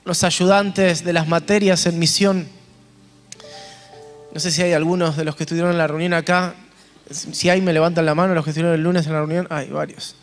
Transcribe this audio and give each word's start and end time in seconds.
los 0.04 0.26
ayudantes 0.26 1.06
de 1.06 1.14
las 1.14 1.30
materias 1.30 1.86
en 1.86 1.98
misión 1.98 2.59
no 4.32 4.40
sé 4.40 4.52
si 4.52 4.62
hay 4.62 4.74
algunos 4.74 5.18
de 5.18 5.26
los 5.26 5.36
que 5.36 5.44
estuvieron 5.44 5.72
en 5.72 5.78
la 5.78 5.88
reunión 5.88 6.14
acá. 6.14 6.54
Si 7.10 7.50
hay, 7.50 7.62
me 7.62 7.74
levantan 7.74 8.06
la 8.06 8.14
mano 8.14 8.36
los 8.36 8.44
que 8.44 8.52
estuvieron 8.52 8.76
el 8.76 8.84
lunes 8.84 9.08
en 9.08 9.14
la 9.14 9.20
reunión. 9.20 9.48
Hay 9.50 9.70
varios. 9.70 10.16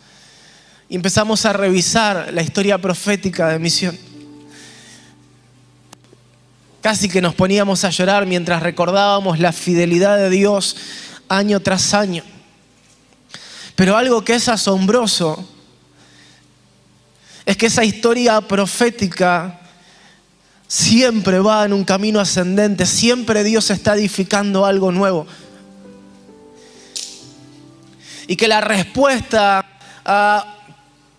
Y 0.89 0.95
empezamos 0.95 1.45
a 1.45 1.53
revisar 1.53 2.33
la 2.33 2.43
historia 2.43 2.79
profética 2.79 3.49
de 3.49 3.59
misión. 3.59 3.99
Casi 6.81 7.09
que 7.09 7.21
nos 7.21 7.35
poníamos 7.35 7.83
a 7.85 7.91
llorar 7.91 8.27
mientras 8.27 8.63
recordábamos 8.63 9.41
la 9.41 9.53
fidelidad 9.53 10.17
de 10.17 10.31
Dios 10.31 10.77
año 11.29 11.59
tras 11.59 11.93
año. 11.95 12.23
Pero 13.75 13.97
algo 13.97 14.25
que 14.25 14.37
es 14.37 14.49
asombroso 14.49 15.45
es 17.45 17.57
que 17.57 17.67
esa 17.67 17.85
historia 17.85 18.41
profética 18.41 19.61
siempre 20.69 21.39
va 21.39 21.65
en 21.65 21.73
un 21.73 21.85
camino 21.85 22.21
ascendente, 22.21 22.87
siempre 22.87 23.45
Dios 23.45 23.71
está 23.71 23.95
edificando 23.95 24.67
algo 24.67 24.93
nuevo. 24.93 25.27
Y 28.27 28.37
que 28.37 28.49
la 28.49 28.61
respuesta 28.61 29.65
a, 30.05 30.57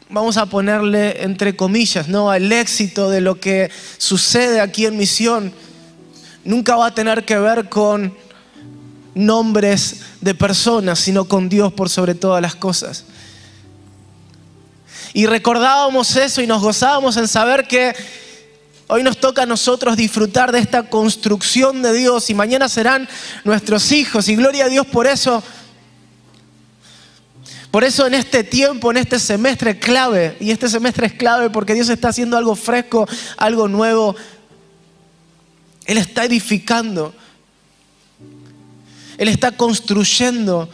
vamos 0.10 0.38
a 0.38 0.46
ponerle 0.46 1.24
entre 1.24 1.56
comillas, 1.56 2.08
¿no? 2.08 2.30
al 2.30 2.52
éxito 2.52 3.10
de 3.10 3.22
lo 3.22 3.40
que 3.40 3.72
sucede 3.98 4.60
aquí 4.60 4.86
en 4.86 4.98
misión, 4.98 5.54
nunca 6.44 6.76
va 6.76 6.88
a 6.88 6.94
tener 6.94 7.24
que 7.24 7.38
ver 7.38 7.70
con 7.70 8.14
nombres 9.16 10.02
de 10.22 10.36
personas, 10.36 11.00
sino 11.00 11.26
con 11.26 11.50
Dios 11.50 11.74
por 11.74 11.90
sobre 11.90 12.16
todas 12.16 12.42
las 12.42 12.56
cosas. 12.56 13.06
Y 15.14 15.26
recordábamos 15.26 16.16
eso 16.16 16.42
y 16.42 16.48
nos 16.48 16.62
gozábamos 16.62 17.18
en 17.18 17.28
saber 17.28 17.68
que 17.68 17.96
Hoy 18.90 19.04
nos 19.04 19.18
toca 19.18 19.44
a 19.44 19.46
nosotros 19.46 19.98
disfrutar 19.98 20.54
de 20.54 20.60
esta 20.60 20.90
construcción 20.90 21.82
de 21.82 21.92
Dios 21.92 22.30
y 22.30 22.34
mañana 22.34 22.70
serán 22.70 23.08
nuestros 23.44 23.92
hijos. 23.92 24.30
Y 24.30 24.36
gloria 24.38 24.66
a 24.66 24.70
Dios 24.70 24.88
por 24.88 25.08
eso. 25.08 25.44
Por 27.70 27.84
eso 27.84 28.08
en 28.08 28.14
este 28.14 28.46
tiempo, 28.46 28.90
en 28.90 28.98
este 28.98 29.20
semestre 29.20 29.78
clave, 29.78 30.38
y 30.40 30.52
este 30.52 30.70
semestre 30.70 31.08
es 31.08 31.14
clave 31.14 31.50
porque 31.50 31.74
Dios 31.74 31.90
está 31.90 32.10
haciendo 32.10 32.38
algo 32.38 32.56
fresco, 32.56 33.06
algo 33.36 33.68
nuevo. 33.68 34.16
Él 35.86 35.98
está 35.98 36.24
edificando. 36.24 37.14
Él 39.18 39.28
está 39.28 39.52
construyendo 39.52 40.70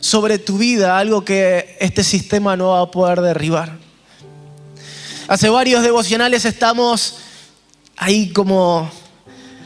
sobre 0.00 0.38
tu 0.38 0.58
vida 0.58 0.98
algo 0.98 1.24
que 1.24 1.78
este 1.80 2.04
sistema 2.04 2.58
no 2.58 2.68
va 2.68 2.82
a 2.82 2.90
poder 2.90 3.22
derribar. 3.22 3.83
Hace 5.26 5.48
varios 5.48 5.82
devocionales 5.82 6.44
estamos 6.44 7.16
ahí 7.96 8.30
como 8.30 8.90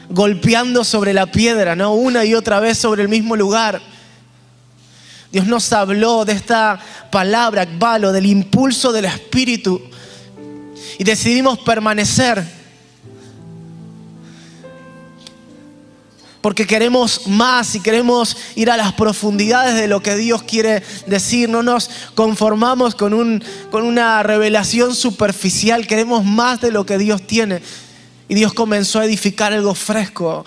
golpeando 0.09 0.85
sobre 0.85 1.13
la 1.13 1.27
piedra, 1.27 1.75
¿no? 1.75 1.95
Una 1.95 2.25
y 2.25 2.35
otra 2.35 2.61
vez 2.61 2.79
sobre 2.79 3.03
el 3.03 3.09
mismo 3.09 3.35
lugar. 3.35 3.81
Dios 5.33 5.49
nos 5.49 5.73
habló 5.73 6.25
de 6.25 6.35
esta 6.35 6.79
palabra, 7.11 7.63
Akbalo, 7.63 8.13
del 8.13 8.27
impulso 8.27 8.93
del 8.93 9.07
Espíritu. 9.07 9.83
Y 10.97 11.03
decidimos 11.03 11.59
permanecer 11.59 12.58
porque 16.41 16.67
queremos 16.67 17.27
más 17.27 17.75
y 17.75 17.81
queremos 17.81 18.37
ir 18.55 18.71
a 18.71 18.77
las 18.77 18.93
profundidades 18.93 19.75
de 19.75 19.89
lo 19.89 20.03
que 20.03 20.17
Dios 20.17 20.43
quiere 20.43 20.83
decir. 21.07 21.49
No 21.49 21.63
nos 21.63 21.91
conformamos 22.15 22.95
con, 22.95 23.13
un, 23.13 23.43
con 23.71 23.85
una 23.85 24.23
revelación 24.23 24.95
superficial, 24.95 25.87
queremos 25.87 26.25
más 26.25 26.61
de 26.61 26.71
lo 26.71 26.87
que 26.87 26.99
Dios 26.99 27.27
tiene. 27.27 27.61
Y 28.29 28.35
Dios 28.35 28.53
comenzó 28.53 29.01
a 29.01 29.05
edificar 29.05 29.53
algo 29.53 29.75
fresco, 29.75 30.45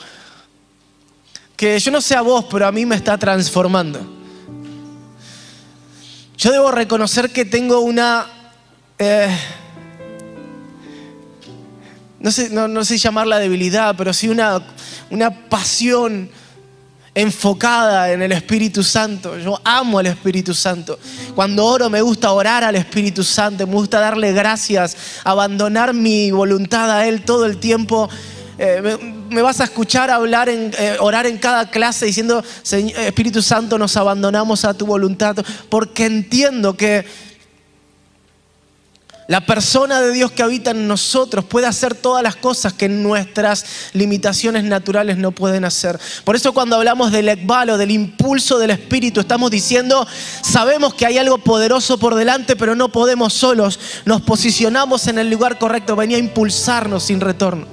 que 1.57 1.79
yo 1.79 1.91
no 1.91 1.99
sé 1.99 2.15
a 2.15 2.21
vos, 2.21 2.45
pero 2.49 2.67
a 2.67 2.71
mí 2.71 2.85
me 2.85 2.95
está 2.95 3.17
transformando. 3.17 3.99
Yo 6.37 6.51
debo 6.51 6.71
reconocer 6.71 7.31
que 7.31 7.45
tengo 7.45 7.81
una... 7.81 8.27
Eh, 8.97 9.35
no 12.21 12.31
sé, 12.31 12.49
no, 12.51 12.85
sé 12.85 12.97
llamarla 12.97 13.39
debilidad, 13.39 13.95
pero 13.97 14.13
sí 14.13 14.29
una, 14.29 14.61
una 15.09 15.31
pasión 15.49 16.29
enfocada 17.13 18.11
en 18.11 18.21
el 18.21 18.31
Espíritu 18.31 18.83
Santo. 18.83 19.37
Yo 19.39 19.59
amo 19.63 19.99
al 19.99 20.05
Espíritu 20.05 20.53
Santo. 20.53 20.99
Cuando 21.35 21.65
oro 21.65 21.89
me 21.89 22.01
gusta 22.01 22.31
orar 22.31 22.63
al 22.63 22.75
Espíritu 22.75 23.23
Santo, 23.23 23.65
me 23.65 23.73
gusta 23.73 23.99
darle 23.99 24.31
gracias, 24.33 24.95
abandonar 25.23 25.93
mi 25.93 26.31
voluntad 26.31 26.91
a 26.91 27.07
Él 27.07 27.23
todo 27.23 27.45
el 27.45 27.57
tiempo. 27.57 28.07
Eh, 28.57 28.97
me, 29.29 29.41
vas 29.41 29.59
a 29.59 29.63
escuchar 29.63 30.11
hablar, 30.11 30.47
en, 30.47 30.71
eh, 30.77 30.97
orar 30.99 31.25
en 31.25 31.39
cada 31.39 31.71
clase 31.71 32.05
diciendo, 32.05 32.43
Espíritu 32.63 33.41
Santo, 33.41 33.79
nos 33.79 33.97
abandonamos 33.97 34.63
a 34.63 34.75
tu 34.75 34.85
voluntad, 34.85 35.35
porque 35.69 36.05
entiendo 36.05 36.77
que 36.77 37.03
la 39.31 39.45
persona 39.45 40.01
de 40.01 40.11
Dios 40.11 40.33
que 40.33 40.43
habita 40.43 40.71
en 40.71 40.89
nosotros 40.89 41.45
puede 41.45 41.65
hacer 41.65 41.95
todas 41.95 42.21
las 42.21 42.35
cosas 42.35 42.73
que 42.73 42.89
nuestras 42.89 43.65
limitaciones 43.93 44.65
naturales 44.65 45.15
no 45.15 45.31
pueden 45.31 45.63
hacer. 45.63 45.97
Por 46.25 46.35
eso 46.35 46.51
cuando 46.51 46.75
hablamos 46.75 47.13
del 47.13 47.29
ekbalo, 47.29 47.77
del 47.77 47.91
impulso 47.91 48.59
del 48.59 48.71
Espíritu, 48.71 49.21
estamos 49.21 49.49
diciendo, 49.49 50.05
sabemos 50.41 50.95
que 50.95 51.05
hay 51.05 51.17
algo 51.17 51.37
poderoso 51.37 51.97
por 51.97 52.15
delante, 52.15 52.57
pero 52.57 52.75
no 52.75 52.89
podemos 52.89 53.31
solos. 53.31 53.79
Nos 54.03 54.21
posicionamos 54.21 55.07
en 55.07 55.17
el 55.17 55.29
lugar 55.29 55.57
correcto, 55.57 55.95
venía 55.95 56.17
a 56.17 56.19
impulsarnos 56.19 57.03
sin 57.03 57.21
retorno. 57.21 57.67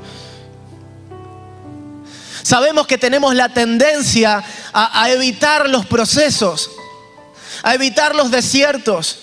Sabemos 2.44 2.87
que 2.87 2.99
tenemos 2.99 3.34
la 3.34 3.49
tendencia 3.49 4.44
a, 4.72 5.02
a 5.02 5.10
evitar 5.10 5.69
los 5.69 5.87
procesos 5.87 6.70
a 7.64 7.75
evitar 7.75 8.14
los 8.14 8.31
desiertos, 8.31 9.19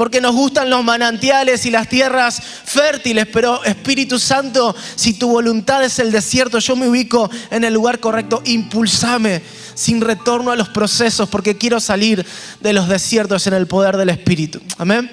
porque 0.00 0.22
nos 0.22 0.34
gustan 0.34 0.70
los 0.70 0.82
manantiales 0.82 1.66
y 1.66 1.70
las 1.70 1.86
tierras 1.86 2.40
fértiles, 2.64 3.26
pero 3.30 3.62
Espíritu 3.64 4.18
Santo, 4.18 4.74
si 4.94 5.12
tu 5.12 5.28
voluntad 5.28 5.84
es 5.84 5.98
el 5.98 6.10
desierto, 6.10 6.58
yo 6.58 6.74
me 6.74 6.88
ubico 6.88 7.30
en 7.50 7.64
el 7.64 7.74
lugar 7.74 8.00
correcto, 8.00 8.40
impulsame 8.46 9.42
sin 9.74 10.00
retorno 10.00 10.52
a 10.52 10.56
los 10.56 10.70
procesos, 10.70 11.28
porque 11.28 11.58
quiero 11.58 11.80
salir 11.80 12.24
de 12.60 12.72
los 12.72 12.88
desiertos 12.88 13.46
en 13.46 13.52
el 13.52 13.66
poder 13.66 13.98
del 13.98 14.08
Espíritu. 14.08 14.62
Amén. 14.78 15.10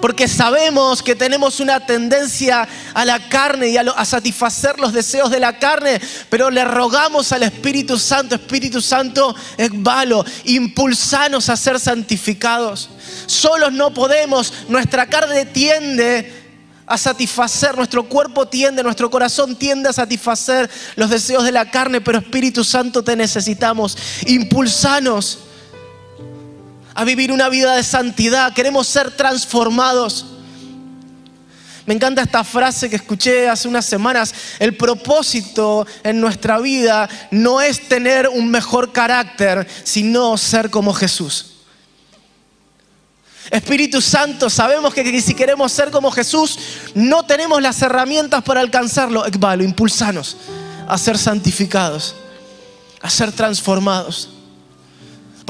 Porque 0.00 0.28
sabemos 0.28 1.02
que 1.02 1.14
tenemos 1.14 1.60
una 1.60 1.84
tendencia 1.84 2.66
a 2.94 3.04
la 3.04 3.28
carne 3.28 3.68
y 3.68 3.76
a, 3.76 4.04
satisfacer 4.04 4.78
los 4.78 4.92
deseos 4.92 5.30
de 5.30 5.40
la 5.40 5.58
carne, 5.58 6.00
pero 6.28 6.50
le 6.50 6.64
rogamos 6.64 7.32
al 7.32 7.42
Espíritu 7.42 7.98
Santo, 7.98 8.34
Espíritu 8.34 8.80
Santo, 8.80 9.34
valo, 9.72 10.24
impulsanos 10.44 11.48
a 11.48 11.56
ser 11.56 11.78
santificados. 11.78 12.90
Solos 13.26 13.72
no 13.72 13.92
podemos, 13.92 14.52
nuestra 14.68 15.06
carne 15.06 15.44
tiende 15.46 16.40
a 16.86 16.98
satisfacer, 16.98 17.76
nuestro 17.76 18.08
cuerpo 18.08 18.48
tiende, 18.48 18.82
nuestro 18.82 19.10
corazón 19.10 19.54
tiende 19.54 19.88
a 19.88 19.92
satisfacer 19.92 20.68
los 20.96 21.10
deseos 21.10 21.44
de 21.44 21.52
la 21.52 21.70
carne, 21.70 22.00
pero 22.00 22.18
Espíritu 22.18 22.64
Santo 22.64 23.04
te 23.04 23.14
necesitamos. 23.14 23.96
Impulsanos 24.26 25.49
a 26.94 27.04
vivir 27.04 27.32
una 27.32 27.48
vida 27.48 27.76
de 27.76 27.82
santidad, 27.82 28.52
queremos 28.52 28.86
ser 28.86 29.10
transformados. 29.10 30.26
Me 31.86 31.94
encanta 31.94 32.22
esta 32.22 32.44
frase 32.44 32.88
que 32.88 32.96
escuché 32.96 33.48
hace 33.48 33.66
unas 33.66 33.84
semanas. 33.84 34.32
El 34.58 34.76
propósito 34.76 35.86
en 36.04 36.20
nuestra 36.20 36.58
vida 36.60 37.08
no 37.30 37.60
es 37.60 37.88
tener 37.88 38.28
un 38.28 38.50
mejor 38.50 38.92
carácter, 38.92 39.66
sino 39.82 40.36
ser 40.36 40.70
como 40.70 40.94
Jesús. 40.94 41.46
Espíritu 43.50 44.00
Santo, 44.00 44.48
sabemos 44.48 44.94
que 44.94 45.20
si 45.20 45.34
queremos 45.34 45.72
ser 45.72 45.90
como 45.90 46.12
Jesús, 46.12 46.58
no 46.94 47.24
tenemos 47.24 47.60
las 47.60 47.82
herramientas 47.82 48.44
para 48.44 48.60
alcanzarlo. 48.60 49.26
Ekbalo, 49.26 49.64
impulsanos 49.64 50.36
a 50.86 50.96
ser 50.98 51.18
santificados, 51.18 52.14
a 53.00 53.10
ser 53.10 53.32
transformados. 53.32 54.28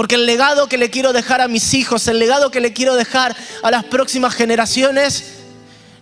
Porque 0.00 0.14
el 0.14 0.24
legado 0.24 0.66
que 0.66 0.78
le 0.78 0.88
quiero 0.88 1.12
dejar 1.12 1.42
a 1.42 1.46
mis 1.46 1.74
hijos, 1.74 2.08
el 2.08 2.18
legado 2.18 2.50
que 2.50 2.62
le 2.62 2.72
quiero 2.72 2.94
dejar 2.94 3.36
a 3.62 3.70
las 3.70 3.84
próximas 3.84 4.32
generaciones, 4.32 5.24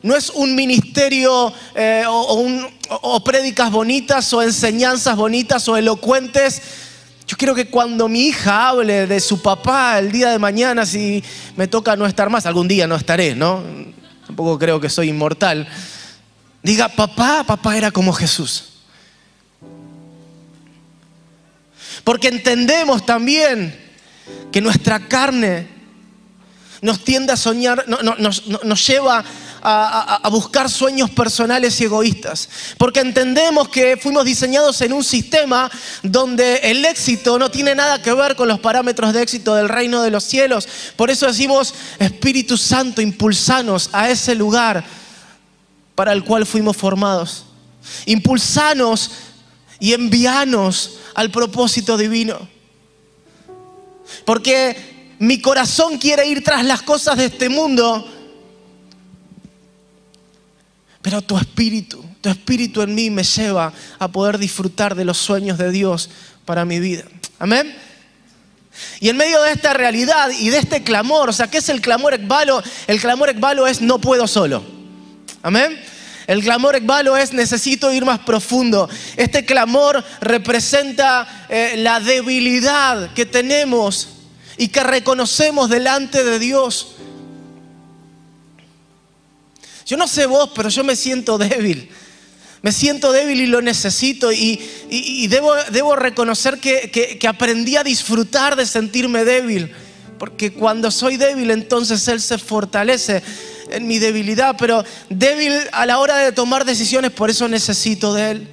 no 0.05 0.15
es 0.15 0.31
un 0.31 0.55
ministerio 0.55 1.53
eh, 1.75 2.05
o, 2.07 2.49
o 2.91 3.25
prédicas 3.25 3.73
bonitas 3.73 4.33
o 4.33 4.41
enseñanzas 4.41 5.17
bonitas 5.17 5.69
o 5.69 5.77
elocuentes. 5.77 6.63
Yo 7.27 7.37
quiero 7.37 7.57
que 7.57 7.71
cuando 7.71 8.07
mi 8.07 8.29
hija 8.29 8.69
hable 8.69 9.09
de 9.09 9.19
su 9.19 9.43
papá 9.43 9.99
el 9.99 10.13
día 10.13 10.31
de 10.31 10.39
mañana, 10.39 10.87
si 10.87 11.25
me 11.57 11.67
toca 11.67 11.97
no 11.97 12.07
estar 12.07 12.31
más, 12.31 12.47
algún 12.47 12.69
día 12.69 12.87
no 12.87 12.95
estaré, 12.95 13.35
¿no? 13.35 13.65
Tampoco 14.25 14.61
creo 14.61 14.81
que 14.81 14.89
soy 14.89 15.09
inmortal. 15.09 15.67
Diga, 16.63 16.89
papá, 16.89 17.43
papá 17.45 17.77
era 17.77 17.91
como 17.91 18.13
Jesús. 18.13 18.75
Porque 22.05 22.29
entendemos 22.29 23.05
también 23.05 23.88
que 24.53 24.61
nuestra 24.61 25.09
carne 25.09 25.79
nos 26.81 27.03
tiende 27.05 27.33
a 27.33 27.37
soñar, 27.37 27.85
nos, 27.89 28.87
lleva 28.87 29.25
a, 29.61 30.21
a, 30.23 30.29
buscar 30.29 30.71
sueños 30.71 31.11
personales 31.11 31.81
y 31.81 31.85
egoístas. 31.85 32.49
Porque 32.77 33.01
entendemos 33.01 33.69
que 33.69 33.97
fuimos 33.97 34.25
diseñados 34.25 34.81
en 34.83 34.93
un 34.93 35.03
sistema 35.03 35.71
donde 36.03 36.57
el 36.63 36.85
éxito 36.85 37.39
no 37.39 37.51
tiene 37.51 37.75
nada 37.75 38.01
que 38.01 38.13
ver 38.13 38.37
con 38.37 38.49
los 38.49 38.61
parámetros 38.61 39.13
de 39.13 39.23
éxito 39.23 39.55
del 39.55 39.69
reino 39.69 40.03
de 40.03 40.11
los 40.11 40.25
cielos. 40.25 40.69
Por 40.97 41.11
eso 41.11 41.27
decimos, 41.27 41.75
Espíritu 41.99 42.57
Santo, 42.57 43.03
impulsanos 43.03 43.91
a 43.93 44.09
ese 44.09 44.35
lugar 44.35 44.85
para 45.95 46.13
el 46.13 46.23
cual 46.23 46.47
fuimos 46.47 46.77
formados. 46.77 47.45
Impulsanos 48.07 49.11
y 49.81 49.95
envianos 49.95 50.99
al 51.15 51.31
propósito 51.31 51.97
divino. 51.97 52.58
Porque 54.25 55.15
mi 55.19 55.41
corazón 55.41 55.99
quiere 55.99 56.27
ir 56.27 56.43
tras 56.43 56.65
las 56.65 56.83
cosas 56.83 57.17
de 57.17 57.27
este 57.27 57.49
mundo. 57.49 58.07
Pero 61.03 61.23
tu 61.23 61.37
espíritu, 61.39 62.05
tu 62.21 62.29
espíritu 62.29 62.83
en 62.83 62.95
mí 62.95 63.11
me 63.11 63.23
lleva 63.23 63.73
a 63.99 64.09
poder 64.09 64.39
disfrutar 64.39 64.95
de 64.95 65.05
los 65.05 65.19
sueños 65.19 65.59
de 65.59 65.71
Dios 65.71 66.11
para 66.45 66.65
mi 66.65 66.81
vida. 66.81 67.05
Amén. 67.39 67.75
Y 69.01 69.09
en 69.09 69.17
medio 69.17 69.43
de 69.43 69.53
esta 69.53 69.73
realidad 69.75 70.31
y 70.31 70.51
de 70.51 70.59
este 70.59 70.83
clamor, 70.83 71.29
o 71.29 71.33
sea, 71.33 71.49
¿qué 71.49 71.59
es 71.59 71.69
el 71.69 71.81
clamor 71.81 72.15
ekbalo? 72.15 72.63
El 72.87 73.01
clamor 73.01 73.29
ekbalo 73.29 73.67
es 73.67 73.81
no 73.81 74.01
puedo 74.01 74.27
solo. 74.27 74.63
Amén. 75.43 75.79
El 76.29 76.43
clamor 76.43 76.77
ekbalo 76.77 77.17
es 77.17 77.33
necesito 77.33 77.91
ir 77.91 78.05
más 78.05 78.19
profundo. 78.19 78.87
Este 79.17 79.47
clamor 79.47 80.05
representa 80.21 81.47
eh, 81.49 81.77
la 81.79 82.01
debilidad 82.01 83.15
que 83.15 83.25
tenemos 83.25 84.11
y 84.59 84.69
que 84.69 84.83
reconocemos 84.83 85.71
delante 85.71 86.23
de 86.23 86.39
Dios. 86.39 86.97
Yo 89.87 89.97
no 89.97 90.07
sé 90.07 90.27
vos, 90.27 90.51
pero 90.55 90.69
yo 90.69 90.85
me 90.85 90.97
siento 90.97 91.39
débil. 91.39 91.89
Me 92.61 92.73
siento 92.73 93.11
débil 93.11 93.41
y 93.41 93.47
lo 93.47 93.63
necesito 93.63 94.31
y, 94.31 95.27
debo, 95.29 95.55
debo, 95.71 95.97
reconocer 95.97 96.59
que, 96.59 96.91
que 97.19 97.29
aprendí 97.29 97.77
a 97.77 97.85
disfrutar 97.85 98.55
de 98.55 98.67
sentirme 98.67 99.25
débil. 99.25 99.75
Porque 100.19 100.53
cuando 100.53 100.91
soy 100.91 101.17
débil 101.17 101.51
entonces 101.51 102.07
Él 102.09 102.21
se 102.21 102.39
fortalece 102.39 103.23
en 103.71 103.87
mi 103.87 103.99
debilidad, 103.99 104.57
pero 104.59 104.85
débil 105.09 105.55
a 105.73 105.87
la 105.87 105.99
hora 105.99 106.17
de 106.19 106.33
tomar 106.33 106.65
decisiones, 106.65 107.11
por 107.11 107.31
eso 107.31 107.49
necesito 107.49 108.15
de 108.15 108.31
Él. 108.31 108.49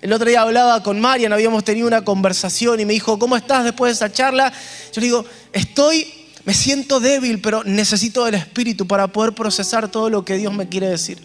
El 0.00 0.12
otro 0.12 0.28
día 0.28 0.42
hablaba 0.42 0.82
con 0.82 1.00
Marian, 1.00 1.32
habíamos 1.32 1.64
tenido 1.64 1.86
una 1.86 2.04
conversación 2.04 2.78
y 2.78 2.84
me 2.84 2.92
dijo, 2.92 3.18
¿cómo 3.18 3.36
estás 3.36 3.64
después 3.64 3.90
de 3.90 3.94
esa 4.06 4.12
charla? 4.12 4.52
Yo 4.92 5.00
le 5.00 5.06
digo, 5.06 5.24
estoy, 5.52 6.06
me 6.44 6.54
siento 6.54 7.00
débil, 7.00 7.40
pero 7.40 7.64
necesito 7.64 8.24
del 8.24 8.34
Espíritu 8.34 8.86
para 8.86 9.08
poder 9.08 9.32
procesar 9.32 9.88
todo 9.88 10.08
lo 10.08 10.24
que 10.24 10.36
Dios 10.36 10.54
me 10.54 10.68
quiere 10.68 10.88
decir. 10.88 11.18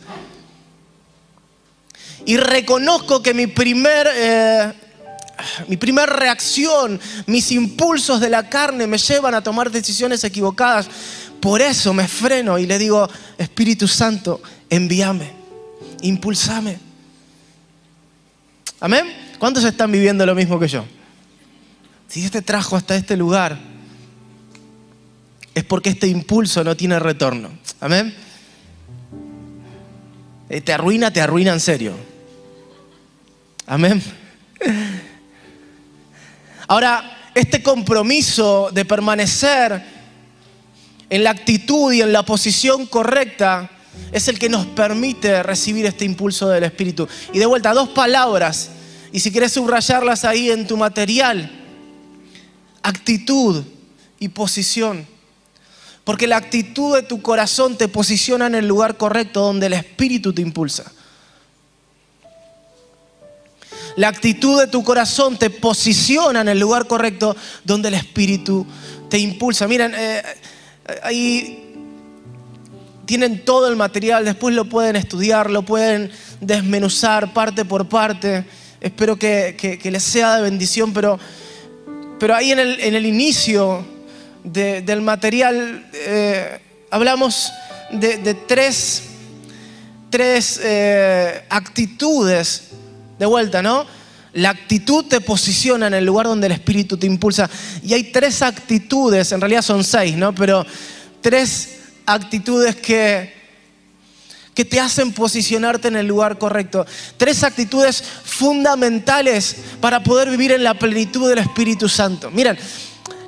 Y 2.25 2.38
reconozco 2.38 3.22
que 3.22 3.34
mi 3.34 3.48
primer, 3.48 4.07
eh, 4.12 4.74
mi 5.68 5.78
primer 5.78 6.09
reacción, 6.09 7.00
mis 7.28 7.52
impulsos 7.52 8.19
de 8.19 8.30
la 8.30 8.50
carne 8.50 8.88
me 8.88 8.97
llevan 8.97 9.35
a 9.35 9.44
tomar 9.44 9.71
decisiones 9.71 10.23
equivocadas. 10.23 10.88
Por 11.40 11.62
eso 11.62 11.94
me 11.94 12.07
freno 12.07 12.57
y 12.57 12.66
le 12.66 12.78
digo, 12.80 13.09
Espíritu 13.38 13.88
Santo, 13.88 14.42
envíame, 14.69 15.31
impulsame. 16.02 16.78
Amén. 18.80 19.06
¿Cuántos 19.40 19.64
están 19.64 19.92
viviendo 19.92 20.26
lo 20.26 20.35
mismo 20.35 20.59
que 20.59 20.68
yo? 20.68 20.85
Si 22.07 22.19
Dios 22.19 22.31
te 22.31 22.42
trajo 22.42 22.76
hasta 22.76 22.95
este 22.95 23.18
lugar, 23.18 23.57
es 25.56 25.64
porque 25.64 25.90
este 25.90 26.07
impulso 26.07 26.64
no 26.64 26.76
tiene 26.76 27.00
retorno. 27.00 27.50
Amén. 27.80 28.14
Eh, 30.50 30.62
te 30.62 30.73
arruina, 30.73 31.12
te 31.12 31.21
arruina 31.21 31.54
en 31.54 31.59
serio. 31.59 31.94
Amén. 33.66 34.02
Ahora, 36.73 37.30
este 37.35 37.61
compromiso 37.61 38.71
de 38.73 38.83
permanecer 38.83 39.80
en 41.07 41.23
la 41.23 41.30
actitud 41.30 41.94
y 41.94 42.01
en 42.01 42.11
la 42.11 42.23
posición 42.23 42.87
correcta 42.87 43.69
es 44.11 44.27
el 44.27 44.39
que 44.39 44.49
nos 44.49 44.65
permite 44.65 45.44
recibir 45.44 45.85
este 45.85 46.03
impulso 46.03 46.49
del 46.49 46.63
Espíritu. 46.63 47.07
Y 47.31 47.37
de 47.37 47.45
vuelta, 47.45 47.75
dos 47.75 47.89
palabras, 47.89 48.71
y 49.11 49.19
si 49.19 49.31
quieres 49.31 49.51
subrayarlas 49.51 50.25
ahí 50.25 50.49
en 50.49 50.65
tu 50.65 50.75
material, 50.75 51.51
actitud 52.81 53.63
y 54.18 54.30
posición. 54.30 55.06
Porque 56.03 56.25
la 56.25 56.37
actitud 56.37 56.95
de 56.95 57.03
tu 57.03 57.21
corazón 57.21 57.77
te 57.77 57.87
posiciona 57.87 58.47
en 58.47 58.56
el 58.56 58.68
lugar 58.68 58.97
correcto 58.97 59.42
donde 59.42 59.68
el 59.68 59.73
Espíritu 59.73 60.33
te 60.33 60.42
impulsa. 60.42 60.92
La 63.95 64.07
actitud 64.07 64.59
de 64.59 64.68
tu 64.68 64.83
corazón 64.83 65.38
te 65.38 65.50
posiciona 65.50 66.42
en 66.42 66.50
el 66.50 66.59
lugar 66.59 66.88
correcto 66.88 67.35
donde 67.64 67.90
el 67.90 67.94
Espíritu 67.94 68.66
te 69.09 69.19
impulsa. 69.19 69.68
Miren, 69.68 69.94
eh, 69.95 70.23
Ahí 71.02 71.76
tienen 73.06 73.45
todo 73.45 73.69
el 73.69 73.78
material, 73.78 74.26
después 74.26 74.54
lo 74.54 74.66
pueden 74.66 74.97
estudiar, 74.97 75.50
lo 75.50 75.64
pueden 75.64 76.12
desmenuzar 76.42 77.33
parte 77.33 77.64
por 77.64 77.88
parte. 77.88 78.44
Espero 78.81 79.18
que, 79.18 79.80
les 79.83 80.04
sea 80.04 80.35
de 80.35 80.42
bendición, 80.42 80.94
pero, 80.94 81.18
pero 82.19 82.35
ahí 82.35 82.52
en 82.52 82.59
el, 82.59 83.06
inicio 83.06 83.85
del 84.44 85.02
material 85.02 85.90
eh, 85.94 86.59
hablamos 86.90 87.50
de, 87.92 88.33
tres, 88.45 89.04
tres 90.09 90.59
eh, 90.62 91.45
actitudes 91.50 92.72
de 93.23 93.27
vuelta, 93.27 93.61
¿no? 93.61 93.85
La 94.33 94.49
actitud 94.49 95.06
te 95.06 95.21
posiciona 95.21 95.87
en 95.87 95.94
el 95.94 96.06
lugar 96.06 96.25
donde 96.25 96.47
el 96.47 96.53
Espíritu 96.53 96.97
te 96.97 97.07
impulsa. 97.07 97.49
Y 97.83 97.94
hay 97.94 98.11
tres 98.11 98.42
actitudes, 98.42 99.31
en 99.31 99.39
realidad 99.39 99.61
son 99.61 99.83
seis, 99.83 100.15
¿no? 100.15 100.33
Pero 100.33 100.65
tres 101.21 101.80
actitudes 102.06 102.75
que, 102.75 103.33
que 104.53 104.65
te 104.65 104.80
hacen 104.80 105.13
posicionarte 105.13 105.87
en 105.87 105.95
el 105.95 106.07
lugar 106.07 106.37
correcto. 106.37 106.85
Tres 107.15 107.44
actitudes 107.44 108.03
fundamentales 108.25 109.56
para 109.80 110.03
poder 110.03 110.30
vivir 110.30 110.51
en 110.51 110.63
la 110.63 110.73
plenitud 110.73 111.30
del 111.30 111.39
Espíritu 111.39 111.87
Santo. 111.87 112.30
Miren, 112.31 112.57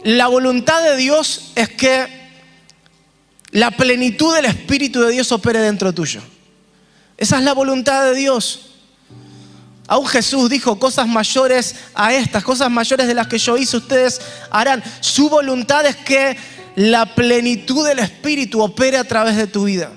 la 0.04 0.28
voluntad 0.28 0.84
de 0.84 0.98
Dios 0.98 1.52
es 1.56 1.70
que 1.70 2.26
la 3.52 3.72
plenitud 3.72 4.36
del 4.36 4.46
Espíritu 4.46 5.02
de 5.02 5.14
Dios 5.14 5.32
opere 5.32 5.60
dentro 5.60 5.94
tuyo. 5.94 6.22
Esa 7.16 7.38
es 7.38 7.44
la 7.44 7.54
voluntad 7.54 8.04
de 8.04 8.16
Dios. 8.16 8.75
Aún 9.88 10.08
Jesús 10.08 10.50
dijo 10.50 10.80
cosas 10.80 11.08
mayores 11.08 11.76
a 11.94 12.14
estas, 12.14 12.44
cosas 12.44 12.72
mayores 12.72 13.08
de 13.08 13.14
las 13.14 13.28
que 13.28 13.38
yo 13.38 13.56
hice, 13.56 13.78
ustedes 13.78 14.20
harán. 14.50 14.84
Su 15.00 15.30
voluntad 15.30 15.86
es 15.86 15.96
que 15.96 16.36
la 16.76 17.14
plenitud 17.14 17.88
del 17.88 18.00
Espíritu 18.00 18.62
opere 18.62 18.98
a 18.98 19.04
través 19.04 19.36
de 19.36 19.48
tu 19.48 19.66
vida. 19.66 19.92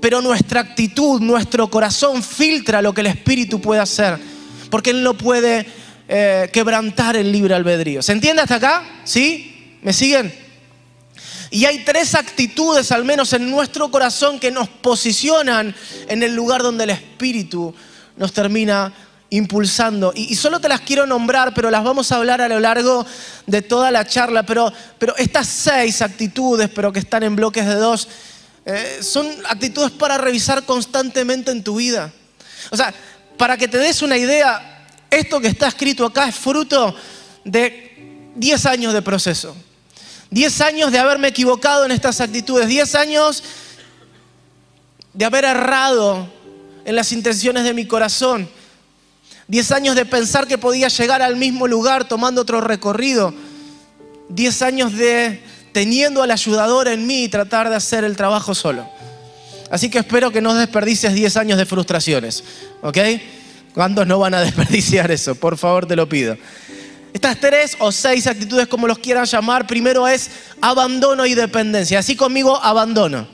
Pero 0.00 0.22
nuestra 0.22 0.60
actitud, 0.60 1.20
nuestro 1.20 1.68
corazón 1.68 2.22
filtra 2.22 2.82
lo 2.82 2.94
que 2.94 3.00
el 3.00 3.08
Espíritu 3.08 3.60
puede 3.60 3.80
hacer, 3.80 4.18
porque 4.70 4.90
Él 4.90 5.02
no 5.02 5.14
puede 5.14 5.66
eh, 6.08 6.48
quebrantar 6.52 7.16
el 7.16 7.32
libre 7.32 7.54
albedrío. 7.54 8.02
¿Se 8.02 8.12
entiende 8.12 8.42
hasta 8.42 8.56
acá? 8.56 9.00
¿Sí? 9.04 9.78
¿Me 9.82 9.92
siguen? 9.92 10.32
Y 11.50 11.64
hay 11.64 11.84
tres 11.84 12.14
actitudes, 12.14 12.92
al 12.92 13.04
menos 13.04 13.32
en 13.32 13.50
nuestro 13.50 13.90
corazón, 13.90 14.38
que 14.38 14.52
nos 14.52 14.68
posicionan 14.68 15.74
en 16.08 16.22
el 16.22 16.34
lugar 16.34 16.62
donde 16.62 16.84
el 16.84 16.90
Espíritu 16.90 17.74
nos 18.16 18.32
termina 18.32 18.92
impulsando. 19.30 20.12
Y, 20.14 20.34
solo 20.36 20.60
te 20.60 20.68
las 20.68 20.80
quiero 20.80 21.06
nombrar, 21.06 21.52
pero 21.54 21.70
las 21.70 21.84
vamos 21.84 22.12
a 22.12 22.16
hablar 22.16 22.40
a 22.40 22.48
lo 22.48 22.60
largo 22.60 23.04
de 23.46 23.62
toda 23.62 23.90
la 23.90 24.06
charla. 24.06 24.44
Pero, 24.44 24.72
pero 24.98 25.16
estas 25.16 25.46
seis 25.46 26.02
actitudes, 26.02 26.68
pero 26.68 26.92
que 26.92 27.00
están 27.00 27.22
en 27.22 27.36
bloques 27.36 27.66
de 27.66 27.74
dos, 27.74 28.08
eh, 28.64 28.98
son 29.02 29.26
actitudes 29.48 29.92
para 29.92 30.18
revisar 30.18 30.64
constantemente 30.64 31.50
en 31.50 31.62
tu 31.62 31.76
vida. 31.76 32.12
O 32.70 32.76
sea, 32.76 32.92
para 33.36 33.56
que 33.56 33.68
te 33.68 33.78
des 33.78 34.02
una 34.02 34.16
idea, 34.16 34.86
esto 35.10 35.40
que 35.40 35.48
está 35.48 35.68
escrito 35.68 36.04
acá 36.06 36.28
es 36.28 36.34
fruto 36.34 36.94
de 37.44 38.32
10 38.36 38.66
años 38.66 38.92
de 38.92 39.02
proceso. 39.02 39.56
10 40.30 40.60
años 40.62 40.92
de 40.92 40.98
haberme 40.98 41.28
equivocado 41.28 41.84
en 41.84 41.92
estas 41.92 42.20
actitudes. 42.20 42.66
10 42.68 42.94
años 42.96 43.42
de 45.12 45.24
haber 45.24 45.44
errado 45.44 46.28
en 46.86 46.94
las 46.94 47.12
intenciones 47.12 47.64
de 47.64 47.74
mi 47.74 47.84
corazón. 47.84 48.48
Diez 49.48 49.72
años 49.72 49.96
de 49.96 50.06
pensar 50.06 50.46
que 50.46 50.56
podía 50.56 50.88
llegar 50.88 51.20
al 51.20 51.36
mismo 51.36 51.66
lugar 51.66 52.06
tomando 52.08 52.40
otro 52.40 52.60
recorrido. 52.60 53.34
Diez 54.28 54.62
años 54.62 54.92
de 54.94 55.42
teniendo 55.72 56.22
al 56.22 56.30
ayudador 56.30 56.88
en 56.88 57.06
mí 57.06 57.24
y 57.24 57.28
tratar 57.28 57.68
de 57.68 57.76
hacer 57.76 58.04
el 58.04 58.16
trabajo 58.16 58.54
solo. 58.54 58.88
Así 59.70 59.90
que 59.90 59.98
espero 59.98 60.30
que 60.30 60.40
no 60.40 60.54
desperdicies 60.54 61.12
diez 61.12 61.36
años 61.36 61.58
de 61.58 61.66
frustraciones. 61.66 62.44
¿Ok? 62.82 62.98
¿Cuántos 63.74 64.06
no 64.06 64.20
van 64.20 64.34
a 64.34 64.40
desperdiciar 64.42 65.10
eso? 65.10 65.34
Por 65.34 65.58
favor, 65.58 65.86
te 65.86 65.96
lo 65.96 66.08
pido. 66.08 66.36
Estas 67.12 67.40
tres 67.40 67.76
o 67.80 67.90
seis 67.90 68.28
actitudes, 68.28 68.68
como 68.68 68.86
los 68.86 68.98
quieran 68.98 69.24
llamar, 69.24 69.66
primero 69.66 70.06
es 70.06 70.30
abandono 70.60 71.26
y 71.26 71.34
dependencia. 71.34 71.98
Así 71.98 72.14
conmigo, 72.14 72.56
abandono. 72.62 73.26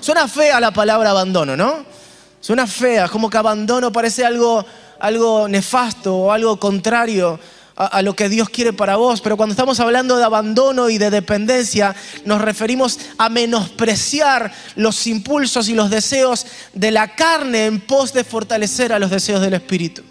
Suena 0.00 0.28
fea 0.28 0.60
la 0.60 0.70
palabra 0.70 1.10
abandono, 1.10 1.56
¿no? 1.56 1.97
Suena 2.40 2.66
fea, 2.66 3.08
como 3.08 3.28
que 3.28 3.36
abandono 3.36 3.90
parece 3.90 4.24
algo, 4.24 4.64
algo 5.00 5.48
nefasto 5.48 6.16
o 6.16 6.32
algo 6.32 6.58
contrario 6.58 7.38
a, 7.76 7.86
a, 7.86 8.02
lo 8.02 8.14
que 8.14 8.28
Dios 8.28 8.48
quiere 8.48 8.72
para 8.72 8.96
vos. 8.96 9.20
Pero 9.20 9.36
cuando 9.36 9.52
estamos 9.52 9.80
hablando 9.80 10.16
de 10.16 10.24
abandono 10.24 10.88
y 10.88 10.98
de 10.98 11.10
dependencia, 11.10 11.94
nos 12.24 12.40
referimos 12.40 12.98
a 13.18 13.28
menospreciar 13.28 14.52
los 14.76 15.06
impulsos 15.06 15.68
y 15.68 15.74
los 15.74 15.90
deseos 15.90 16.46
de 16.72 16.90
la 16.90 17.14
carne 17.14 17.66
en 17.66 17.80
pos 17.80 18.12
de 18.12 18.24
fortalecer 18.24 18.92
a 18.92 18.98
los 18.98 19.10
deseos 19.10 19.40
del 19.40 19.54
Espíritu. 19.54 20.02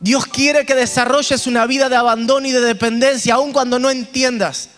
Dios 0.00 0.24
quiere 0.24 0.64
que 0.64 0.74
desarrolles 0.74 1.46
una 1.46 1.66
vida 1.66 1.90
de 1.90 1.96
abandono 1.96 2.48
y 2.48 2.52
de 2.52 2.62
dependencia, 2.62 3.34
aun 3.34 3.52
cuando 3.52 3.78
no 3.78 3.90
entiendas. 3.90 4.70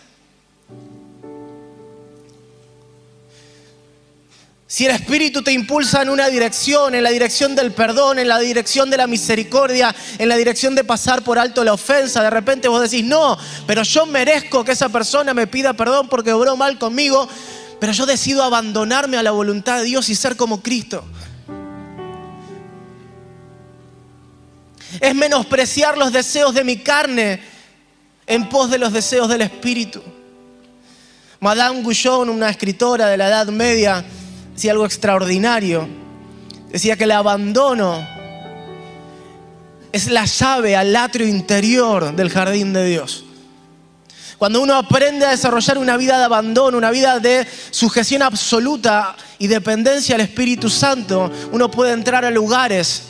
Si 4.72 4.86
el 4.86 4.92
Espíritu 4.92 5.42
te 5.42 5.52
impulsa 5.52 6.00
en 6.00 6.08
una 6.08 6.28
dirección, 6.28 6.94
en 6.94 7.02
la 7.02 7.10
dirección 7.10 7.54
del 7.54 7.72
perdón, 7.72 8.18
en 8.18 8.26
la 8.26 8.38
dirección 8.38 8.88
de 8.88 8.96
la 8.96 9.06
misericordia, 9.06 9.94
en 10.16 10.30
la 10.30 10.36
dirección 10.38 10.74
de 10.74 10.82
pasar 10.82 11.22
por 11.22 11.38
alto 11.38 11.62
la 11.62 11.74
ofensa, 11.74 12.22
de 12.22 12.30
repente 12.30 12.68
vos 12.68 12.80
decís, 12.80 13.04
no, 13.04 13.36
pero 13.66 13.82
yo 13.82 14.06
merezco 14.06 14.64
que 14.64 14.72
esa 14.72 14.88
persona 14.88 15.34
me 15.34 15.46
pida 15.46 15.74
perdón 15.74 16.08
porque 16.08 16.32
obró 16.32 16.56
mal 16.56 16.78
conmigo, 16.78 17.28
pero 17.80 17.92
yo 17.92 18.06
decido 18.06 18.42
abandonarme 18.44 19.18
a 19.18 19.22
la 19.22 19.32
voluntad 19.32 19.76
de 19.76 19.84
Dios 19.84 20.08
y 20.08 20.14
ser 20.14 20.36
como 20.36 20.62
Cristo. 20.62 21.04
Es 25.00 25.14
menospreciar 25.14 25.98
los 25.98 26.14
deseos 26.14 26.54
de 26.54 26.64
mi 26.64 26.78
carne 26.78 27.42
en 28.26 28.48
pos 28.48 28.70
de 28.70 28.78
los 28.78 28.90
deseos 28.90 29.28
del 29.28 29.42
Espíritu. 29.42 30.02
Madame 31.40 31.82
Goujon, 31.82 32.30
una 32.30 32.48
escritora 32.48 33.08
de 33.08 33.18
la 33.18 33.28
Edad 33.28 33.48
Media, 33.48 34.02
decía 34.54 34.72
algo 34.72 34.86
extraordinario. 34.86 35.88
Decía 36.70 36.96
que 36.96 37.04
el 37.04 37.12
abandono 37.12 38.06
es 39.92 40.10
la 40.10 40.24
llave 40.24 40.74
al 40.74 40.94
atrio 40.96 41.28
interior 41.28 42.14
del 42.16 42.30
jardín 42.30 42.72
de 42.72 42.86
Dios. 42.86 43.24
Cuando 44.38 44.60
uno 44.60 44.74
aprende 44.74 45.24
a 45.24 45.30
desarrollar 45.30 45.78
una 45.78 45.96
vida 45.96 46.18
de 46.18 46.24
abandono, 46.24 46.76
una 46.76 46.90
vida 46.90 47.20
de 47.20 47.46
sujeción 47.70 48.22
absoluta 48.22 49.14
y 49.38 49.46
dependencia 49.46 50.16
al 50.16 50.22
Espíritu 50.22 50.68
Santo, 50.68 51.30
uno 51.52 51.70
puede 51.70 51.92
entrar 51.92 52.24
a 52.24 52.30
lugares 52.30 53.02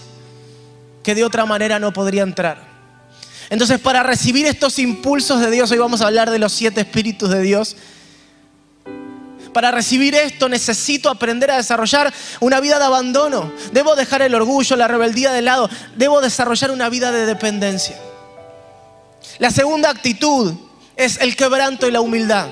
que 1.02 1.14
de 1.14 1.24
otra 1.24 1.46
manera 1.46 1.78
no 1.78 1.92
podría 1.92 2.22
entrar. 2.22 2.72
Entonces, 3.48 3.78
para 3.80 4.02
recibir 4.02 4.46
estos 4.46 4.78
impulsos 4.78 5.40
de 5.40 5.50
Dios, 5.50 5.70
hoy 5.70 5.78
vamos 5.78 6.00
a 6.00 6.06
hablar 6.06 6.30
de 6.30 6.38
los 6.38 6.52
siete 6.52 6.82
espíritus 6.82 7.30
de 7.30 7.40
Dios 7.40 7.76
para 9.52 9.70
recibir 9.70 10.14
esto 10.14 10.48
necesito 10.48 11.10
aprender 11.10 11.50
a 11.50 11.56
desarrollar 11.56 12.12
una 12.40 12.60
vida 12.60 12.78
de 12.78 12.84
abandono. 12.84 13.52
Debo 13.72 13.94
dejar 13.94 14.22
el 14.22 14.34
orgullo, 14.34 14.76
la 14.76 14.88
rebeldía 14.88 15.32
de 15.32 15.42
lado. 15.42 15.68
Debo 15.96 16.20
desarrollar 16.20 16.70
una 16.70 16.88
vida 16.88 17.12
de 17.12 17.26
dependencia. 17.26 17.96
La 19.38 19.50
segunda 19.50 19.90
actitud 19.90 20.54
es 20.96 21.20
el 21.20 21.36
quebranto 21.36 21.86
y 21.86 21.90
la 21.90 22.00
humildad. 22.00 22.48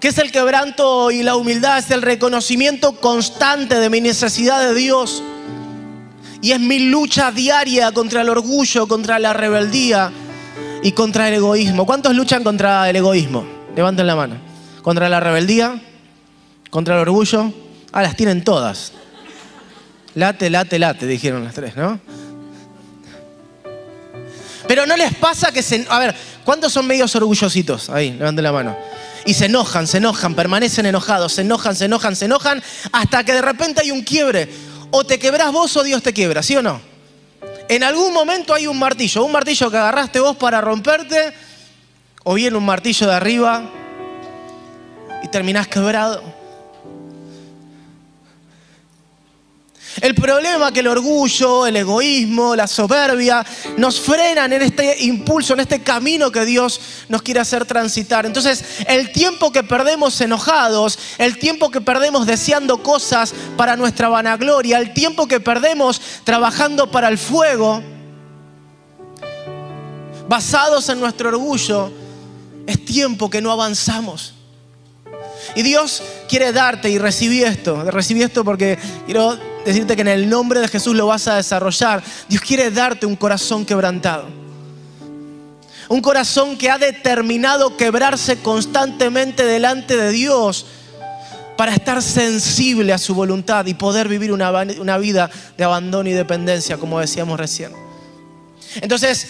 ¿Qué 0.00 0.08
es 0.08 0.18
el 0.18 0.30
quebranto 0.30 1.10
y 1.10 1.24
la 1.24 1.34
humildad? 1.34 1.78
Es 1.78 1.90
el 1.90 2.02
reconocimiento 2.02 3.00
constante 3.00 3.80
de 3.80 3.90
mi 3.90 4.00
necesidad 4.00 4.60
de 4.60 4.74
Dios. 4.74 5.22
Y 6.40 6.52
es 6.52 6.60
mi 6.60 6.78
lucha 6.78 7.32
diaria 7.32 7.90
contra 7.90 8.20
el 8.20 8.28
orgullo, 8.28 8.86
contra 8.86 9.18
la 9.18 9.32
rebeldía 9.32 10.12
y 10.84 10.92
contra 10.92 11.28
el 11.28 11.34
egoísmo. 11.34 11.84
¿Cuántos 11.84 12.14
luchan 12.14 12.44
contra 12.44 12.88
el 12.88 12.94
egoísmo? 12.94 13.57
Levanten 13.78 14.08
la 14.08 14.16
mano. 14.16 14.34
Contra 14.82 15.08
la 15.08 15.20
rebeldía, 15.20 15.80
contra 16.68 16.96
el 16.96 17.02
orgullo. 17.02 17.52
Ah, 17.92 18.02
las 18.02 18.16
tienen 18.16 18.42
todas. 18.42 18.90
Late, 20.16 20.50
late, 20.50 20.80
late, 20.80 21.06
dijeron 21.06 21.44
las 21.44 21.54
tres, 21.54 21.76
¿no? 21.76 22.00
Pero 24.66 24.84
no 24.84 24.96
les 24.96 25.14
pasa 25.14 25.52
que 25.52 25.62
se... 25.62 25.86
A 25.88 26.00
ver, 26.00 26.12
¿cuántos 26.44 26.72
son 26.72 26.88
medios 26.88 27.14
orgullositos? 27.14 27.88
Ahí, 27.88 28.14
levanten 28.14 28.42
la 28.42 28.50
mano. 28.50 28.76
Y 29.24 29.34
se 29.34 29.44
enojan, 29.44 29.86
se 29.86 29.98
enojan, 29.98 30.34
permanecen 30.34 30.86
enojados, 30.86 31.34
se 31.34 31.42
enojan, 31.42 31.76
se 31.76 31.84
enojan, 31.84 32.16
se 32.16 32.24
enojan, 32.24 32.60
hasta 32.90 33.22
que 33.22 33.32
de 33.32 33.42
repente 33.42 33.82
hay 33.82 33.92
un 33.92 34.02
quiebre. 34.02 34.48
O 34.90 35.04
te 35.04 35.20
quebrás 35.20 35.52
vos 35.52 35.76
o 35.76 35.84
Dios 35.84 36.02
te 36.02 36.12
quiebra, 36.12 36.42
¿sí 36.42 36.56
o 36.56 36.62
no? 36.62 36.80
En 37.68 37.84
algún 37.84 38.12
momento 38.12 38.54
hay 38.54 38.66
un 38.66 38.76
martillo, 38.76 39.24
un 39.24 39.30
martillo 39.30 39.70
que 39.70 39.76
agarraste 39.76 40.18
vos 40.18 40.36
para 40.36 40.60
romperte 40.60 41.32
o 42.30 42.34
bien 42.34 42.54
un 42.54 42.66
martillo 42.66 43.06
de 43.06 43.14
arriba 43.14 43.62
y 45.22 45.28
terminás 45.28 45.66
quebrado. 45.66 46.22
El 50.02 50.14
problema 50.14 50.70
que 50.70 50.80
el 50.80 50.88
orgullo, 50.88 51.66
el 51.66 51.76
egoísmo, 51.76 52.54
la 52.54 52.66
soberbia 52.66 53.46
nos 53.78 53.98
frenan 53.98 54.52
en 54.52 54.60
este 54.60 55.04
impulso, 55.04 55.54
en 55.54 55.60
este 55.60 55.80
camino 55.80 56.30
que 56.30 56.44
Dios 56.44 56.78
nos 57.08 57.22
quiere 57.22 57.40
hacer 57.40 57.64
transitar. 57.64 58.26
Entonces, 58.26 58.62
el 58.86 59.10
tiempo 59.10 59.50
que 59.50 59.62
perdemos 59.62 60.20
enojados, 60.20 60.98
el 61.16 61.38
tiempo 61.38 61.70
que 61.70 61.80
perdemos 61.80 62.26
deseando 62.26 62.82
cosas 62.82 63.32
para 63.56 63.74
nuestra 63.74 64.10
vanagloria, 64.10 64.76
el 64.76 64.92
tiempo 64.92 65.26
que 65.26 65.40
perdemos 65.40 65.98
trabajando 66.24 66.90
para 66.90 67.08
el 67.08 67.16
fuego, 67.16 67.82
basados 70.28 70.90
en 70.90 71.00
nuestro 71.00 71.30
orgullo, 71.30 71.90
es 72.68 72.84
tiempo 72.84 73.30
que 73.30 73.40
no 73.40 73.50
avanzamos. 73.50 74.34
Y 75.56 75.62
Dios 75.62 76.02
quiere 76.28 76.52
darte 76.52 76.90
y 76.90 76.98
recibí 76.98 77.42
esto, 77.42 77.82
recibí 77.90 78.22
esto 78.22 78.44
porque 78.44 78.78
quiero 79.06 79.38
decirte 79.64 79.96
que 79.96 80.02
en 80.02 80.08
el 80.08 80.28
nombre 80.28 80.60
de 80.60 80.68
Jesús 80.68 80.94
lo 80.94 81.06
vas 81.06 81.26
a 81.28 81.36
desarrollar. 81.36 82.02
Dios 82.28 82.42
quiere 82.42 82.70
darte 82.70 83.06
un 83.06 83.16
corazón 83.16 83.64
quebrantado. 83.64 84.26
Un 85.88 86.02
corazón 86.02 86.58
que 86.58 86.70
ha 86.70 86.76
determinado 86.76 87.74
quebrarse 87.78 88.36
constantemente 88.42 89.46
delante 89.46 89.96
de 89.96 90.10
Dios 90.10 90.66
para 91.56 91.72
estar 91.72 92.02
sensible 92.02 92.92
a 92.92 92.98
su 92.98 93.14
voluntad 93.14 93.64
y 93.64 93.72
poder 93.72 94.08
vivir 94.08 94.30
una, 94.30 94.50
una 94.50 94.98
vida 94.98 95.30
de 95.56 95.64
abandono 95.64 96.10
y 96.10 96.12
dependencia, 96.12 96.76
como 96.76 97.00
decíamos 97.00 97.40
recién. 97.40 97.72
Entonces, 98.82 99.28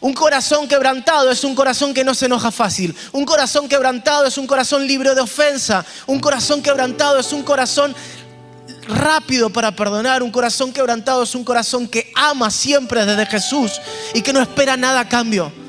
un 0.00 0.12
corazón 0.12 0.68
quebrantado 0.68 1.30
es 1.30 1.42
un 1.44 1.54
corazón 1.54 1.94
que 1.94 2.04
no 2.04 2.14
se 2.14 2.26
enoja 2.26 2.50
fácil. 2.50 2.94
Un 3.12 3.24
corazón 3.24 3.68
quebrantado 3.68 4.26
es 4.26 4.36
un 4.38 4.46
corazón 4.46 4.86
libre 4.86 5.14
de 5.14 5.20
ofensa. 5.20 5.84
Un 6.06 6.20
corazón 6.20 6.62
quebrantado 6.62 7.18
es 7.18 7.32
un 7.32 7.42
corazón 7.42 7.94
rápido 8.88 9.50
para 9.50 9.74
perdonar. 9.74 10.22
Un 10.22 10.30
corazón 10.30 10.72
quebrantado 10.72 11.22
es 11.22 11.34
un 11.34 11.44
corazón 11.44 11.88
que 11.88 12.12
ama 12.14 12.50
siempre 12.50 13.06
desde 13.06 13.26
Jesús 13.26 13.80
y 14.14 14.22
que 14.22 14.32
no 14.32 14.40
espera 14.40 14.76
nada 14.76 15.00
a 15.00 15.08
cambio. 15.08 15.65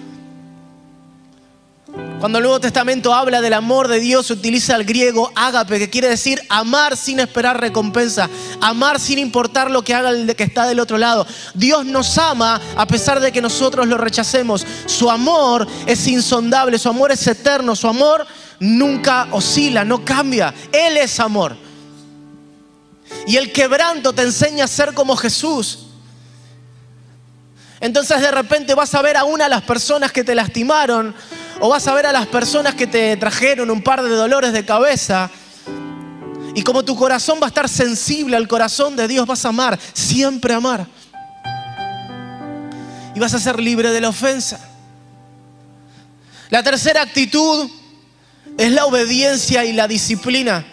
Cuando 2.19 2.39
el 2.39 2.45
Nuevo 2.45 2.59
Testamento 2.59 3.13
habla 3.13 3.41
del 3.41 3.53
amor 3.53 3.87
de 3.87 3.99
Dios, 3.99 4.31
utiliza 4.31 4.75
el 4.75 4.85
griego 4.85 5.31
ágape, 5.35 5.77
que 5.77 5.91
quiere 5.91 6.09
decir 6.09 6.41
amar 6.49 6.97
sin 6.97 7.19
esperar 7.19 7.61
recompensa, 7.61 8.27
amar 8.59 8.99
sin 8.99 9.19
importar 9.19 9.69
lo 9.69 9.83
que 9.83 9.93
haga 9.93 10.09
el 10.09 10.35
que 10.35 10.43
está 10.43 10.65
del 10.65 10.79
otro 10.79 10.97
lado. 10.97 11.27
Dios 11.53 11.85
nos 11.85 12.17
ama 12.17 12.59
a 12.75 12.87
pesar 12.87 13.19
de 13.19 13.31
que 13.31 13.39
nosotros 13.39 13.85
lo 13.85 13.99
rechacemos. 13.99 14.65
Su 14.87 15.11
amor 15.11 15.67
es 15.85 16.07
insondable, 16.07 16.79
su 16.79 16.89
amor 16.89 17.11
es 17.11 17.27
eterno, 17.27 17.75
su 17.75 17.87
amor 17.87 18.25
nunca 18.59 19.27
oscila, 19.29 19.85
no 19.85 20.03
cambia. 20.03 20.51
Él 20.71 20.97
es 20.97 21.19
amor. 21.19 21.55
Y 23.27 23.37
el 23.37 23.51
quebranto 23.53 24.11
te 24.11 24.23
enseña 24.23 24.65
a 24.65 24.67
ser 24.67 24.95
como 24.95 25.15
Jesús. 25.17 25.85
Entonces 27.79 28.19
de 28.21 28.31
repente 28.31 28.73
vas 28.73 28.95
a 28.95 29.03
ver 29.03 29.17
a 29.17 29.23
una 29.23 29.43
de 29.43 29.51
las 29.51 29.61
personas 29.61 30.11
que 30.11 30.23
te 30.23 30.33
lastimaron 30.33 31.13
o 31.59 31.69
vas 31.69 31.87
a 31.87 31.93
ver 31.93 32.05
a 32.05 32.11
las 32.11 32.27
personas 32.27 32.75
que 32.75 32.87
te 32.87 33.17
trajeron 33.17 33.69
un 33.71 33.81
par 33.81 34.03
de 34.03 34.09
dolores 34.09 34.53
de 34.53 34.65
cabeza. 34.65 35.29
Y 36.53 36.61
como 36.63 36.83
tu 36.83 36.95
corazón 36.95 37.39
va 37.41 37.45
a 37.45 37.49
estar 37.49 37.69
sensible 37.69 38.35
al 38.35 38.47
corazón 38.47 38.95
de 38.95 39.07
Dios, 39.07 39.25
vas 39.25 39.45
a 39.45 39.49
amar, 39.49 39.77
siempre 39.93 40.53
amar. 40.53 40.85
Y 43.15 43.19
vas 43.19 43.33
a 43.33 43.39
ser 43.39 43.59
libre 43.59 43.91
de 43.91 44.01
la 44.01 44.09
ofensa. 44.09 44.59
La 46.49 46.63
tercera 46.63 47.01
actitud 47.01 47.69
es 48.57 48.71
la 48.71 48.85
obediencia 48.85 49.65
y 49.65 49.73
la 49.73 49.87
disciplina, 49.87 50.65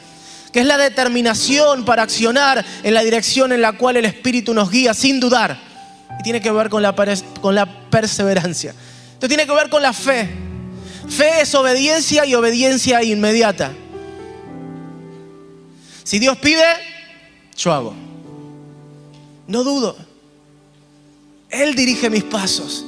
que 0.53 0.61
es 0.61 0.67
la 0.67 0.79
determinación 0.79 1.85
para 1.85 2.03
accionar 2.03 2.65
en 2.83 2.95
la 2.95 3.03
dirección 3.03 3.53
en 3.53 3.61
la 3.61 3.73
cual 3.73 3.97
el 3.97 4.05
Espíritu 4.05 4.55
nos 4.55 4.71
guía 4.71 4.95
sin 4.95 5.21
dudar. 5.21 5.59
Y 6.21 6.23
tiene 6.23 6.41
que 6.41 6.51
ver 6.51 6.69
con 6.69 6.83
la, 6.83 6.95
con 7.41 7.55
la 7.55 7.67
perseverancia. 7.91 8.75
Esto 9.15 9.29
tiene 9.29 9.47
que 9.47 9.53
ver 9.53 9.69
con 9.69 9.83
la 9.83 9.93
fe. 9.93 10.44
Fe 11.09 11.43
es 11.43 11.55
obediencia 11.55 12.25
y 12.27 12.35
obediencia 12.35 13.03
inmediata. 13.03 13.73
Si 16.03 16.19
Dios 16.19 16.37
pide, 16.39 16.65
yo 17.57 17.73
hago. 17.73 17.95
No 19.47 19.65
dudo. 19.65 19.97
Él 21.51 21.75
dirige 21.75 22.11
mis 22.11 22.25
pasos. 22.25 22.85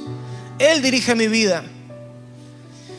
Él 0.59 0.81
dirige 0.81 1.15
mi 1.15 1.27
vida. 1.27 1.63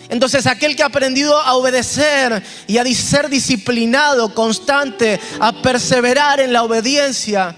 Entonces 0.08 0.46
aquel 0.46 0.74
que 0.74 0.82
ha 0.82 0.86
aprendido 0.86 1.38
a 1.38 1.54
obedecer 1.54 2.42
y 2.66 2.78
a 2.78 2.84
ser 2.94 3.28
disciplinado, 3.28 4.34
constante, 4.34 5.20
a 5.38 5.60
perseverar 5.60 6.40
en 6.40 6.52
la 6.52 6.62
obediencia, 6.62 7.54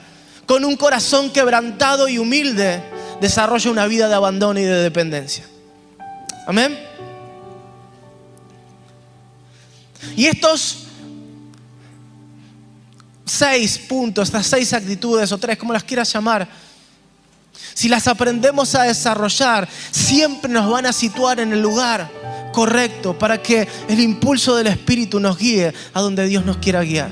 con 0.47 0.65
un 0.65 0.77
corazón 0.77 1.31
quebrantado 1.31 2.09
y 2.09 2.19
humilde, 2.19 2.83
desarrolla 3.21 3.71
una 3.71 3.87
vida 3.87 4.09
de 4.09 4.15
abandono 4.15 4.59
y 4.59 4.65
de 4.65 4.83
dependencia. 4.83 5.45
Amén. 6.47 6.90
Y 10.17 10.27
estos 10.27 10.85
seis 13.25 13.79
puntos, 13.79 14.29
estas 14.29 14.47
seis 14.47 14.73
actitudes 14.73 15.31
o 15.33 15.39
tres, 15.39 15.57
como 15.57 15.73
las 15.73 15.85
quieras 15.85 16.13
llamar, 16.13 16.49
si 17.75 17.89
las 17.89 18.09
aprendemos 18.09 18.75
a 18.75 18.85
desarrollar, 18.85 19.69
siempre 19.91 20.51
nos 20.51 20.71
van 20.71 20.87
a 20.87 20.93
situar 20.93 21.41
en 21.41 21.53
el 21.53 21.63
lugar 21.63 22.11
correcto 22.53 23.17
para 23.19 23.41
que 23.41 23.69
el 23.89 24.01
impulso 24.01 24.57
del 24.57 24.67
Espíritu 24.67 25.21
nos 25.21 25.39
guíe 25.39 25.73
a 25.95 26.01
donde 26.01 26.27
Dios 26.27 26.45
nos 26.45 26.57
quiera 26.59 26.83
guiar. 26.83 27.11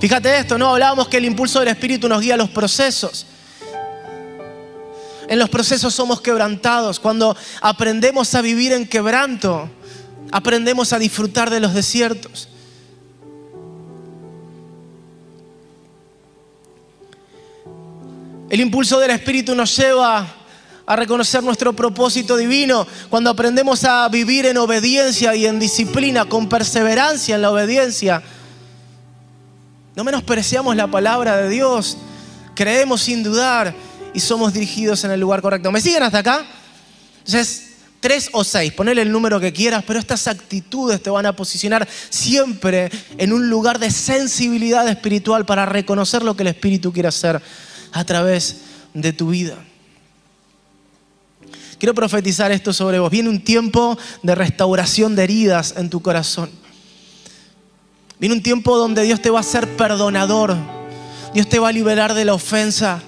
Fíjate 0.00 0.38
esto, 0.38 0.58
¿no? 0.58 0.68
Hablábamos 0.68 1.08
que 1.08 1.16
el 1.16 1.24
impulso 1.24 1.58
del 1.58 1.68
Espíritu 1.68 2.08
nos 2.08 2.20
guía 2.20 2.34
a 2.34 2.36
los 2.36 2.50
procesos. 2.50 3.26
En 5.28 5.38
los 5.38 5.48
procesos 5.48 5.92
somos 5.92 6.20
quebrantados. 6.20 7.00
Cuando 7.00 7.36
aprendemos 7.60 8.34
a 8.34 8.40
vivir 8.40 8.72
en 8.72 8.86
quebranto, 8.86 9.68
aprendemos 10.30 10.92
a 10.92 10.98
disfrutar 10.98 11.50
de 11.50 11.60
los 11.60 11.74
desiertos. 11.74 12.48
El 18.50 18.60
impulso 18.60 18.98
del 18.98 19.10
Espíritu 19.10 19.54
nos 19.54 19.76
lleva 19.76 20.26
a 20.86 20.96
reconocer 20.96 21.42
nuestro 21.42 21.74
propósito 21.74 22.34
divino 22.34 22.86
cuando 23.10 23.28
aprendemos 23.28 23.84
a 23.84 24.08
vivir 24.08 24.46
en 24.46 24.56
obediencia 24.56 25.34
y 25.34 25.44
en 25.44 25.58
disciplina, 25.58 26.24
con 26.24 26.48
perseverancia 26.48 27.34
en 27.34 27.42
la 27.42 27.50
obediencia. 27.50 28.22
No 29.94 30.02
menospreciamos 30.02 30.76
la 30.76 30.86
palabra 30.86 31.36
de 31.36 31.50
Dios, 31.50 31.98
creemos 32.54 33.02
sin 33.02 33.22
dudar 33.22 33.74
y 34.14 34.20
somos 34.20 34.54
dirigidos 34.54 35.04
en 35.04 35.10
el 35.10 35.20
lugar 35.20 35.42
correcto. 35.42 35.70
¿Me 35.70 35.82
siguen 35.82 36.02
hasta 36.02 36.18
acá? 36.18 36.46
Entonces, 37.18 37.67
tres 38.00 38.28
o 38.32 38.44
seis, 38.44 38.72
ponele 38.72 39.02
el 39.02 39.12
número 39.12 39.40
que 39.40 39.52
quieras, 39.52 39.84
pero 39.86 39.98
estas 39.98 40.28
actitudes 40.28 41.02
te 41.02 41.10
van 41.10 41.26
a 41.26 41.34
posicionar 41.34 41.88
siempre 42.10 42.90
en 43.16 43.32
un 43.32 43.50
lugar 43.50 43.78
de 43.78 43.90
sensibilidad 43.90 44.88
espiritual 44.88 45.44
para 45.44 45.66
reconocer 45.66 46.22
lo 46.22 46.36
que 46.36 46.42
el 46.42 46.48
Espíritu 46.48 46.92
quiere 46.92 47.08
hacer 47.08 47.40
a 47.92 48.04
través 48.04 48.58
de 48.94 49.12
tu 49.12 49.30
vida. 49.30 49.56
Quiero 51.78 51.94
profetizar 51.94 52.50
esto 52.50 52.72
sobre 52.72 52.98
vos. 52.98 53.10
Viene 53.10 53.28
un 53.28 53.42
tiempo 53.42 53.96
de 54.22 54.34
restauración 54.34 55.14
de 55.14 55.24
heridas 55.24 55.74
en 55.76 55.90
tu 55.90 56.02
corazón. 56.02 56.50
Viene 58.18 58.34
un 58.34 58.42
tiempo 58.42 58.76
donde 58.76 59.02
Dios 59.02 59.22
te 59.22 59.30
va 59.30 59.40
a 59.40 59.44
ser 59.44 59.76
perdonador. 59.76 60.56
Dios 61.34 61.48
te 61.48 61.60
va 61.60 61.68
a 61.68 61.72
liberar 61.72 62.14
de 62.14 62.24
la 62.24 62.34
ofensa. 62.34 63.00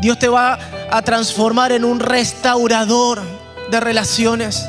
Dios 0.00 0.18
te 0.18 0.28
va 0.28 0.58
a 0.90 1.02
transformar 1.02 1.70
en 1.70 1.84
un 1.84 2.00
restaurador 2.00 3.22
de 3.72 3.80
relaciones. 3.80 4.66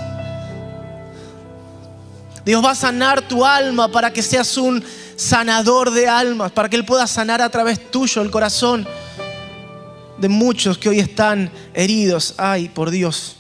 Dios 2.46 2.64
va 2.64 2.72
a 2.72 2.76
sanar 2.76 3.22
tu 3.22 3.46
alma 3.46 3.90
para 3.90 4.12
que 4.12 4.24
seas 4.24 4.58
un 4.58 4.84
sanador 5.18 5.92
de 5.92 6.08
almas, 6.08 6.52
para 6.54 6.70
que 6.70 6.78
Él 6.78 6.86
pueda 6.86 7.06
sanar 7.06 7.42
a 7.42 7.50
través 7.50 7.92
tuyo 7.92 8.22
el 8.22 8.32
corazón 8.32 8.88
de 10.18 10.30
muchos 10.30 10.78
que 10.78 10.88
hoy 10.88 11.00
están 11.00 11.52
heridos. 11.74 12.34
Ay, 12.38 12.70
por 12.70 12.90
Dios. 12.92 13.36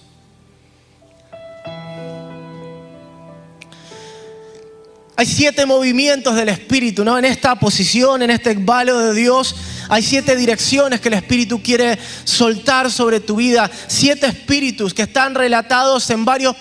Hay 5.16 5.26
siete 5.26 5.66
movimientos 5.66 6.36
del 6.36 6.50
Espíritu, 6.50 7.06
¿no? 7.06 7.18
En 7.18 7.24
esta 7.24 7.56
posición, 7.56 8.22
en 8.22 8.32
este 8.32 8.56
valo 8.56 9.00
de 9.00 9.14
Dios, 9.14 9.56
hay 9.90 10.04
siete 10.04 10.36
direcciones 10.36 11.02
que 11.02 11.10
el 11.10 11.16
Espíritu 11.16 11.62
quiere 11.62 11.98
soltar 12.24 12.92
sobre 12.92 13.20
tu 13.20 13.36
vida. 13.36 13.70
Siete 13.88 14.28
espíritus 14.28 14.94
que 14.94 15.04
están 15.04 15.36
relatados 15.36 16.10
en 16.10 16.26
varios, 16.26 16.56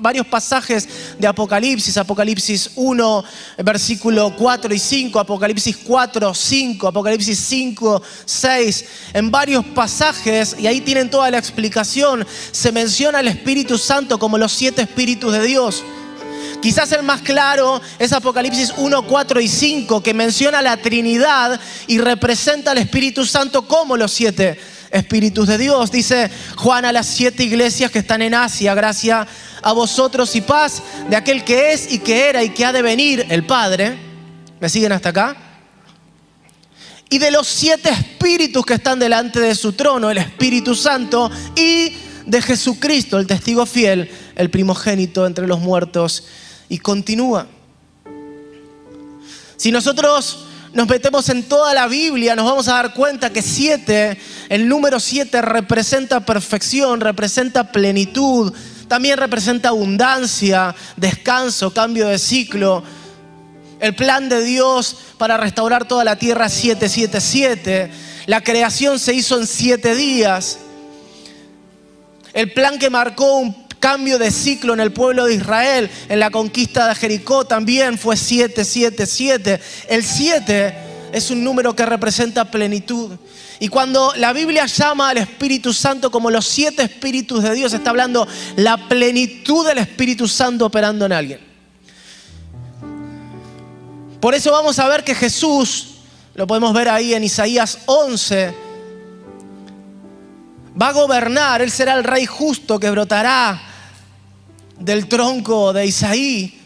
varios 0.00 0.26
pasajes 0.26 0.88
de 1.18 1.26
Apocalipsis. 1.26 1.96
Apocalipsis 1.96 2.70
1, 2.76 3.24
versículo 3.58 4.34
4 4.36 4.74
y 4.74 4.78
5. 4.78 5.20
Apocalipsis 5.20 5.76
4, 5.76 6.34
5. 6.34 6.88
Apocalipsis 6.88 7.38
5, 7.38 8.02
6. 8.24 8.84
En 9.14 9.30
varios 9.30 9.64
pasajes, 9.64 10.56
y 10.58 10.66
ahí 10.66 10.80
tienen 10.80 11.10
toda 11.10 11.30
la 11.30 11.38
explicación, 11.38 12.26
se 12.50 12.72
menciona 12.72 13.18
al 13.18 13.28
Espíritu 13.28 13.78
Santo 13.78 14.18
como 14.18 14.38
los 14.38 14.52
siete 14.52 14.82
espíritus 14.82 15.32
de 15.32 15.46
Dios. 15.46 15.82
Quizás 16.62 16.92
el 16.92 17.02
más 17.02 17.22
claro 17.22 17.82
es 17.98 18.12
Apocalipsis 18.12 18.72
1, 18.76 19.04
4 19.08 19.40
y 19.40 19.48
5, 19.48 20.00
que 20.00 20.14
menciona 20.14 20.62
la 20.62 20.76
Trinidad 20.76 21.60
y 21.88 21.98
representa 21.98 22.70
al 22.70 22.78
Espíritu 22.78 23.26
Santo 23.26 23.66
como 23.66 23.96
los 23.96 24.12
siete 24.12 24.60
Espíritus 24.92 25.48
de 25.48 25.58
Dios. 25.58 25.90
Dice 25.90 26.30
Juan 26.54 26.84
a 26.84 26.92
las 26.92 27.08
siete 27.08 27.42
iglesias 27.42 27.90
que 27.90 27.98
están 27.98 28.22
en 28.22 28.34
Asia, 28.34 28.76
gracia 28.76 29.26
a 29.60 29.72
vosotros 29.72 30.36
y 30.36 30.40
paz 30.40 30.84
de 31.10 31.16
aquel 31.16 31.42
que 31.42 31.72
es 31.72 31.92
y 31.92 31.98
que 31.98 32.28
era 32.28 32.44
y 32.44 32.50
que 32.50 32.64
ha 32.64 32.72
de 32.72 32.82
venir, 32.82 33.26
el 33.28 33.44
Padre. 33.44 33.98
¿Me 34.60 34.68
siguen 34.68 34.92
hasta 34.92 35.08
acá? 35.08 35.36
Y 37.10 37.18
de 37.18 37.32
los 37.32 37.48
siete 37.48 37.90
espíritus 37.90 38.64
que 38.64 38.74
están 38.74 39.00
delante 39.00 39.40
de 39.40 39.56
su 39.56 39.72
trono, 39.72 40.12
el 40.12 40.18
Espíritu 40.18 40.76
Santo 40.76 41.28
y 41.56 41.92
de 42.24 42.40
Jesucristo, 42.40 43.18
el 43.18 43.26
testigo 43.26 43.66
fiel, 43.66 44.08
el 44.36 44.48
primogénito 44.48 45.26
entre 45.26 45.48
los 45.48 45.58
muertos 45.58 46.22
y 46.72 46.78
continúa. 46.78 47.46
Si 49.58 49.70
nosotros 49.70 50.46
nos 50.72 50.88
metemos 50.88 51.28
en 51.28 51.42
toda 51.42 51.74
la 51.74 51.86
Biblia, 51.86 52.34
nos 52.34 52.46
vamos 52.46 52.66
a 52.66 52.76
dar 52.76 52.94
cuenta 52.94 53.28
que 53.28 53.42
siete, 53.42 54.16
el 54.48 54.66
número 54.66 54.98
siete 54.98 55.42
representa 55.42 56.24
perfección, 56.24 57.02
representa 57.02 57.70
plenitud, 57.70 58.54
también 58.88 59.18
representa 59.18 59.68
abundancia, 59.68 60.74
descanso, 60.96 61.74
cambio 61.74 62.08
de 62.08 62.18
ciclo. 62.18 62.82
El 63.78 63.94
plan 63.94 64.30
de 64.30 64.42
Dios 64.42 64.96
para 65.18 65.36
restaurar 65.36 65.86
toda 65.86 66.04
la 66.04 66.16
tierra 66.16 66.48
777. 66.48 67.90
La 68.24 68.42
creación 68.42 68.98
se 68.98 69.12
hizo 69.12 69.38
en 69.38 69.46
siete 69.46 69.94
días. 69.94 70.58
El 72.32 72.50
plan 72.54 72.78
que 72.78 72.88
marcó 72.88 73.36
un 73.36 73.61
cambio 73.82 74.16
de 74.16 74.30
ciclo 74.30 74.74
en 74.74 74.78
el 74.78 74.92
pueblo 74.92 75.24
de 75.26 75.34
Israel, 75.34 75.90
en 76.08 76.20
la 76.20 76.30
conquista 76.30 76.86
de 76.86 76.94
Jericó 76.94 77.44
también 77.44 77.98
fue 77.98 78.16
777. 78.16 79.60
El 79.88 80.04
7 80.04 80.74
es 81.12 81.32
un 81.32 81.42
número 81.42 81.74
que 81.74 81.84
representa 81.84 82.44
plenitud. 82.44 83.10
Y 83.58 83.66
cuando 83.66 84.12
la 84.16 84.32
Biblia 84.32 84.66
llama 84.66 85.10
al 85.10 85.18
Espíritu 85.18 85.72
Santo 85.72 86.12
como 86.12 86.30
los 86.30 86.46
siete 86.46 86.84
espíritus 86.84 87.42
de 87.42 87.54
Dios, 87.54 87.72
está 87.72 87.90
hablando 87.90 88.28
la 88.54 88.88
plenitud 88.88 89.66
del 89.66 89.78
Espíritu 89.78 90.28
Santo 90.28 90.66
operando 90.66 91.04
en 91.06 91.12
alguien. 91.12 91.40
Por 94.20 94.36
eso 94.36 94.52
vamos 94.52 94.78
a 94.78 94.86
ver 94.86 95.02
que 95.02 95.16
Jesús, 95.16 95.94
lo 96.36 96.46
podemos 96.46 96.72
ver 96.72 96.88
ahí 96.88 97.14
en 97.14 97.24
Isaías 97.24 97.78
11, 97.86 98.54
va 100.80 100.88
a 100.88 100.92
gobernar, 100.92 101.62
Él 101.62 101.70
será 101.72 101.94
el 101.94 102.04
rey 102.04 102.26
justo 102.26 102.78
que 102.78 102.88
brotará 102.88 103.70
del 104.84 105.06
tronco 105.08 105.72
de 105.72 105.86
Isaí, 105.86 106.58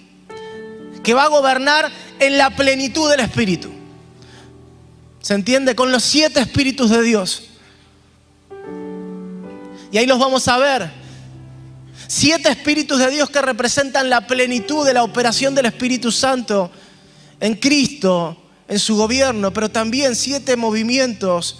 que 1.03 1.15
va 1.15 1.25
a 1.25 1.29
gobernar 1.29 1.91
en 2.19 2.39
la 2.39 2.51
plenitud 2.57 3.11
del 3.11 3.21
Espíritu. 3.21 3.71
¿Se 5.21 5.35
entiende? 5.35 5.75
Con 5.75 5.91
los 5.91 6.03
siete 6.03 6.41
espíritus 6.41 6.91
de 6.91 7.03
Dios. 7.03 7.45
Y 9.91 9.99
ahí 9.99 10.07
los 10.07 10.19
vamos 10.19 10.47
a 10.49 10.59
ver. 10.59 10.91
Siete 12.07 12.49
espíritus 12.49 12.99
de 12.99 13.11
Dios 13.11 13.29
que 13.31 13.43
representan 13.43 14.09
la 14.09 14.27
plenitud 14.27 14.87
de 14.87 14.95
la 14.95 15.03
operación 15.03 15.55
del 15.55 15.67
Espíritu 15.67 16.13
Santo 16.13 16.71
en 17.41 17.55
Cristo, 17.55 18.37
en 18.69 18.79
su 18.79 18.97
gobierno, 18.97 19.53
pero 19.53 19.69
también 19.69 20.15
siete 20.15 20.57
movimientos 20.57 21.59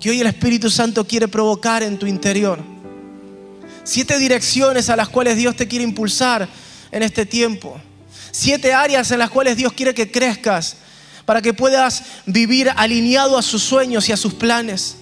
que 0.00 0.10
hoy 0.10 0.20
el 0.20 0.26
Espíritu 0.26 0.68
Santo 0.68 1.06
quiere 1.06 1.28
provocar 1.28 1.82
en 1.82 1.98
tu 1.98 2.06
interior. 2.06 2.73
Siete 3.84 4.18
direcciones 4.18 4.88
a 4.88 4.96
las 4.96 5.08
cuales 5.08 5.36
Dios 5.36 5.54
te 5.56 5.68
quiere 5.68 5.84
impulsar 5.84 6.48
en 6.90 7.02
este 7.02 7.26
tiempo. 7.26 7.78
Siete 8.32 8.72
áreas 8.72 9.10
en 9.10 9.18
las 9.18 9.30
cuales 9.30 9.56
Dios 9.56 9.72
quiere 9.74 9.94
que 9.94 10.10
crezcas 10.10 10.76
para 11.24 11.40
que 11.40 11.54
puedas 11.54 12.02
vivir 12.26 12.70
alineado 12.76 13.38
a 13.38 13.42
sus 13.42 13.62
sueños 13.62 14.08
y 14.08 14.12
a 14.12 14.16
sus 14.16 14.34
planes. 14.34 14.96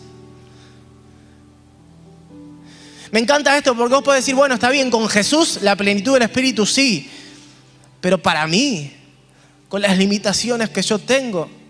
Me 3.13 3.21
encanta 3.21 3.57
esto 3.57 3.77
porque 3.77 3.95
vos 3.95 4.03
podés 4.03 4.23
decir, 4.23 4.35
bueno, 4.35 4.55
está 4.55 4.71
bien, 4.71 4.91
con 4.91 5.09
Jesús 5.09 5.59
la 5.63 5.77
plenitud 5.77 6.15
del 6.15 6.23
Espíritu 6.23 6.65
sí, 6.67 7.11
pero 8.01 8.21
para 8.21 8.47
mí, 8.47 8.93
con 9.69 9.83
las 9.83 9.97
limitaciones 9.99 10.71
que 10.71 10.83
yo 10.83 10.99
tengo. 10.99 11.62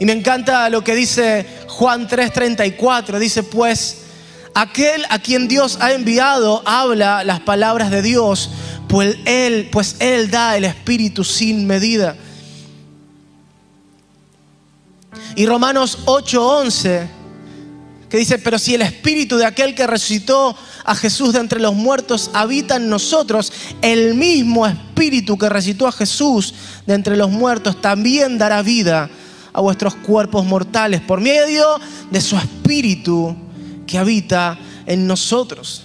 Y 0.00 0.04
me 0.04 0.12
encanta 0.12 0.70
lo 0.70 0.84
que 0.84 0.94
dice 0.94 1.46
Juan 1.68 2.08
3:34, 2.08 3.18
dice 3.18 3.42
pues, 3.42 4.02
aquel 4.54 5.04
a 5.10 5.18
quien 5.18 5.48
Dios 5.48 5.78
ha 5.80 5.92
enviado 5.92 6.62
habla 6.66 7.24
las 7.24 7.40
palabras 7.40 7.90
de 7.90 8.02
Dios 8.02 8.50
pues 8.88 9.16
Él, 9.26 9.68
pues 9.70 9.96
Él 10.00 10.30
da 10.30 10.56
el 10.56 10.64
Espíritu 10.64 11.22
sin 11.22 11.66
medida. 11.66 12.16
Y 15.36 15.46
Romanos 15.46 15.98
8:11, 16.06 17.08
que 18.08 18.16
dice, 18.16 18.38
pero 18.38 18.58
si 18.58 18.74
el 18.74 18.82
Espíritu 18.82 19.36
de 19.36 19.44
aquel 19.44 19.74
que 19.74 19.86
resucitó 19.86 20.56
a 20.84 20.94
Jesús 20.94 21.34
de 21.34 21.40
entre 21.40 21.60
los 21.60 21.74
muertos 21.74 22.30
habita 22.32 22.76
en 22.76 22.88
nosotros, 22.88 23.52
el 23.82 24.14
mismo 24.14 24.66
Espíritu 24.66 25.36
que 25.36 25.48
resucitó 25.48 25.86
a 25.86 25.92
Jesús 25.92 26.54
de 26.86 26.94
entre 26.94 27.16
los 27.16 27.30
muertos 27.30 27.80
también 27.82 28.38
dará 28.38 28.62
vida 28.62 29.10
a 29.58 29.60
vuestros 29.60 29.96
cuerpos 29.96 30.46
mortales 30.46 31.00
por 31.00 31.20
medio 31.20 31.80
de 32.12 32.20
su 32.20 32.36
Espíritu 32.36 33.36
que 33.88 33.98
habita 33.98 34.56
en 34.86 35.04
nosotros. 35.04 35.82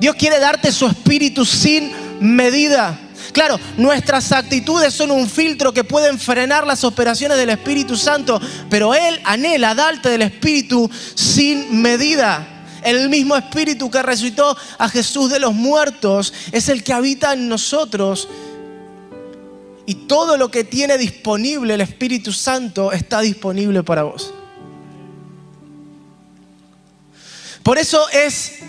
Dios 0.00 0.16
quiere 0.16 0.40
darte 0.40 0.72
su 0.72 0.84
espíritu 0.84 1.44
sin 1.44 1.92
medida. 2.18 2.98
Claro, 3.30 3.56
nuestras 3.76 4.32
actitudes 4.32 4.92
son 4.92 5.12
un 5.12 5.30
filtro 5.30 5.72
que 5.72 5.84
pueden 5.84 6.18
frenar 6.18 6.66
las 6.66 6.82
operaciones 6.82 7.38
del 7.38 7.50
Espíritu 7.50 7.96
Santo, 7.96 8.40
pero 8.68 8.96
Él 8.96 9.20
anhela 9.22 9.76
darte 9.76 10.08
del 10.08 10.22
Espíritu 10.22 10.90
sin 11.14 11.80
medida. 11.80 12.48
El 12.82 13.08
mismo 13.08 13.36
Espíritu 13.36 13.88
que 13.92 14.02
resucitó 14.02 14.56
a 14.76 14.88
Jesús 14.88 15.30
de 15.30 15.38
los 15.38 15.54
muertos 15.54 16.34
es 16.50 16.68
el 16.68 16.82
que 16.82 16.92
habita 16.92 17.32
en 17.32 17.48
nosotros. 17.48 18.28
Y 19.86 19.94
todo 20.06 20.36
lo 20.36 20.50
que 20.50 20.64
tiene 20.64 20.98
disponible 20.98 21.74
el 21.74 21.80
Espíritu 21.80 22.32
Santo 22.32 22.92
está 22.92 23.20
disponible 23.20 23.82
para 23.82 24.02
vos. 24.02 24.34
Por 27.62 27.78
eso 27.78 28.08
es 28.10 28.60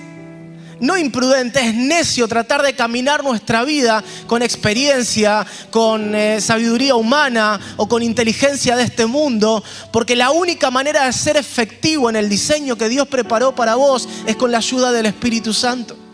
no 0.80 0.98
imprudente, 0.98 1.60
es 1.60 1.74
necio 1.74 2.28
tratar 2.28 2.62
de 2.62 2.76
caminar 2.76 3.24
nuestra 3.24 3.64
vida 3.64 4.04
con 4.28 4.42
experiencia, 4.42 5.46
con 5.72 6.14
eh, 6.16 6.40
sabiduría 6.42 6.96
humana 6.96 7.60
o 7.78 7.88
con 7.88 8.04
inteligencia 8.04 8.76
de 8.76 8.84
este 8.84 9.06
mundo, 9.06 9.64
porque 9.92 10.16
la 10.16 10.32
única 10.32 10.72
manera 10.72 11.06
de 11.06 11.14
ser 11.14 11.38
efectivo 11.38 12.10
en 12.10 12.16
el 12.16 12.30
diseño 12.30 12.78
que 12.78 12.90
Dios 12.90 13.08
preparó 13.08 13.56
para 13.56 13.76
vos 13.76 14.08
es 14.26 14.36
con 14.36 14.52
la 14.52 14.60
ayuda 14.60 14.92
del 14.92 15.08
Espíritu 15.08 15.54
Santo. 15.54 16.07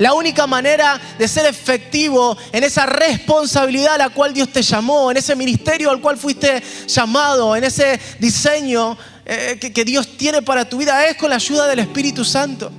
La 0.00 0.14
única 0.14 0.46
manera 0.46 0.98
de 1.18 1.28
ser 1.28 1.44
efectivo 1.44 2.34
en 2.52 2.64
esa 2.64 2.86
responsabilidad 2.86 3.96
a 3.96 3.98
la 3.98 4.08
cual 4.08 4.32
Dios 4.32 4.48
te 4.48 4.62
llamó, 4.62 5.10
en 5.10 5.18
ese 5.18 5.36
ministerio 5.36 5.90
al 5.90 6.00
cual 6.00 6.16
fuiste 6.16 6.62
llamado, 6.86 7.54
en 7.54 7.64
ese 7.64 8.00
diseño 8.18 8.96
eh, 9.26 9.58
que 9.60 9.84
Dios 9.84 10.16
tiene 10.16 10.40
para 10.40 10.66
tu 10.66 10.78
vida 10.78 11.06
es 11.06 11.18
con 11.18 11.28
la 11.28 11.36
ayuda 11.36 11.66
del 11.66 11.80
Espíritu 11.80 12.24
Santo. 12.24 12.72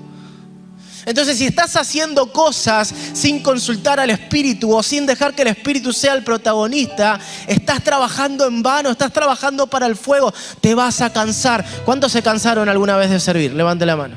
Entonces, 1.06 1.38
si 1.38 1.46
estás 1.46 1.76
haciendo 1.76 2.34
cosas 2.34 2.92
sin 3.14 3.44
consultar 3.44 4.00
al 4.00 4.10
Espíritu 4.10 4.76
o 4.76 4.82
sin 4.82 5.06
dejar 5.06 5.36
que 5.36 5.44
el 5.44 5.50
Espíritu 5.50 5.94
sea 5.94 6.16
el 6.16 6.24
protagonista, 6.24 7.20
estás 7.46 7.84
trabajando 7.84 8.48
en 8.48 8.64
vano, 8.64 8.90
estás 8.90 9.14
trabajando 9.14 9.68
para 9.68 9.86
el 9.86 9.96
fuego, 9.96 10.34
te 10.60 10.74
vas 10.74 11.02
a 11.02 11.14
cansar. 11.14 11.64
¿Cuántos 11.86 12.14
se 12.14 12.24
cansaron 12.24 12.68
alguna 12.68 12.98
vez 12.98 13.12
de 13.12 13.20
servir? 13.20 13.54
Levante 13.54 13.86
la 13.86 13.96
mano. 13.96 14.16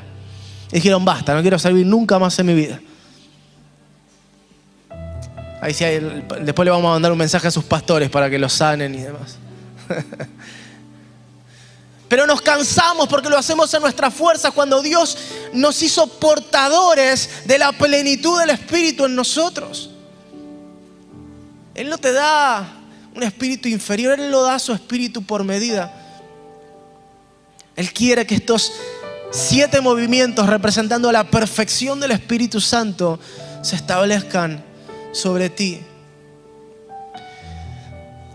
dijeron, 0.71 1.05
basta, 1.05 1.35
no 1.35 1.43
quiero 1.43 1.59
servir 1.59 1.85
nunca 1.85 2.17
más 2.17 2.39
en 2.39 2.47
mi 2.47 2.55
vida. 2.55 2.79
Ahí 5.65 5.73
sí, 5.73 5.83
después 6.41 6.63
le 6.63 6.69
vamos 6.69 6.85
a 6.85 6.93
mandar 6.93 7.11
un 7.11 7.17
mensaje 7.17 7.47
a 7.47 7.51
sus 7.51 7.63
pastores 7.63 8.11
para 8.11 8.29
que 8.29 8.37
los 8.37 8.53
sanen 8.53 8.93
y 8.93 9.01
demás. 9.01 9.37
Pero 12.07 12.27
nos 12.27 12.39
cansamos 12.39 13.07
porque 13.07 13.29
lo 13.29 13.37
hacemos 13.39 13.73
en 13.73 13.81
nuestra 13.81 14.11
fuerza 14.11 14.51
cuando 14.51 14.83
Dios 14.83 15.17
nos 15.53 15.81
hizo 15.81 16.05
portadores 16.05 17.47
de 17.47 17.57
la 17.57 17.71
plenitud 17.71 18.39
del 18.39 18.51
Espíritu 18.51 19.05
en 19.05 19.15
nosotros. 19.15 19.89
Él 21.73 21.89
no 21.89 21.97
te 21.97 22.13
da 22.13 22.71
un 23.15 23.23
espíritu 23.23 23.67
inferior, 23.67 24.19
Él 24.19 24.29
lo 24.29 24.43
da 24.43 24.59
su 24.59 24.71
espíritu 24.71 25.23
por 25.23 25.43
medida. 25.43 25.91
Él 27.75 27.91
quiere 27.91 28.27
que 28.27 28.35
estos 28.35 28.71
siete 29.31 29.81
movimientos 29.81 30.45
representando 30.45 31.11
la 31.11 31.23
perfección 31.23 31.99
del 31.99 32.11
Espíritu 32.11 32.61
Santo 32.61 33.19
se 33.63 33.75
establezcan 33.75 34.74
sobre 35.15 35.49
ti. 35.49 35.79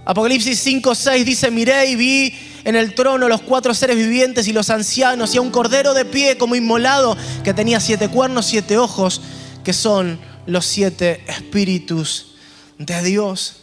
Apocalipsis 0.06 0.58
5, 0.60 0.94
6 0.94 1.26
dice, 1.26 1.50
miré 1.50 1.86
y 1.90 1.94
vi 1.94 2.34
en 2.64 2.74
el 2.74 2.94
trono 2.94 3.28
los 3.28 3.42
cuatro 3.42 3.74
seres 3.74 3.96
vivientes 3.96 4.48
y 4.48 4.52
los 4.52 4.70
ancianos 4.70 5.34
y 5.34 5.38
a 5.38 5.40
un 5.42 5.50
cordero 5.50 5.92
de 5.94 6.06
pie 6.06 6.38
como 6.38 6.56
inmolado 6.56 7.16
que 7.44 7.54
tenía 7.54 7.80
siete 7.80 8.08
cuernos, 8.08 8.46
siete 8.46 8.78
ojos, 8.78 9.20
que 9.62 9.72
son 9.72 10.18
los 10.46 10.64
siete 10.64 11.22
espíritus 11.28 12.34
de 12.78 13.02
Dios. 13.02 13.56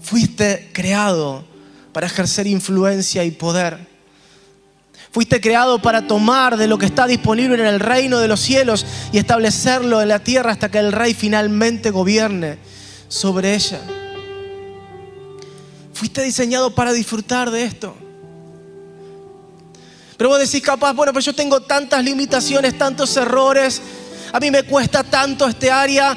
Fuiste 0.00 0.70
creado 0.72 1.44
para 1.92 2.06
ejercer 2.06 2.46
influencia 2.46 3.24
y 3.24 3.30
poder. 3.30 3.87
Fuiste 5.10 5.40
creado 5.40 5.80
para 5.80 6.06
tomar 6.06 6.56
de 6.56 6.66
lo 6.66 6.78
que 6.78 6.86
está 6.86 7.06
disponible 7.06 7.54
en 7.54 7.66
el 7.66 7.80
reino 7.80 8.18
de 8.18 8.28
los 8.28 8.40
cielos 8.40 8.84
y 9.12 9.18
establecerlo 9.18 10.02
en 10.02 10.08
la 10.08 10.18
tierra 10.18 10.52
hasta 10.52 10.70
que 10.70 10.78
el 10.78 10.92
rey 10.92 11.14
finalmente 11.14 11.90
gobierne 11.90 12.58
sobre 13.08 13.54
ella. 13.54 13.80
Fuiste 15.94 16.22
diseñado 16.22 16.74
para 16.74 16.92
disfrutar 16.92 17.50
de 17.50 17.64
esto. 17.64 17.96
Pero 20.16 20.30
vos 20.30 20.38
decís 20.38 20.62
capaz, 20.62 20.92
bueno, 20.92 21.12
pero 21.12 21.24
yo 21.24 21.34
tengo 21.34 21.60
tantas 21.62 22.04
limitaciones, 22.04 22.76
tantos 22.76 23.16
errores, 23.16 23.80
a 24.32 24.40
mí 24.40 24.50
me 24.50 24.62
cuesta 24.64 25.02
tanto 25.02 25.46
este 25.46 25.70
área. 25.70 26.16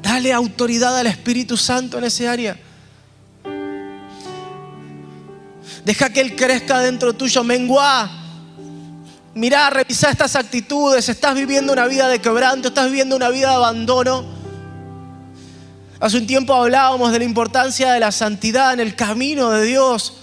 Dale 0.00 0.32
autoridad 0.32 0.96
al 0.96 1.06
Espíritu 1.06 1.56
Santo 1.56 1.98
en 1.98 2.04
ese 2.04 2.26
área. 2.28 2.58
Deja 5.84 6.10
que 6.10 6.20
Él 6.20 6.36
crezca 6.36 6.80
dentro 6.80 7.12
tuyo. 7.12 7.42
Menguá. 7.42 8.10
Mirá, 9.34 9.70
revisa 9.70 10.10
estas 10.10 10.36
actitudes. 10.36 11.08
Estás 11.08 11.34
viviendo 11.34 11.72
una 11.72 11.86
vida 11.86 12.08
de 12.08 12.20
quebranto, 12.20 12.68
estás 12.68 12.86
viviendo 12.86 13.16
una 13.16 13.30
vida 13.30 13.48
de 13.48 13.54
abandono. 13.54 14.24
Hace 16.00 16.18
un 16.18 16.26
tiempo 16.26 16.54
hablábamos 16.54 17.12
de 17.12 17.20
la 17.20 17.24
importancia 17.24 17.92
de 17.92 18.00
la 18.00 18.12
santidad 18.12 18.72
en 18.72 18.80
el 18.80 18.94
camino 18.94 19.50
de 19.50 19.64
Dios. 19.64 20.14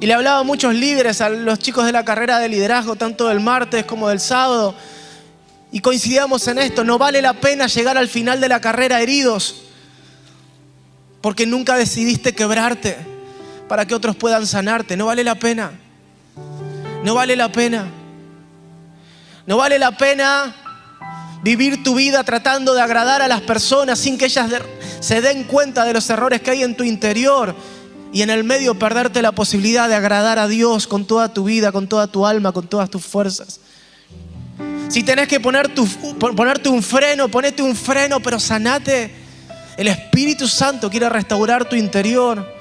Y 0.00 0.06
le 0.06 0.14
hablaba 0.14 0.40
a 0.40 0.42
muchos 0.42 0.74
líderes, 0.74 1.20
a 1.20 1.28
los 1.28 1.58
chicos 1.58 1.84
de 1.84 1.92
la 1.92 2.04
carrera 2.04 2.38
de 2.38 2.48
liderazgo, 2.48 2.96
tanto 2.96 3.28
del 3.28 3.40
martes 3.40 3.84
como 3.84 4.08
del 4.08 4.20
sábado. 4.20 4.74
Y 5.70 5.80
coincidíamos 5.80 6.46
en 6.48 6.58
esto, 6.58 6.82
no 6.82 6.98
vale 6.98 7.20
la 7.20 7.34
pena 7.34 7.66
llegar 7.66 7.98
al 7.98 8.08
final 8.08 8.40
de 8.40 8.48
la 8.48 8.60
carrera 8.60 9.02
heridos, 9.02 9.62
porque 11.20 11.46
nunca 11.46 11.76
decidiste 11.76 12.34
quebrarte 12.34 13.17
para 13.68 13.86
que 13.86 13.94
otros 13.94 14.16
puedan 14.16 14.46
sanarte. 14.46 14.96
No 14.96 15.06
vale 15.06 15.24
la 15.24 15.34
pena. 15.34 15.72
No 17.04 17.14
vale 17.14 17.36
la 17.36 17.50
pena. 17.50 17.86
No 19.46 19.56
vale 19.56 19.78
la 19.78 19.96
pena 19.96 20.54
vivir 21.42 21.82
tu 21.82 21.94
vida 21.94 22.24
tratando 22.24 22.74
de 22.74 22.82
agradar 22.82 23.22
a 23.22 23.28
las 23.28 23.40
personas 23.42 23.98
sin 23.98 24.18
que 24.18 24.26
ellas 24.26 24.50
se 25.00 25.20
den 25.20 25.44
cuenta 25.44 25.84
de 25.84 25.92
los 25.92 26.08
errores 26.10 26.42
que 26.42 26.50
hay 26.50 26.62
en 26.62 26.76
tu 26.76 26.84
interior 26.84 27.54
y 28.12 28.22
en 28.22 28.30
el 28.30 28.44
medio 28.44 28.78
perderte 28.78 29.22
la 29.22 29.32
posibilidad 29.32 29.88
de 29.88 29.94
agradar 29.94 30.38
a 30.38 30.48
Dios 30.48 30.86
con 30.86 31.06
toda 31.06 31.32
tu 31.32 31.44
vida, 31.44 31.72
con 31.72 31.88
toda 31.88 32.06
tu 32.06 32.26
alma, 32.26 32.52
con 32.52 32.66
todas 32.66 32.90
tus 32.90 33.04
fuerzas. 33.04 33.60
Si 34.88 35.02
tenés 35.02 35.28
que 35.28 35.38
poner 35.38 35.68
tu, 35.68 35.86
ponerte 36.18 36.68
un 36.68 36.82
freno, 36.82 37.28
ponete 37.28 37.62
un 37.62 37.76
freno, 37.76 38.20
pero 38.20 38.40
sanate. 38.40 39.10
El 39.76 39.88
Espíritu 39.88 40.48
Santo 40.48 40.90
quiere 40.90 41.08
restaurar 41.08 41.68
tu 41.68 41.76
interior. 41.76 42.57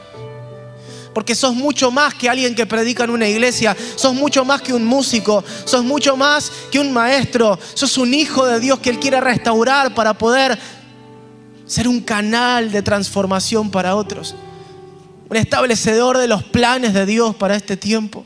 Porque 1.18 1.34
sos 1.34 1.56
mucho 1.56 1.90
más 1.90 2.14
que 2.14 2.30
alguien 2.30 2.54
que 2.54 2.68
predica 2.68 3.04
en 3.04 3.10
una 3.10 3.28
iglesia, 3.28 3.76
sos 3.96 4.14
mucho 4.14 4.46
más 4.46 4.62
que 4.62 4.72
un 4.72 4.86
músico, 4.86 5.44
sos 5.66 5.84
mucho 5.84 6.16
más 6.16 6.52
que 6.72 6.78
un 6.78 6.94
maestro, 6.94 7.58
sos 7.74 7.98
un 7.98 8.14
hijo 8.14 8.46
de 8.46 8.60
Dios 8.60 8.78
que 8.78 8.92
Él 8.92 9.00
quiere 9.00 9.20
restaurar 9.20 9.96
para 9.96 10.14
poder 10.14 10.60
ser 11.66 11.88
un 11.88 12.02
canal 12.02 12.72
de 12.72 12.84
transformación 12.84 13.72
para 13.72 13.96
otros, 13.96 14.36
un 15.28 15.38
establecedor 15.38 16.20
de 16.20 16.28
los 16.28 16.44
planes 16.44 16.94
de 16.94 17.08
Dios 17.08 17.36
para 17.36 17.56
este 17.56 17.76
tiempo. 17.78 18.24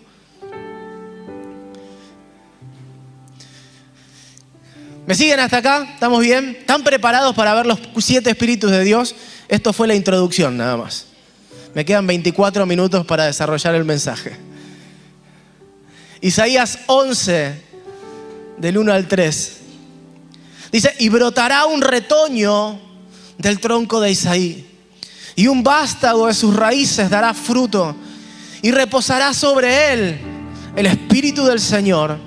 ¿Me 5.08 5.15
siguen 5.15 5.39
hasta 5.39 5.60
acá? 5.60 5.88
¿Estamos 5.93 6.19
bien? 6.19 6.58
¿Están 6.60 6.84
preparados 6.84 7.34
para 7.38 7.54
ver 7.54 7.67
los 7.67 7.80
siete 7.99 8.32
espíritus 8.32 8.69
de 8.69 8.84
Dios? 8.84 9.15
Esto 9.47 9.71
fue 9.71 9.88
la 9.88 9.95
introducción 9.95 10.58
nada 10.58 10.75
más. 10.75 11.11
Me 11.74 11.86
quedan 11.86 12.06
24 12.06 12.66
minutos 12.66 13.06
para 13.06 13.26
desarrollar 13.26 13.76
el 13.76 13.86
mensaje. 13.86 14.36
Isaías 16.20 16.80
11, 16.88 17.62
del 18.58 18.78
1 18.78 18.94
al 18.94 19.08
3. 19.08 19.58
Dice, 20.72 20.94
y 21.00 21.10
brotará 21.10 21.66
un 21.66 21.82
retoño 21.82 22.80
del 23.38 23.60
tronco 23.60 24.00
de 24.00 24.12
Isaí, 24.12 24.68
y 25.36 25.48
un 25.48 25.64
vástago 25.64 26.28
de 26.28 26.34
sus 26.34 26.56
raíces 26.56 27.10
dará 27.10 27.34
fruto, 27.34 27.96
y 28.62 28.72
reposará 28.72 29.34
sobre 29.34 29.94
él 29.94 30.20
el 30.76 30.86
espíritu 30.86 31.46
del 31.46 31.60
Señor, 31.60 32.18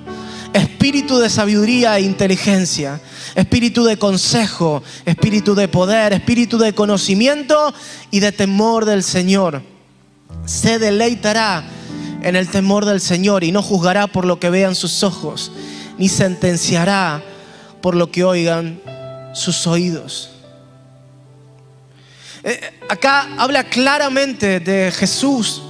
espíritu 0.55 1.19
de 1.19 1.29
sabiduría 1.29 1.97
e 1.97 2.01
inteligencia 2.01 2.99
espíritu 3.35 3.83
de 3.83 3.97
consejo, 3.97 4.81
espíritu 5.05 5.53
de 5.55 5.67
poder, 5.67 6.13
espíritu 6.13 6.57
de 6.57 6.73
conocimiento 6.73 7.73
y 8.09 8.21
de 8.21 8.31
temor 8.31 8.85
del 8.85 9.03
Señor. 9.03 9.61
Se 10.45 10.79
deleitará 10.79 11.63
en 12.21 12.35
el 12.35 12.49
temor 12.49 12.85
del 12.85 13.01
Señor 13.01 13.43
y 13.43 13.51
no 13.51 13.61
juzgará 13.61 14.07
por 14.07 14.25
lo 14.25 14.39
que 14.39 14.49
vean 14.49 14.73
sus 14.73 15.03
ojos, 15.03 15.51
ni 15.97 16.09
sentenciará 16.09 17.21
por 17.81 17.95
lo 17.95 18.09
que 18.09 18.23
oigan 18.23 18.81
sus 19.33 19.67
oídos. 19.67 20.31
Eh, 22.43 22.59
acá 22.89 23.27
habla 23.37 23.63
claramente 23.65 24.59
de 24.59 24.91
Jesús 24.91 25.61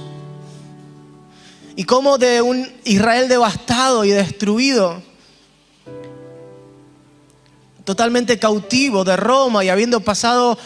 y 1.76 1.84
cómo 1.84 2.16
de 2.16 2.40
un 2.40 2.66
Israel 2.84 3.28
devastado 3.28 4.04
y 4.04 4.10
destruido 4.10 5.02
totalmente 7.84 8.38
cautivo 8.38 9.04
de 9.04 9.16
Roma 9.16 9.62
y 9.62 9.68
habiendo 9.68 10.00
pasado 10.00 10.58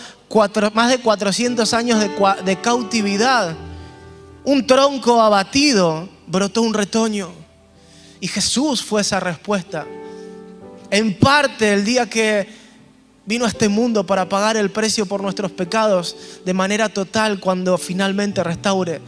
más 0.73 0.88
de 0.88 1.01
400 1.01 1.75
años 1.75 1.99
de, 1.99 2.11
de 2.44 2.57
cautividad, 2.61 3.55
un 4.44 4.66
tronco 4.66 5.20
abatido, 5.20 6.09
brotó 6.29 6.62
un 6.62 6.73
retoño. 6.73 7.31
Y 8.20 8.29
Jesús 8.29 8.83
fue 8.83 9.01
esa 9.01 9.18
respuesta. 9.18 9.87
En 10.90 11.18
parte 11.18 11.73
el 11.73 11.85
día 11.85 12.09
que 12.09 12.49
vino 13.27 13.44
a 13.44 13.49
este 13.49 13.68
mundo 13.68 14.07
para 14.07 14.29
pagar 14.29 14.57
el 14.57 14.70
precio 14.70 15.05
por 15.05 15.20
nuestros 15.23 15.51
pecados 15.51 16.16
de 16.44 16.55
manera 16.55 16.88
total 16.88 17.40
cuando 17.40 17.77
finalmente 17.77 18.42
restaure 18.42 19.01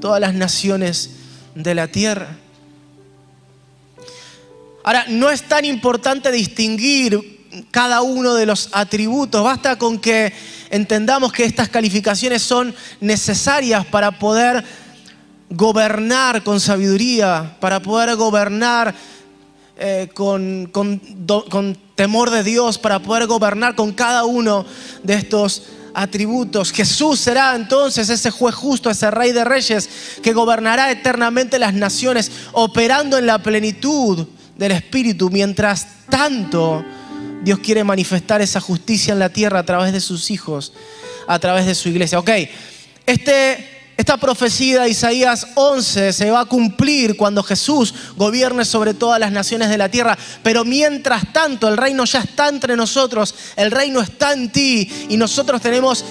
todas 0.00 0.20
las 0.20 0.34
naciones 0.34 1.10
de 1.56 1.74
la 1.74 1.88
tierra. 1.88 2.28
Ahora, 4.84 5.06
no 5.08 5.30
es 5.30 5.42
tan 5.42 5.64
importante 5.64 6.30
distinguir 6.30 7.36
cada 7.70 8.02
uno 8.02 8.34
de 8.34 8.46
los 8.46 8.68
atributos. 8.72 9.42
Basta 9.42 9.76
con 9.76 9.98
que 9.98 10.32
entendamos 10.70 11.32
que 11.32 11.44
estas 11.44 11.68
calificaciones 11.68 12.42
son 12.42 12.74
necesarias 13.00 13.84
para 13.86 14.18
poder 14.18 14.62
gobernar 15.50 16.44
con 16.44 16.60
sabiduría, 16.60 17.56
para 17.58 17.80
poder 17.80 18.14
gobernar 18.16 18.94
eh, 19.78 20.08
con, 20.14 20.66
con 20.66 21.78
temor 21.94 22.30
de 22.30 22.44
Dios, 22.44 22.78
para 22.78 23.00
poder 23.00 23.26
gobernar 23.26 23.74
con 23.74 23.92
cada 23.92 24.24
uno 24.24 24.66
de 25.02 25.14
estos 25.14 25.62
atributos. 25.96 26.72
Jesús 26.72 27.18
será 27.18 27.56
entonces 27.56 28.10
ese 28.10 28.30
juez 28.30 28.54
justo, 28.54 28.90
ese 28.90 29.10
rey 29.10 29.32
de 29.32 29.44
reyes 29.44 29.88
que 30.22 30.34
gobernará 30.34 30.90
eternamente 30.90 31.58
las 31.58 31.72
naciones, 31.72 32.30
operando 32.52 33.16
en 33.16 33.26
la 33.26 33.42
plenitud 33.42 34.26
del 34.56 34.72
Espíritu. 34.72 35.30
Mientras 35.30 35.86
tanto, 36.10 36.84
Dios 37.42 37.60
quiere 37.60 37.82
manifestar 37.82 38.42
esa 38.42 38.60
justicia 38.60 39.14
en 39.14 39.18
la 39.18 39.30
tierra 39.30 39.60
a 39.60 39.64
través 39.64 39.92
de 39.94 40.00
sus 40.00 40.30
hijos, 40.30 40.74
a 41.26 41.38
través 41.38 41.64
de 41.64 41.74
su 41.74 41.88
iglesia. 41.88 42.18
Ok, 42.18 42.30
este, 43.06 43.75
esta 43.96 44.18
profecía 44.18 44.82
de 44.82 44.90
Isaías 44.90 45.46
11 45.54 46.12
se 46.12 46.30
va 46.30 46.40
a 46.40 46.44
cumplir 46.44 47.16
cuando 47.16 47.42
Jesús 47.42 47.94
gobierne 48.16 48.66
sobre 48.66 48.92
todas 48.92 49.18
las 49.18 49.32
naciones 49.32 49.70
de 49.70 49.78
la 49.78 49.88
tierra, 49.88 50.18
pero 50.42 50.66
mientras 50.66 51.32
tanto 51.32 51.66
el 51.66 51.78
reino 51.78 52.04
ya 52.04 52.20
está 52.20 52.48
entre 52.48 52.76
nosotros, 52.76 53.34
el 53.56 53.70
reino 53.70 54.02
está 54.02 54.34
en 54.34 54.52
ti 54.52 55.06
y 55.08 55.16
nosotros 55.16 55.62
tenemos 55.62 56.04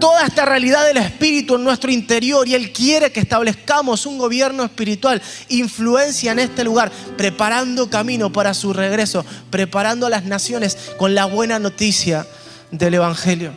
toda 0.00 0.26
esta 0.26 0.44
realidad 0.44 0.84
del 0.84 0.96
Espíritu 0.96 1.54
en 1.54 1.62
nuestro 1.64 1.92
interior 1.92 2.46
y 2.48 2.54
Él 2.54 2.72
quiere 2.72 3.12
que 3.12 3.20
establezcamos 3.20 4.04
un 4.04 4.18
gobierno 4.18 4.64
espiritual, 4.64 5.22
influencia 5.48 6.32
en 6.32 6.40
este 6.40 6.64
lugar, 6.64 6.90
preparando 7.16 7.88
camino 7.88 8.32
para 8.32 8.52
su 8.52 8.72
regreso, 8.72 9.24
preparando 9.50 10.06
a 10.06 10.10
las 10.10 10.24
naciones 10.24 10.76
con 10.96 11.14
la 11.14 11.26
buena 11.26 11.60
noticia 11.60 12.26
del 12.72 12.94
Evangelio. 12.94 13.52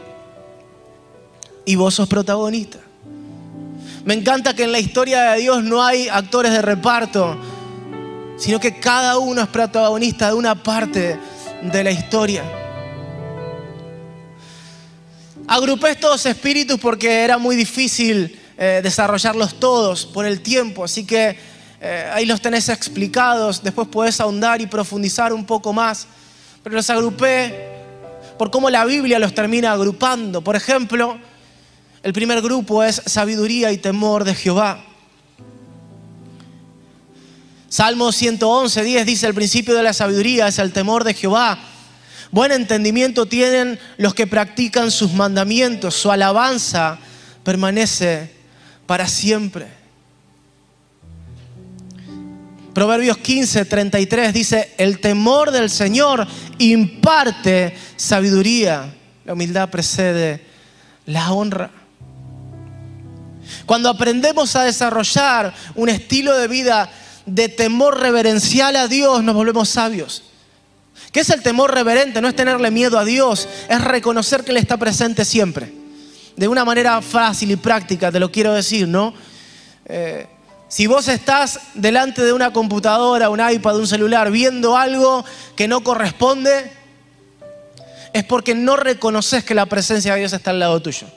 Y 1.66 1.76
vos 1.76 1.96
sos 1.96 2.08
protagonista. 2.08 2.89
Me 4.06 4.14
encanta 4.14 4.56
que 4.56 4.64
en 4.64 4.72
la 4.72 4.80
historia 4.80 5.32
de 5.32 5.42
Dios 5.42 5.64
no 5.64 5.84
hay 5.84 6.08
actores 6.08 6.52
de 6.52 6.62
reparto, 6.62 7.38
sino 8.38 8.60
que 8.60 8.80
cada 8.80 9.18
uno 9.18 9.42
es 9.42 9.48
protagonista 9.48 10.28
de 10.28 10.34
una 10.34 10.56
parte 10.56 11.20
de 11.62 11.84
la 11.84 11.92
historia. 11.92 12.44
Agrupé 15.48 15.92
estos 15.92 16.26
espíritus 16.26 16.80
porque 16.80 17.24
era 17.24 17.38
muy 17.38 17.56
difícil 17.56 18.40
eh, 18.58 18.80
desarrollarlos 18.82 19.60
todos 19.60 20.06
por 20.06 20.26
el 20.26 20.42
tiempo, 20.42 20.84
así 20.84 21.06
que 21.06 21.38
eh, 21.82 22.10
ahí 22.14 22.26
los 22.26 22.42
tenés 22.42 22.70
explicados, 22.70 23.64
después 23.64 23.88
podés 23.88 24.20
ahondar 24.22 24.62
y 24.62 24.68
profundizar 24.68 25.34
un 25.34 25.46
poco 25.46 25.74
más, 25.74 26.08
pero 26.64 26.76
los 26.76 26.90
agrupé 26.90 27.68
por 28.38 28.52
cómo 28.52 28.70
la 28.70 28.86
Biblia 28.86 29.20
los 29.20 29.34
termina 29.34 29.72
agrupando. 29.72 30.42
Por 30.42 30.56
ejemplo, 30.56 31.20
el 32.02 32.14
primer 32.14 32.42
grupo 32.42 32.84
es 32.84 33.02
sabiduría 33.06 33.72
y 33.72 33.78
temor 33.78 34.24
de 34.24 34.36
Jehová. 34.36 34.86
Salmo 37.68 38.12
111, 38.12 38.84
10 38.84 39.06
dice, 39.06 39.28
el 39.28 39.34
principio 39.34 39.76
de 39.76 39.84
la 39.84 39.94
sabiduría 39.94 40.48
es 40.48 40.58
el 40.60 40.72
temor 40.72 41.04
de 41.04 41.14
Jehová. 41.14 41.60
Buen 42.32 42.52
entendimiento 42.52 43.26
tienen 43.26 43.80
los 43.98 44.14
que 44.14 44.28
practican 44.28 44.92
sus 44.92 45.14
mandamientos. 45.14 45.96
Su 45.96 46.12
alabanza 46.12 47.00
permanece 47.44 48.32
para 48.86 49.08
siempre. 49.08 49.68
Proverbios 52.74 53.18
15, 53.18 53.66
33 53.66 54.34
dice, 54.34 54.74
el 54.78 55.00
temor 55.00 55.52
del 55.52 55.70
Señor 55.70 56.26
imparte 56.60 57.76
sabiduría. 57.98 58.94
La 59.26 59.34
humildad 59.34 59.70
precede 59.70 60.46
la 61.06 61.32
honra. 61.32 61.79
Cuando 63.66 63.90
aprendemos 63.90 64.56
a 64.56 64.64
desarrollar 64.64 65.54
un 65.76 65.90
estilo 65.90 66.38
de 66.38 66.48
vida 66.48 66.90
de 67.26 67.50
temor 67.50 68.00
reverencial 68.00 68.76
a 68.76 68.88
Dios, 68.88 69.24
nos 69.24 69.36
volvemos 69.36 69.70
sabios. 69.70 70.24
¿Qué 71.12 71.22
es 71.22 71.30
el 71.30 71.42
temor 71.42 71.74
reverente? 71.74 72.22
No 72.22 72.28
es 72.28 72.36
tenerle 72.36 72.72
miedo 72.72 73.00
a 73.00 73.06
Dios, 73.06 73.48
es 73.68 73.82
reconocer 73.84 74.44
que 74.44 74.52
Él 74.52 74.58
está 74.58 74.78
presente 74.78 75.26
siempre. 75.26 75.74
De 76.36 76.48
una 76.48 76.64
manera 76.64 77.02
fácil 77.02 77.52
y 77.52 77.56
práctica, 77.56 78.12
te 78.12 78.20
lo 78.20 78.32
quiero 78.32 78.54
decir, 78.54 78.88
¿no? 78.88 79.14
Eh, 79.86 80.28
si 80.68 80.86
vos 80.86 81.08
estás 81.08 81.60
delante 81.74 82.24
de 82.24 82.32
una 82.32 82.54
computadora, 82.54 83.30
un 83.30 83.42
iPad, 83.42 83.78
un 83.78 83.88
celular, 83.88 84.30
viendo 84.30 84.78
algo 84.78 85.26
que 85.56 85.68
no 85.68 85.84
corresponde, 85.84 86.72
es 88.14 88.24
porque 88.24 88.54
no 88.54 88.76
reconoces 88.76 89.44
que 89.44 89.56
la 89.56 89.66
presencia 89.66 90.14
de 90.14 90.20
Dios 90.20 90.34
está 90.34 90.52
al 90.52 90.60
lado 90.60 90.80
tuyo. 90.80 91.08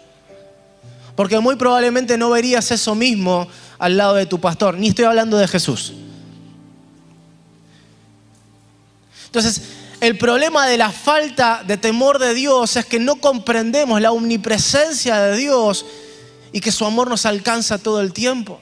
Porque 1.15 1.39
muy 1.41 1.57
probablemente 1.57 2.17
no 2.17 2.31
verías 2.31 2.71
eso 2.71 2.95
mismo 2.95 3.49
al 3.79 3.97
lado 3.97 4.15
de 4.15 4.27
tu 4.27 4.41
pastor. 4.41 4.79
Ni 4.79 4.89
estoy 4.89 5.05
hablando 5.05 5.37
de 5.37 5.49
Jesús. 5.49 5.93
Entonces, 9.27 9.63
el 10.01 10.19
problema 10.19 10.67
de 10.67 10.77
la 10.77 10.91
falta 10.91 11.63
de 11.67 11.77
temor 11.77 12.19
de 12.19 12.35
Dios 12.35 12.77
es 12.77 12.85
que 12.87 12.99
no 12.99 13.17
comprendemos 13.17 14.01
la 14.01 14.13
omnipresencia 14.13 15.21
de 15.21 15.37
Dios 15.37 15.87
y 16.53 16.61
que 16.61 16.73
su 16.73 16.85
amor 16.85 17.09
nos 17.09 17.25
alcanza 17.25 17.79
todo 17.79 18.01
el 18.01 18.13
tiempo. 18.13 18.61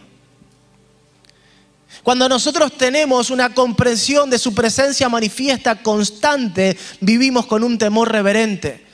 Cuando 2.02 2.28
nosotros 2.28 2.76
tenemos 2.76 3.30
una 3.30 3.52
comprensión 3.54 4.30
de 4.30 4.38
su 4.38 4.54
presencia 4.54 5.08
manifiesta 5.08 5.82
constante, 5.82 6.76
vivimos 7.00 7.46
con 7.46 7.62
un 7.62 7.78
temor 7.78 8.10
reverente. 8.10 8.86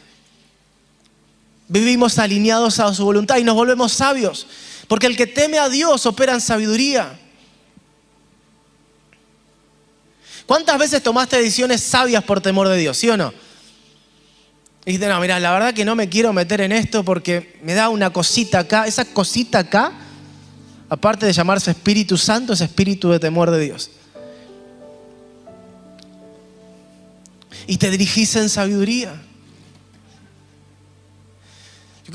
Vivimos 1.69 2.19
alineados 2.19 2.79
a 2.79 2.95
su 2.95 3.05
voluntad 3.05 3.39
y 3.39 3.45
nos 3.45 3.55
volvemos 3.55 3.93
sabios. 3.93 4.47
Porque 4.89 5.07
el 5.07 5.17
que 5.17 5.27
teme 5.27 5.59
a 5.59 5.69
Dios 5.69 6.07
opera 6.07 6.33
en 6.33 6.41
sabiduría. 6.41 7.19
¿Cuántas 10.47 10.79
veces 10.79 11.03
tomaste 11.03 11.37
decisiones 11.39 11.83
sabias 11.83 12.23
por 12.23 12.41
temor 12.41 12.69
de 12.69 12.77
Dios? 12.77 12.97
¿Sí 12.97 13.11
o 13.11 13.17
no? 13.17 13.33
Y 14.85 14.93
dijiste, 14.93 15.09
no, 15.09 15.19
mira, 15.21 15.41
la 15.41 15.51
verdad 15.51 15.75
que 15.75 15.85
no 15.85 15.97
me 15.97 16.09
quiero 16.09 16.33
meter 16.33 16.61
en 16.61 16.71
esto 16.71 17.05
porque 17.05 17.59
me 17.65 17.75
da 17.75 17.89
una 17.89 18.11
cosita 18.11 18.61
acá. 18.61 18.87
Esa 18.87 19.05
cosita 19.05 19.59
acá, 19.59 19.93
aparte 20.89 21.27
de 21.27 21.33
llamarse 21.33 21.73
Espíritu 21.73 22.17
Santo, 22.17 22.53
es 22.53 22.61
espíritu 22.61 23.11
de 23.11 23.19
temor 23.19 23.51
de 23.51 23.59
Dios. 23.59 23.91
Y 27.67 27.79
te 27.79 27.91
dirigís 27.91 28.37
en 28.37 28.49
sabiduría. 28.49 29.21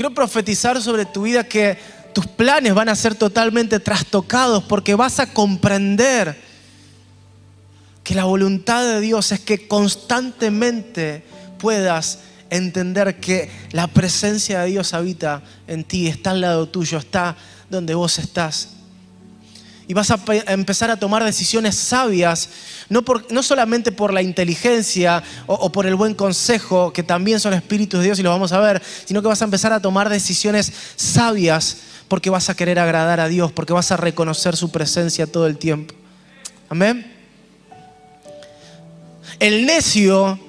Quiero 0.02 0.16
profetizar 0.16 0.82
sobre 0.82 1.06
tu 1.06 1.22
vida 1.22 1.44
que 1.44 1.78
tus 2.12 2.26
planes 2.26 2.74
van 2.74 2.90
a 2.90 2.96
ser 2.96 3.14
totalmente 3.14 3.80
trastocados 3.80 4.64
porque 4.64 4.96
vas 4.96 5.20
a 5.20 5.32
comprender 5.32 6.36
que 8.04 8.16
la 8.16 8.24
voluntad 8.24 8.84
de 8.84 9.00
Dios 9.00 9.32
es 9.32 9.42
que 9.42 9.68
constantemente 9.68 11.24
puedas 11.60 12.18
entender 12.50 13.20
que 13.20 13.52
la 13.74 13.86
presencia 13.86 14.62
de 14.62 14.72
Dios 14.72 14.96
habita 14.96 15.44
en 15.68 15.84
ti, 15.84 16.08
está 16.08 16.32
al 16.32 16.42
lado 16.42 16.68
tuyo, 16.68 16.98
está 16.98 17.38
donde 17.70 17.94
vos 17.94 18.18
estás. 18.18 18.70
Y 19.92 19.94
vas 19.94 20.10
a 20.10 20.18
empezar 20.48 20.90
a 20.90 20.96
tomar 20.96 21.22
decisiones 21.22 21.76
sabias, 21.76 22.48
no, 22.88 23.04
no 23.30 23.44
solamente 23.44 23.92
por 23.92 24.14
la 24.14 24.22
inteligencia 24.22 25.22
o, 25.48 25.56
o, 25.56 25.70
por 25.70 25.86
el 25.86 25.96
buen 25.96 26.14
consejo, 26.14 26.94
que 26.94 27.04
también 27.04 27.42
son 27.42 27.54
espíritus 27.54 28.00
de 28.00 28.06
Dios 28.06 28.18
y 28.18 28.24
lo 28.24 28.30
vamos 28.30 28.54
a 28.54 28.62
ver, 28.62 28.82
sino 29.04 29.22
que 29.22 29.28
vas 29.28 29.42
a 29.42 29.44
empezar 29.44 29.74
a 29.74 29.82
tomar 29.82 30.08
decisiones 30.08 30.72
sabias 30.96 31.80
porque 32.08 32.30
vas 32.30 32.50
a 32.50 32.56
querer 32.56 32.80
agradar 32.80 33.20
a 33.20 33.28
Dios, 33.28 33.52
porque 33.52 33.74
vas 33.74 33.92
a 33.92 33.98
reconocer 33.98 34.56
su 34.56 34.72
presencia 34.72 35.28
todo 35.28 35.46
el 35.46 35.58
tiempo. 35.58 35.94
Amén. 36.70 37.14
El 39.40 39.66
necio 39.66 40.40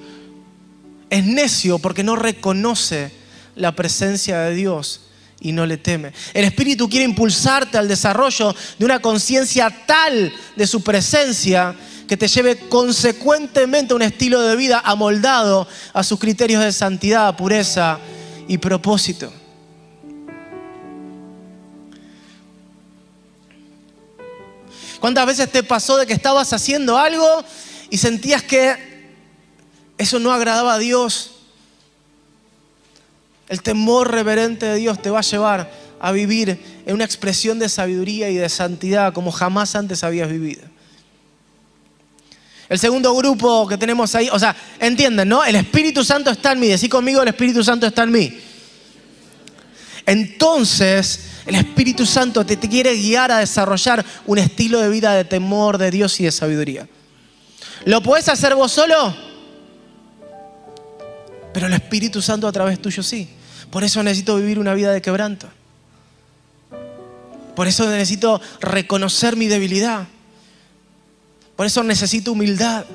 es 1.09 1.25
necio 1.25 1.79
porque 1.79 2.05
no 2.05 2.15
reconoce 2.15 3.11
la 3.57 3.75
presencia 3.75 4.39
de 4.39 4.55
Dios 4.55 5.01
y 5.43 5.51
no 5.51 5.65
le 5.65 5.77
teme. 5.77 6.13
El 6.33 6.45
Espíritu 6.45 6.89
quiere 6.89 7.05
impulsarte 7.05 7.77
al 7.77 7.87
desarrollo 7.87 8.55
de 8.79 8.85
una 8.85 8.99
conciencia 8.99 9.69
tal 9.85 10.33
de 10.55 10.65
su 10.65 10.81
presencia 10.81 11.75
que 12.07 12.17
te 12.17 12.27
lleve 12.27 12.57
consecuentemente 12.69 13.93
a 13.93 13.95
un 13.97 14.01
estilo 14.01 14.41
de 14.41 14.55
vida 14.55 14.81
amoldado 14.83 15.67
a 15.93 16.03
sus 16.03 16.17
criterios 16.17 16.63
de 16.63 16.71
santidad, 16.71 17.35
pureza 17.35 17.99
y 18.47 18.57
propósito. 18.57 19.31
¿Cuántas 24.99 25.25
veces 25.25 25.51
te 25.51 25.63
pasó 25.63 25.97
de 25.97 26.05
que 26.05 26.13
estabas 26.13 26.53
haciendo 26.53 26.97
algo 26.97 27.43
y 27.89 27.97
sentías 27.97 28.41
que 28.43 29.11
eso 29.97 30.17
no 30.19 30.31
agradaba 30.31 30.75
a 30.75 30.79
Dios? 30.79 31.32
El 33.47 33.61
temor 33.61 34.11
reverente 34.11 34.65
de 34.65 34.75
Dios 34.75 35.01
te 35.01 35.09
va 35.09 35.19
a 35.19 35.23
llevar 35.23 35.71
a 35.99 36.11
vivir 36.11 36.59
en 36.85 36.93
una 36.93 37.05
expresión 37.05 37.59
de 37.59 37.69
sabiduría 37.69 38.29
y 38.29 38.35
de 38.35 38.49
santidad 38.49 39.13
como 39.13 39.31
jamás 39.31 39.75
antes 39.75 40.03
habías 40.03 40.29
vivido. 40.29 40.63
El 42.69 42.79
segundo 42.79 43.13
grupo 43.15 43.67
que 43.67 43.77
tenemos 43.77 44.15
ahí, 44.15 44.29
o 44.31 44.39
sea, 44.39 44.55
entienden, 44.79 45.29
¿no? 45.29 45.43
El 45.43 45.55
Espíritu 45.55 46.03
Santo 46.03 46.31
está 46.31 46.53
en 46.53 46.59
mí. 46.59 46.67
Decí 46.67 46.89
conmigo, 46.89 47.21
el 47.21 47.27
Espíritu 47.27 47.63
Santo 47.63 47.85
está 47.85 48.03
en 48.03 48.11
mí. 48.11 48.37
Entonces, 50.05 51.19
el 51.45 51.55
Espíritu 51.55 52.05
Santo 52.05 52.45
te, 52.45 52.57
te, 52.57 52.67
quiere 52.67 52.95
guiar 52.95 53.31
a 53.31 53.39
desarrollar 53.39 54.03
un 54.25 54.37
estilo 54.37 54.79
de 54.79 54.89
vida 54.89 55.13
de 55.13 55.23
temor 55.23 55.77
de 55.77 55.91
Dios 55.91 56.19
y 56.19 56.23
de 56.23 56.31
sabiduría. 56.31 56.87
¿Lo 57.85 58.01
puedes 58.01 58.27
hacer 58.29 58.55
vos 58.55 58.71
solo? 58.71 59.15
Pero 61.53 61.67
el 61.67 61.73
Espíritu 61.73 62.21
Santo 62.21 62.47
a 62.47 62.51
través 62.51 62.81
tuyo 62.81 63.03
sí. 63.03 63.29
Por 63.69 63.83
eso 63.83 64.01
necesito 64.03 64.35
vivir 64.35 64.59
una 64.59 64.73
vida 64.73 64.91
de 64.91 65.01
quebranto. 65.01 65.47
Por 67.55 67.67
eso 67.67 67.89
necesito 67.89 68.41
reconocer 68.59 69.35
mi 69.35 69.47
debilidad. 69.47 70.07
Por 71.55 71.65
eso 71.65 71.83
necesito 71.83 72.31
humildad. 72.31 72.85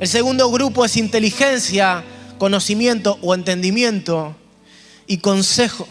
El 0.00 0.08
segundo 0.08 0.50
grupo 0.50 0.84
es 0.84 0.96
inteligencia, 0.96 2.02
conocimiento 2.38 3.18
o 3.22 3.34
entendimiento 3.34 4.34
y 5.06 5.18
consejo. 5.18 5.86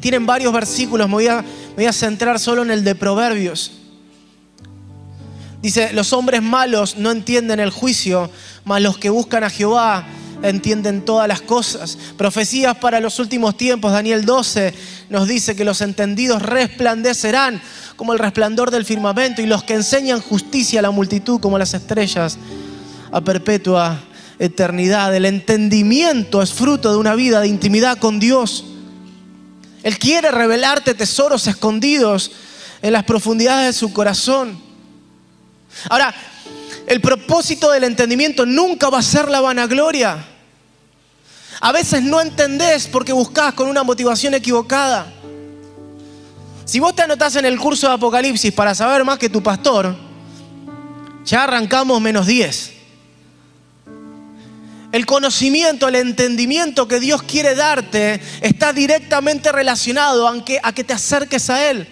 Tienen 0.00 0.26
varios 0.26 0.52
versículos, 0.52 1.08
me 1.08 1.14
voy 1.14 1.86
a 1.86 1.92
centrar 1.92 2.38
solo 2.38 2.62
en 2.62 2.70
el 2.70 2.84
de 2.84 2.94
Proverbios. 2.94 3.77
Dice, 5.62 5.92
los 5.92 6.12
hombres 6.12 6.42
malos 6.42 6.96
no 6.96 7.10
entienden 7.10 7.58
el 7.58 7.70
juicio, 7.70 8.30
mas 8.64 8.80
los 8.80 8.98
que 8.98 9.10
buscan 9.10 9.42
a 9.42 9.50
Jehová 9.50 10.06
entienden 10.42 11.04
todas 11.04 11.26
las 11.26 11.40
cosas. 11.40 11.98
Profecías 12.16 12.76
para 12.76 13.00
los 13.00 13.18
últimos 13.18 13.56
tiempos, 13.56 13.92
Daniel 13.92 14.24
12 14.24 14.72
nos 15.10 15.26
dice 15.26 15.56
que 15.56 15.64
los 15.64 15.80
entendidos 15.80 16.42
resplandecerán 16.42 17.60
como 17.96 18.12
el 18.12 18.18
resplandor 18.18 18.70
del 18.70 18.84
firmamento 18.84 19.42
y 19.42 19.46
los 19.46 19.64
que 19.64 19.74
enseñan 19.74 20.20
justicia 20.20 20.78
a 20.78 20.82
la 20.82 20.90
multitud 20.90 21.40
como 21.40 21.58
las 21.58 21.74
estrellas 21.74 22.38
a 23.10 23.20
perpetua 23.20 24.00
eternidad. 24.38 25.14
El 25.14 25.24
entendimiento 25.24 26.40
es 26.42 26.52
fruto 26.52 26.92
de 26.92 26.98
una 26.98 27.14
vida 27.14 27.40
de 27.40 27.48
intimidad 27.48 27.98
con 27.98 28.20
Dios. 28.20 28.64
Él 29.82 29.98
quiere 29.98 30.30
revelarte 30.30 30.94
tesoros 30.94 31.46
escondidos 31.46 32.30
en 32.82 32.92
las 32.92 33.04
profundidades 33.04 33.66
de 33.66 33.72
su 33.72 33.92
corazón. 33.92 34.67
Ahora, 35.88 36.14
el 36.86 37.00
propósito 37.00 37.70
del 37.70 37.84
entendimiento 37.84 38.46
nunca 38.46 38.88
va 38.88 38.98
a 38.98 39.02
ser 39.02 39.28
la 39.28 39.40
vanagloria. 39.40 40.24
A 41.60 41.72
veces 41.72 42.02
no 42.02 42.20
entendés 42.20 42.86
porque 42.86 43.12
buscás 43.12 43.52
con 43.54 43.68
una 43.68 43.82
motivación 43.82 44.34
equivocada. 44.34 45.12
Si 46.64 46.80
vos 46.80 46.94
te 46.94 47.02
anotás 47.02 47.36
en 47.36 47.44
el 47.44 47.58
curso 47.58 47.88
de 47.88 47.94
Apocalipsis 47.94 48.52
para 48.52 48.74
saber 48.74 49.04
más 49.04 49.18
que 49.18 49.28
tu 49.28 49.42
pastor, 49.42 49.96
ya 51.24 51.44
arrancamos 51.44 52.00
menos 52.00 52.26
10. 52.26 52.72
El 54.92 55.04
conocimiento, 55.04 55.88
el 55.88 55.96
entendimiento 55.96 56.88
que 56.88 57.00
Dios 57.00 57.22
quiere 57.22 57.54
darte 57.54 58.20
está 58.40 58.72
directamente 58.72 59.52
relacionado 59.52 60.26
a 60.26 60.44
que, 60.44 60.58
a 60.62 60.72
que 60.72 60.84
te 60.84 60.94
acerques 60.94 61.50
a 61.50 61.70
Él 61.70 61.86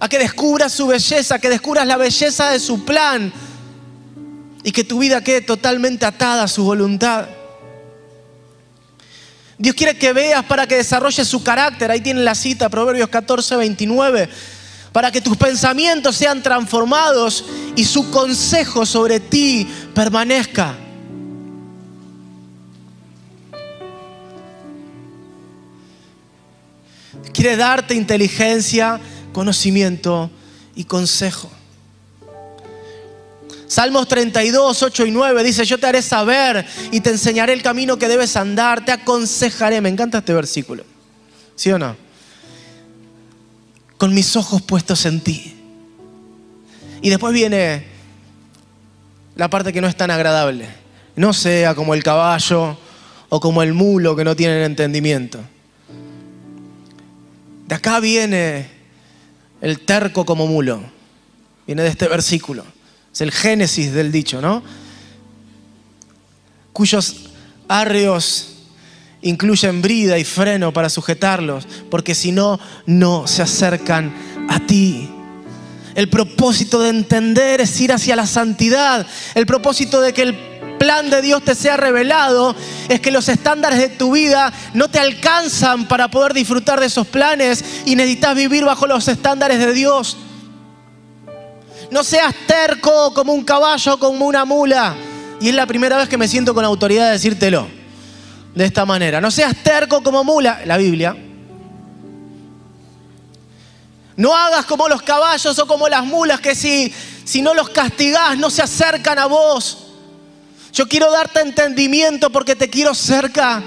a 0.00 0.08
que 0.08 0.18
descubras 0.18 0.72
su 0.72 0.86
belleza, 0.86 1.38
que 1.38 1.48
descubras 1.48 1.86
la 1.86 1.96
belleza 1.96 2.50
de 2.50 2.60
su 2.60 2.84
plan 2.84 3.32
y 4.62 4.72
que 4.72 4.84
tu 4.84 4.98
vida 4.98 5.22
quede 5.22 5.42
totalmente 5.42 6.06
atada 6.06 6.44
a 6.44 6.48
su 6.48 6.64
voluntad. 6.64 7.26
Dios 9.56 9.76
quiere 9.76 9.96
que 9.96 10.12
veas 10.12 10.44
para 10.44 10.66
que 10.66 10.76
desarrolles 10.76 11.28
su 11.28 11.42
carácter. 11.42 11.90
Ahí 11.90 12.00
tienen 12.00 12.24
la 12.24 12.34
cita, 12.34 12.68
Proverbios 12.68 13.08
14, 13.08 13.56
29. 13.56 14.28
Para 14.92 15.10
que 15.10 15.20
tus 15.20 15.36
pensamientos 15.36 16.16
sean 16.16 16.42
transformados 16.42 17.44
y 17.76 17.84
su 17.84 18.10
consejo 18.10 18.84
sobre 18.84 19.20
ti 19.20 19.68
permanezca. 19.94 20.76
Quiere 27.32 27.56
darte 27.56 27.94
inteligencia, 27.94 29.00
conocimiento 29.34 30.30
y 30.74 30.84
consejo. 30.84 31.50
Salmos 33.66 34.06
32, 34.08 34.82
8 34.82 35.06
y 35.06 35.10
9 35.10 35.42
dice, 35.42 35.64
yo 35.64 35.78
te 35.78 35.86
haré 35.86 36.00
saber 36.00 36.64
y 36.92 37.00
te 37.00 37.10
enseñaré 37.10 37.52
el 37.52 37.62
camino 37.62 37.98
que 37.98 38.08
debes 38.08 38.36
andar, 38.36 38.84
te 38.84 38.92
aconsejaré. 38.92 39.80
Me 39.80 39.88
encanta 39.88 40.18
este 40.18 40.32
versículo. 40.32 40.84
¿Sí 41.56 41.70
o 41.72 41.78
no? 41.78 41.96
Con 43.98 44.14
mis 44.14 44.36
ojos 44.36 44.62
puestos 44.62 45.04
en 45.06 45.20
ti. 45.20 45.56
Y 47.02 47.10
después 47.10 47.34
viene 47.34 47.84
la 49.34 49.50
parte 49.50 49.72
que 49.72 49.80
no 49.80 49.88
es 49.88 49.96
tan 49.96 50.10
agradable. 50.10 50.68
No 51.16 51.32
sea 51.32 51.74
como 51.74 51.94
el 51.94 52.02
caballo 52.02 52.78
o 53.28 53.40
como 53.40 53.62
el 53.62 53.72
mulo 53.72 54.14
que 54.14 54.24
no 54.24 54.36
tienen 54.36 54.62
entendimiento. 54.62 55.40
De 57.66 57.74
acá 57.74 57.98
viene 57.98 58.73
el 59.64 59.80
terco 59.80 60.26
como 60.26 60.46
mulo. 60.46 60.82
Viene 61.66 61.82
de 61.82 61.88
este 61.88 62.06
versículo. 62.06 62.66
Es 63.10 63.22
el 63.22 63.32
génesis 63.32 63.94
del 63.94 64.12
dicho, 64.12 64.42
¿no? 64.42 64.62
Cuyos 66.74 67.30
arreos 67.66 68.56
incluyen 69.22 69.80
brida 69.80 70.18
y 70.18 70.24
freno 70.24 70.70
para 70.70 70.90
sujetarlos, 70.90 71.66
porque 71.90 72.14
si 72.14 72.30
no, 72.30 72.60
no 72.84 73.26
se 73.26 73.40
acercan 73.40 74.14
a 74.50 74.60
ti. 74.60 75.08
El 75.94 76.10
propósito 76.10 76.82
de 76.82 76.90
entender 76.90 77.62
es 77.62 77.80
ir 77.80 77.92
hacia 77.92 78.16
la 78.16 78.26
santidad. 78.26 79.06
El 79.34 79.46
propósito 79.46 80.02
de 80.02 80.12
que 80.12 80.22
el 80.22 80.53
plan 80.84 81.08
de 81.08 81.22
Dios 81.22 81.42
te 81.42 81.54
sea 81.54 81.78
revelado 81.78 82.54
es 82.90 83.00
que 83.00 83.10
los 83.10 83.26
estándares 83.30 83.78
de 83.78 83.88
tu 83.88 84.12
vida 84.12 84.52
no 84.74 84.88
te 84.88 84.98
alcanzan 84.98 85.88
para 85.88 86.08
poder 86.08 86.34
disfrutar 86.34 86.78
de 86.78 86.86
esos 86.86 87.06
planes 87.06 87.64
y 87.86 87.96
necesitas 87.96 88.34
vivir 88.34 88.66
bajo 88.66 88.86
los 88.86 89.08
estándares 89.08 89.58
de 89.58 89.72
Dios. 89.72 90.18
No 91.90 92.04
seas 92.04 92.34
terco 92.46 93.14
como 93.14 93.32
un 93.32 93.44
caballo 93.44 93.98
como 93.98 94.26
una 94.26 94.44
mula. 94.44 94.94
Y 95.40 95.48
es 95.48 95.54
la 95.54 95.66
primera 95.66 95.96
vez 95.96 96.06
que 96.06 96.18
me 96.18 96.28
siento 96.28 96.52
con 96.54 96.66
autoridad 96.66 97.06
de 97.06 97.12
decírtelo. 97.12 97.66
De 98.54 98.66
esta 98.66 98.84
manera. 98.84 99.22
No 99.22 99.30
seas 99.30 99.56
terco 99.62 100.02
como 100.02 100.22
mula. 100.22 100.60
La 100.66 100.76
Biblia. 100.76 101.16
No 104.16 104.36
hagas 104.36 104.66
como 104.66 104.86
los 104.86 105.00
caballos 105.00 105.58
o 105.58 105.66
como 105.66 105.88
las 105.88 106.04
mulas 106.04 106.40
que 106.40 106.54
si, 106.54 106.92
si 107.24 107.40
no 107.40 107.54
los 107.54 107.70
castigás 107.70 108.36
no 108.36 108.50
se 108.50 108.60
acercan 108.60 109.18
a 109.18 109.24
vos. 109.24 109.83
Yo 110.74 110.88
quiero 110.88 111.12
darte 111.12 111.40
entendimiento 111.40 112.30
porque 112.30 112.56
te 112.56 112.68
quiero 112.68 112.94
cerca. 112.94 113.62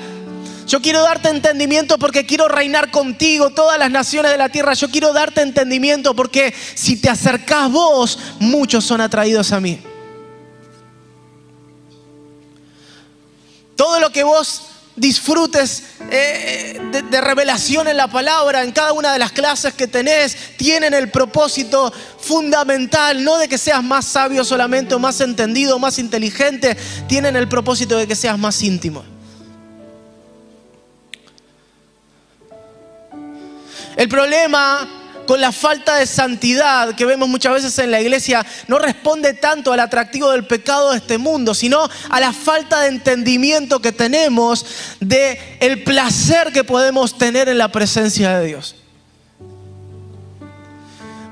Yo 0.68 0.82
quiero 0.82 1.02
darte 1.02 1.30
entendimiento 1.30 1.98
porque 1.98 2.26
quiero 2.26 2.50
reinar 2.50 2.92
contigo 2.92 3.52
todas 3.52 3.80
las 3.80 3.90
naciones 3.90 4.30
de 4.30 4.38
la 4.38 4.50
tierra. 4.50 4.74
Yo 4.74 4.90
quiero 4.90 5.14
darte 5.14 5.42
entendimiento 5.42 6.14
porque 6.14 6.54
si 6.76 7.00
te 7.00 7.10
acercás 7.10 7.72
vos, 7.72 8.20
muchos 8.40 8.84
son 8.84 9.00
atraídos 9.00 9.54
a 9.54 9.62
mí. 9.62 9.80
Todo 13.78 14.02
lo 14.02 14.12
que 14.12 14.26
vos 14.26 14.64
disfrutes 14.98 15.84
eh, 16.12 16.82
de, 16.92 17.04
de, 17.04 17.22
revelación 17.22 17.88
en 17.88 17.96
la 17.96 18.08
palabra, 18.08 18.64
en 18.64 18.72
cada 18.72 18.92
una 18.92 19.14
de 19.14 19.20
las 19.20 19.32
clases 19.32 19.74
que 19.74 19.88
tenés, 19.88 20.36
tienen 20.58 20.94
el 20.94 21.10
propósito 21.10 21.94
fundamental, 22.20 23.24
no 23.24 23.38
de 23.38 23.48
que 23.48 23.58
seas 23.58 23.84
más 23.84 24.06
sabio 24.06 24.44
solamente 24.44 24.96
o 24.96 25.00
más 25.00 25.22
entendido 25.22 25.80
más 25.80 26.00
inteligente, 26.00 26.76
tienen 27.08 27.36
el 27.36 27.48
propósito 27.48 27.98
de 27.98 28.08
que 28.08 28.16
seas 28.16 28.38
más 28.38 28.62
íntimo. 28.62 29.06
El 33.96 34.10
problema 34.10 34.97
con 35.28 35.40
la 35.42 35.52
falta 35.52 35.98
de 35.98 36.08
santidad 36.08 36.96
que 36.96 37.06
vemos 37.06 37.30
muchas 37.30 37.54
veces 37.54 37.78
en 37.80 37.92
la 37.92 38.02
iglesia 38.02 38.44
no 38.68 38.80
responde 38.80 39.34
tanto 39.34 39.74
al 39.74 39.80
atractivo 39.80 40.32
del 40.32 40.48
pecado 40.48 40.92
de 40.92 40.98
este 40.98 41.20
mundo, 41.20 41.54
sino 41.54 41.88
a 42.10 42.20
la 42.20 42.34
falta 42.34 42.82
de 42.82 42.88
entendimiento 42.88 43.80
que 43.80 43.92
tenemos 43.92 44.66
de 45.00 45.58
el 45.60 45.84
placer 45.84 46.52
que 46.52 46.64
podemos 46.64 47.18
tener 47.18 47.50
en 47.50 47.60
la 47.60 47.72
presencia 47.72 48.40
de 48.40 48.48
Dios. 48.48 48.76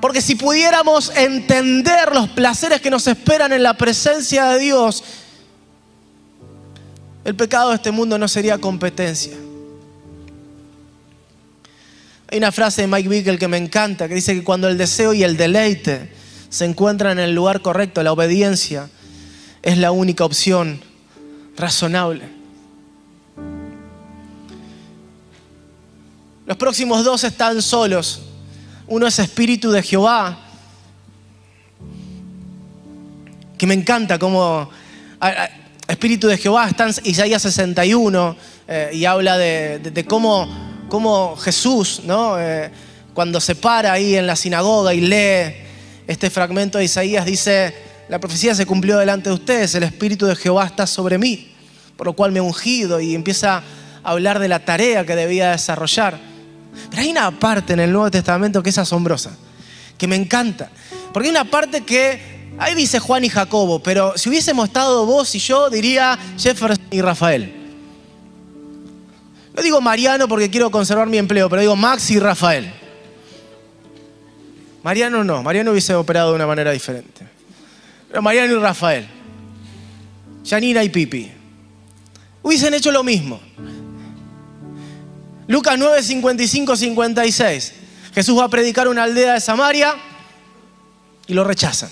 Porque 0.02 0.22
si 0.22 0.36
pudiéramos 0.36 1.12
entender 1.16 2.14
los 2.14 2.30
placeres 2.30 2.82
que 2.82 2.91
nos 2.91 3.08
esperan 3.08 3.54
en 3.54 3.64
la 3.64 3.74
presencia 3.76 4.46
de 4.50 4.60
Dios, 4.60 5.04
el 7.24 7.36
pecado 7.36 7.70
de 7.70 7.78
este 7.78 7.89
mundo 7.89 8.20
no 8.20 8.28
sería 8.28 8.60
competencia. 8.60 9.36
Una 12.36 12.51
frase 12.51 12.81
de 12.81 12.88
Mike 12.88 13.07
Bickle 13.07 13.38
que 13.38 13.47
me 13.47 13.55
encanta, 13.55 14.09
que 14.09 14.15
dice 14.15 14.33
que 14.33 14.43
cuando 14.43 14.67
el 14.67 14.77
deseo 14.77 15.13
y 15.13 15.23
el 15.23 15.38
deleite 15.38 16.11
se 16.49 16.65
encuentran 16.65 17.17
en 17.17 17.25
el 17.25 17.33
lugar 17.33 17.61
correcto, 17.61 18.03
la 18.03 18.11
obediencia 18.11 18.89
es 19.61 19.77
la 19.77 19.91
única 19.91 20.25
opción 20.25 20.81
razonable. 21.55 22.27
Los 26.45 26.57
próximos 26.57 27.05
dos 27.05 27.23
están 27.23 27.61
solos. 27.61 28.23
Uno 28.88 29.07
es 29.07 29.17
Espíritu 29.19 29.71
de 29.71 29.81
Jehová, 29.81 30.38
que 33.57 33.65
me 33.65 33.75
encanta 33.75 34.19
como 34.19 34.69
Espíritu 35.88 36.27
de 36.27 36.38
Jehová 36.38 36.67
está 36.67 36.89
en 36.89 36.93
Isaías 37.05 37.41
61 37.41 38.36
eh, 38.67 38.89
y 38.93 39.05
habla 39.05 39.38
de 39.38 40.05
cómo 40.05 40.74
como 40.89 41.36
Jesús, 41.38 42.01
¿no? 42.03 42.39
Eh, 42.39 42.71
cuando 43.13 43.39
se 43.39 43.55
para 43.55 43.93
ahí 43.93 44.15
en 44.15 44.27
la 44.27 44.36
sinagoga 44.36 44.93
y 44.93 45.01
lee 45.01 45.55
este 46.07 46.29
fragmento 46.29 46.77
de 46.77 46.86
Isaías, 46.86 47.25
dice, 47.25 47.73
la 48.09 48.19
profecía 48.19 48.53
se 48.53 48.65
cumplió 48.65 48.97
delante 48.97 49.29
de 49.29 49.36
ustedes, 49.36 49.73
el 49.75 49.83
Espíritu 49.83 50.25
de 50.25 50.36
Jehová 50.36 50.65
está 50.65 50.86
sobre 50.86 51.17
mí, 51.17 51.51
por 51.95 52.07
lo 52.07 52.13
cual 52.13 52.31
me 52.31 52.39
he 52.39 52.41
ungido 52.41 52.99
y 52.99 53.15
empieza 53.15 53.63
a 54.03 54.11
hablar 54.11 54.39
de 54.39 54.47
la 54.47 54.59
tarea 54.59 55.05
que 55.05 55.15
debía 55.15 55.51
desarrollar. 55.51 56.19
Pero 56.89 57.01
hay 57.01 57.09
una 57.09 57.31
parte 57.31 57.73
en 57.73 57.79
el 57.79 57.91
Nuevo 57.91 58.11
Testamento 58.11 58.61
que 58.61 58.69
es 58.69 58.77
asombrosa, 58.77 59.31
que 59.97 60.07
me 60.07 60.15
encanta, 60.15 60.69
porque 61.13 61.29
hay 61.29 61.31
una 61.31 61.45
parte 61.45 61.81
que, 61.81 62.51
ahí 62.59 62.75
dice 62.75 62.99
Juan 62.99 63.23
y 63.23 63.29
Jacobo, 63.29 63.81
pero 63.81 64.17
si 64.17 64.29
hubiésemos 64.29 64.67
estado 64.67 65.05
vos 65.05 65.33
y 65.33 65.39
yo, 65.39 65.69
diría 65.69 66.19
Jefferson 66.38 66.86
y 66.91 67.01
Rafael. 67.01 67.64
No 69.56 69.64
digo 69.64 69.80
Mariano 69.80 70.28
porque 70.28 70.49
quiero 70.49 70.70
conservar 70.70 71.08
mi 71.08 71.18
empleo, 71.18 71.49
pero 71.49 71.62
digo 71.62 71.76
Max 71.76 72.12
y 72.12 72.20
Rafael. 72.20 72.74
Mariano 74.84 75.24
no, 75.24 75.41
Mariano 75.41 75.72
hubiese 75.72 75.95
operado 75.95 76.32
de 76.32 76.36
una 76.36 76.45
manera 76.45 76.72
diferente. 76.72 77.26
Pero 78.10 78.22
Mariano 78.22 78.53
y 78.53 78.60
Rafael, 78.60 79.08
Janina 80.45 80.84
y 80.84 80.89
Pipi, 80.89 81.32
hubiesen 82.41 82.74
hecho 82.74 82.91
lo 82.91 83.03
mismo. 83.03 83.39
Lucas 85.47 85.76
9, 85.78 86.03
55, 86.03 86.76
56. 86.76 87.74
Jesús 88.14 88.38
va 88.38 88.45
a 88.45 88.49
predicar 88.49 88.88
una 88.88 89.03
aldea 89.03 89.34
de 89.34 89.41
Samaria 89.41 89.95
y 91.28 91.34
lo 91.34 91.43
rechazan. 91.43 91.89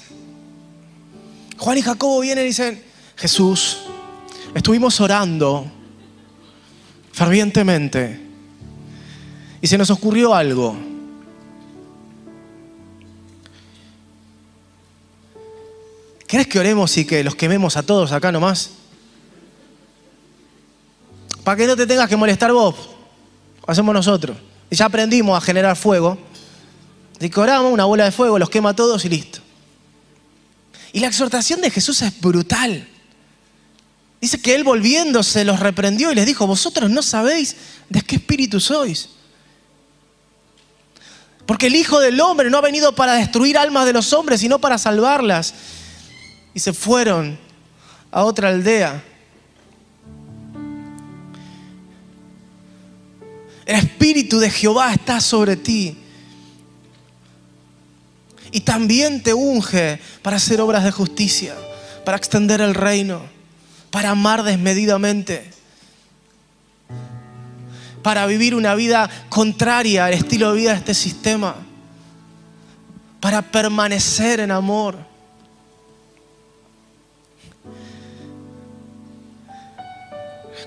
Juan 1.57 1.77
y 1.77 1.81
Jacobo 1.81 2.19
vienen 2.19 2.43
y 2.43 2.47
dicen, 2.47 2.83
Jesús, 3.15 3.83
estuvimos 4.53 4.99
orando 4.99 5.71
fervientemente 7.13 8.19
y 9.61 9.67
se 9.67 9.77
nos 9.77 9.89
ocurrió 9.89 10.35
algo. 10.35 10.75
¿Querés 16.27 16.47
que 16.47 16.59
oremos 16.59 16.97
y 16.97 17.05
que 17.05 17.23
los 17.23 17.35
quememos 17.35 17.77
a 17.77 17.83
todos 17.83 18.11
acá 18.11 18.31
nomás? 18.31 18.71
Para 21.43 21.57
que 21.57 21.67
no 21.67 21.75
te 21.75 21.85
tengas 21.85 22.09
que 22.09 22.17
molestar 22.17 22.51
vos, 22.51 22.75
hacemos 23.67 23.93
nosotros. 23.93 24.35
Y 24.69 24.75
ya 24.75 24.85
aprendimos 24.85 25.37
a 25.37 25.45
generar 25.45 25.75
fuego. 25.75 26.17
Así 27.17 27.29
que 27.29 27.39
oramos, 27.39 27.71
una 27.71 27.85
bola 27.85 28.05
de 28.05 28.11
fuego, 28.11 28.39
los 28.39 28.49
quema 28.49 28.69
a 28.69 28.75
todos 28.75 29.05
y 29.05 29.09
listo. 29.09 29.39
Y 30.91 30.99
la 30.99 31.07
exhortación 31.07 31.61
de 31.61 31.69
Jesús 31.69 32.01
es 32.01 32.19
brutal. 32.19 32.87
Dice 34.23 34.39
que 34.39 34.55
él 34.55 34.63
volviéndose 34.63 35.43
los 35.43 35.59
reprendió 35.59 36.09
y 36.09 36.15
les 36.15 36.25
dijo, 36.25 36.47
vosotros 36.47 36.89
no 36.89 37.01
sabéis 37.03 37.57
de 37.89 37.99
qué 37.99 38.15
espíritu 38.15 38.61
sois. 38.61 39.09
Porque 41.45 41.67
el 41.67 41.75
Hijo 41.75 41.99
del 41.99 42.21
Hombre 42.21 42.49
no 42.49 42.57
ha 42.57 42.61
venido 42.61 42.95
para 42.95 43.15
destruir 43.15 43.57
almas 43.57 43.85
de 43.85 43.91
los 43.91 44.13
hombres, 44.13 44.39
sino 44.39 44.59
para 44.59 44.77
salvarlas. 44.77 45.53
Y 46.53 46.61
se 46.61 46.71
fueron 46.71 47.37
a 48.11 48.23
otra 48.23 48.47
aldea. 48.47 49.03
El 53.65 53.75
Espíritu 53.75 54.39
de 54.39 54.49
Jehová 54.49 54.93
está 54.93 55.19
sobre 55.19 55.57
ti. 55.57 55.97
Y 58.53 58.61
también 58.61 59.21
te 59.21 59.33
unge 59.33 59.99
para 60.21 60.37
hacer 60.37 60.61
obras 60.61 60.85
de 60.85 60.91
justicia, 60.91 61.57
para 62.05 62.15
extender 62.15 62.61
el 62.61 62.73
reino, 62.73 63.32
para 63.93 64.09
amar 64.09 64.41
desmedidamente, 64.41 65.51
para 68.01 68.25
vivir 68.25 68.55
una 68.55 68.73
vida 68.73 69.07
contraria 69.29 70.05
al 70.05 70.15
estilo 70.15 70.51
de 70.51 70.57
vida 70.57 70.71
de 70.71 70.77
este 70.77 70.95
sistema, 70.95 71.57
para 73.19 73.43
permanecer 73.43 74.39
en 74.39 74.49
amor. 74.49 74.97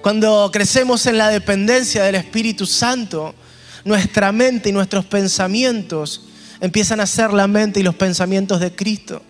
Cuando 0.00 0.48
crecemos 0.52 1.04
en 1.06 1.18
la 1.18 1.28
dependencia 1.28 2.04
del 2.04 2.14
Espíritu 2.14 2.64
Santo, 2.64 3.34
nuestra 3.84 4.30
mente 4.30 4.68
y 4.68 4.72
nuestros 4.72 5.04
pensamientos 5.04 6.28
empiezan 6.60 7.00
a 7.00 7.06
ser 7.06 7.32
la 7.32 7.48
mente 7.48 7.80
y 7.80 7.82
los 7.82 7.96
pensamientos 7.96 8.60
de 8.60 8.72
Cristo. 8.72 9.20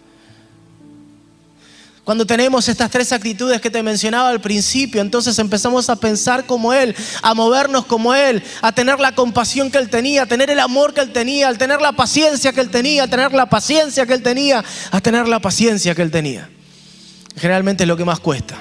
Cuando 2.06 2.24
tenemos 2.24 2.68
estas 2.68 2.88
tres 2.88 3.10
actitudes 3.10 3.60
que 3.60 3.68
te 3.68 3.82
mencionaba 3.82 4.28
al 4.28 4.40
principio, 4.40 5.00
entonces 5.00 5.36
empezamos 5.40 5.90
a 5.90 5.96
pensar 5.96 6.46
como 6.46 6.72
Él, 6.72 6.94
a 7.20 7.34
movernos 7.34 7.84
como 7.84 8.14
Él, 8.14 8.44
a 8.62 8.70
tener 8.70 9.00
la 9.00 9.12
compasión 9.16 9.72
que 9.72 9.78
Él 9.78 9.90
tenía, 9.90 10.22
a 10.22 10.26
tener 10.26 10.48
el 10.48 10.60
amor 10.60 10.94
que 10.94 11.00
Él 11.00 11.10
tenía, 11.12 11.48
a 11.48 11.54
tener 11.54 11.80
la 11.80 11.90
paciencia 11.90 12.52
que 12.52 12.60
Él 12.60 12.70
tenía, 12.70 13.02
a 13.02 13.08
tener 13.08 13.32
la 13.32 13.46
paciencia 13.46 14.06
que 14.06 14.12
Él 14.12 14.22
tenía, 14.22 14.64
a 14.92 15.00
tener 15.00 15.26
la 15.26 15.40
paciencia 15.40 15.96
que 15.96 16.02
Él 16.02 16.12
tenía. 16.12 16.48
Generalmente 17.36 17.82
es 17.82 17.88
lo 17.88 17.96
que 17.96 18.04
más 18.04 18.20
cuesta. 18.20 18.56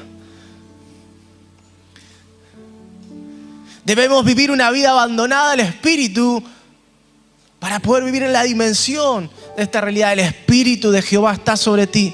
Debemos 3.83 4.25
vivir 4.25 4.49
una 4.49 4.71
vida 4.71 4.89
abandonada 4.89 5.51
al 5.51 5.59
Espíritu 5.59 6.43
para 7.59 7.79
poder 7.79 8.05
vivir 8.05 8.23
en 8.23 8.33
la 8.33 8.41
dimensión 8.41 9.29
de 9.55 9.61
esta 9.61 9.81
realidad. 9.81 10.13
El 10.13 10.21
Espíritu 10.21 10.89
de 10.89 11.03
Jehová 11.03 11.35
está 11.35 11.55
sobre 11.55 11.85
ti. 11.85 12.11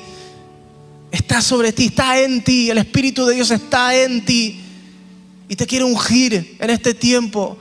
Está 1.11 1.41
sobre 1.41 1.73
ti, 1.73 1.87
está 1.87 2.19
en 2.19 2.43
ti. 2.43 2.69
El 2.69 2.77
Espíritu 2.77 3.25
de 3.25 3.35
Dios 3.35 3.51
está 3.51 3.95
en 3.95 4.23
ti. 4.23 4.61
Y 5.49 5.55
te 5.55 5.67
quiere 5.67 5.83
ungir 5.83 6.57
en 6.59 6.69
este 6.69 6.93
tiempo 6.93 7.57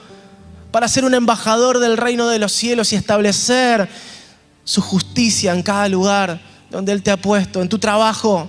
para 0.70 0.86
ser 0.86 1.04
un 1.04 1.14
embajador 1.14 1.80
del 1.80 1.96
reino 1.96 2.28
de 2.28 2.38
los 2.38 2.52
cielos 2.52 2.92
y 2.92 2.96
establecer 2.96 3.88
su 4.62 4.80
justicia 4.80 5.52
en 5.52 5.62
cada 5.62 5.88
lugar 5.88 6.40
donde 6.70 6.92
Él 6.92 7.02
te 7.02 7.10
ha 7.10 7.16
puesto, 7.16 7.60
en 7.60 7.68
tu 7.68 7.80
trabajo, 7.80 8.48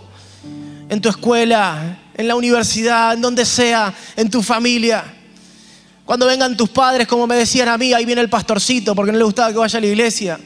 en 0.88 1.02
tu 1.02 1.10
escuela, 1.10 1.98
en 2.14 2.28
la 2.28 2.36
universidad, 2.36 3.14
en 3.14 3.22
donde 3.22 3.46
sea, 3.46 3.94
en 4.16 4.30
tu 4.30 4.44
familia. 4.44 5.04
Cuando 6.06 6.28
vengan 6.28 6.56
tus 6.56 6.70
padres, 6.70 7.08
como 7.08 7.26
me 7.26 7.36
decían 7.36 7.70
a 7.70 7.78
mí, 7.78 7.94
ahí 7.94 8.06
viene 8.06 8.22
el 8.22 8.30
pastorcito 8.30 8.94
porque 8.94 9.12
no 9.12 9.18
le 9.18 9.24
gustaba 9.24 9.52
que 9.52 9.58
vaya 9.58 9.78
a 9.78 9.82
la 9.82 9.88
iglesia. 9.88 10.40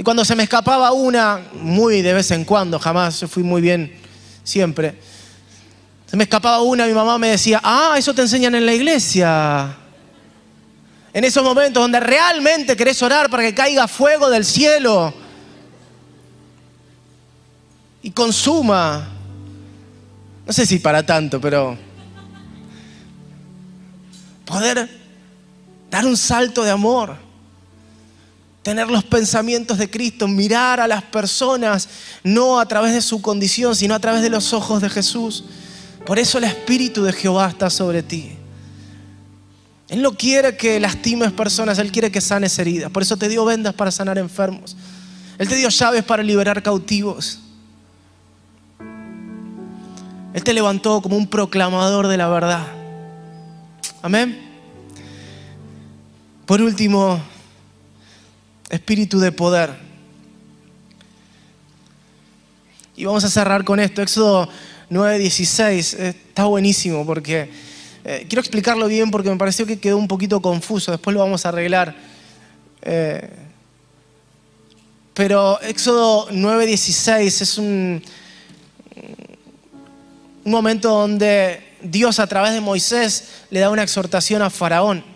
Y 0.00 0.02
cuando 0.02 0.24
se 0.24 0.34
me 0.34 0.44
escapaba 0.44 0.92
una, 0.92 1.42
muy 1.52 2.00
de 2.00 2.14
vez 2.14 2.30
en 2.30 2.46
cuando, 2.46 2.78
jamás, 2.78 3.20
yo 3.20 3.28
fui 3.28 3.42
muy 3.42 3.60
bien 3.60 4.00
siempre. 4.42 4.98
Se 6.06 6.16
me 6.16 6.24
escapaba 6.24 6.62
una, 6.62 6.86
mi 6.86 6.94
mamá 6.94 7.18
me 7.18 7.28
decía, 7.28 7.60
ah, 7.62 7.96
eso 7.98 8.14
te 8.14 8.22
enseñan 8.22 8.54
en 8.54 8.64
la 8.64 8.72
iglesia. 8.72 9.76
En 11.12 11.22
esos 11.22 11.44
momentos 11.44 11.82
donde 11.82 12.00
realmente 12.00 12.74
querés 12.78 13.02
orar 13.02 13.28
para 13.28 13.42
que 13.42 13.54
caiga 13.54 13.86
fuego 13.86 14.30
del 14.30 14.46
cielo 14.46 15.12
y 18.00 18.10
consuma. 18.10 19.06
No 20.46 20.52
sé 20.54 20.64
si 20.64 20.78
para 20.78 21.04
tanto, 21.04 21.42
pero 21.42 21.76
poder 24.46 24.88
dar 25.90 26.06
un 26.06 26.16
salto 26.16 26.64
de 26.64 26.70
amor, 26.70 27.18
tener 28.62 28.90
los 28.90 29.04
pensamientos 29.04 29.78
de 29.78 29.90
Cristo, 29.90 30.28
mirar 30.28 30.80
a 30.80 30.88
las 30.88 31.02
personas 31.02 31.88
no 32.22 32.60
a 32.60 32.66
través 32.66 32.92
de 32.92 33.02
su 33.02 33.22
condición, 33.22 33.74
sino 33.74 33.94
a 33.94 33.98
través 33.98 34.22
de 34.22 34.30
los 34.30 34.52
ojos 34.52 34.82
de 34.82 34.90
Jesús. 34.90 35.44
Por 36.04 36.18
eso 36.18 36.38
el 36.38 36.44
Espíritu 36.44 37.02
de 37.02 37.12
Jehová 37.12 37.48
está 37.48 37.70
sobre 37.70 38.02
ti. 38.02 38.32
Él 39.88 40.02
no 40.02 40.12
quiere 40.12 40.56
que 40.56 40.78
lastimes 40.78 41.32
personas, 41.32 41.78
Él 41.78 41.90
quiere 41.90 42.12
que 42.12 42.20
sanes 42.20 42.56
heridas. 42.58 42.90
Por 42.90 43.02
eso 43.02 43.16
te 43.16 43.28
dio 43.28 43.44
vendas 43.44 43.74
para 43.74 43.90
sanar 43.90 44.18
enfermos. 44.18 44.76
Él 45.36 45.48
te 45.48 45.56
dio 45.56 45.68
llaves 45.68 46.04
para 46.04 46.22
liberar 46.22 46.62
cautivos. 46.62 47.40
Él 50.32 50.44
te 50.44 50.52
levantó 50.52 51.02
como 51.02 51.16
un 51.16 51.26
proclamador 51.26 52.06
de 52.06 52.16
la 52.16 52.28
verdad. 52.28 52.66
Amén. 54.00 54.38
Por 56.46 56.60
último, 56.60 57.20
espíritu 58.70 59.18
de 59.18 59.32
poder. 59.32 59.70
Y 62.96 63.04
vamos 63.04 63.24
a 63.24 63.30
cerrar 63.30 63.64
con 63.64 63.80
esto. 63.80 64.00
Éxodo 64.00 64.48
9:16 64.90 65.98
está 65.98 66.44
buenísimo 66.44 67.04
porque 67.04 67.50
eh, 68.04 68.26
quiero 68.28 68.40
explicarlo 68.40 68.86
bien 68.86 69.10
porque 69.10 69.30
me 69.30 69.36
pareció 69.36 69.66
que 69.66 69.78
quedó 69.78 69.96
un 69.96 70.08
poquito 70.08 70.40
confuso. 70.40 70.92
Después 70.92 71.14
lo 71.14 71.20
vamos 71.20 71.44
a 71.44 71.50
arreglar. 71.50 71.94
Eh, 72.82 73.28
pero 75.14 75.60
Éxodo 75.62 76.28
9:16 76.30 77.40
es 77.40 77.58
un, 77.58 78.02
un 80.44 80.52
momento 80.52 80.90
donde 80.90 81.62
Dios 81.82 82.20
a 82.20 82.26
través 82.26 82.52
de 82.52 82.60
Moisés 82.60 83.28
le 83.50 83.60
da 83.60 83.70
una 83.70 83.82
exhortación 83.82 84.42
a 84.42 84.50
Faraón. 84.50 85.09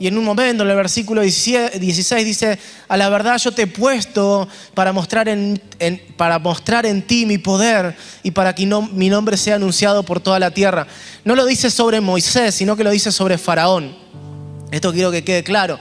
Y 0.00 0.06
en 0.06 0.16
un 0.16 0.24
momento, 0.24 0.64
en 0.64 0.70
el 0.70 0.76
versículo 0.76 1.20
16 1.20 2.24
dice, 2.24 2.58
a 2.88 2.96
la 2.96 3.10
verdad 3.10 3.36
yo 3.36 3.52
te 3.52 3.62
he 3.62 3.66
puesto 3.66 4.48
para 4.72 4.94
mostrar 4.94 5.28
en, 5.28 5.60
para 6.16 6.38
mostrar 6.38 6.86
en 6.86 7.02
ti 7.02 7.26
mi 7.26 7.36
poder 7.36 7.94
y 8.22 8.30
para 8.30 8.54
que 8.54 8.64
mi 8.64 9.10
nombre 9.10 9.36
sea 9.36 9.56
anunciado 9.56 10.02
por 10.02 10.18
toda 10.18 10.38
la 10.38 10.52
tierra. 10.52 10.86
No 11.22 11.34
lo 11.34 11.44
dice 11.44 11.70
sobre 11.70 12.00
Moisés, 12.00 12.54
sino 12.54 12.76
que 12.76 12.84
lo 12.84 12.90
dice 12.90 13.12
sobre 13.12 13.36
Faraón. 13.36 13.94
Esto 14.70 14.90
quiero 14.90 15.10
que 15.10 15.22
quede 15.22 15.44
claro. 15.44 15.78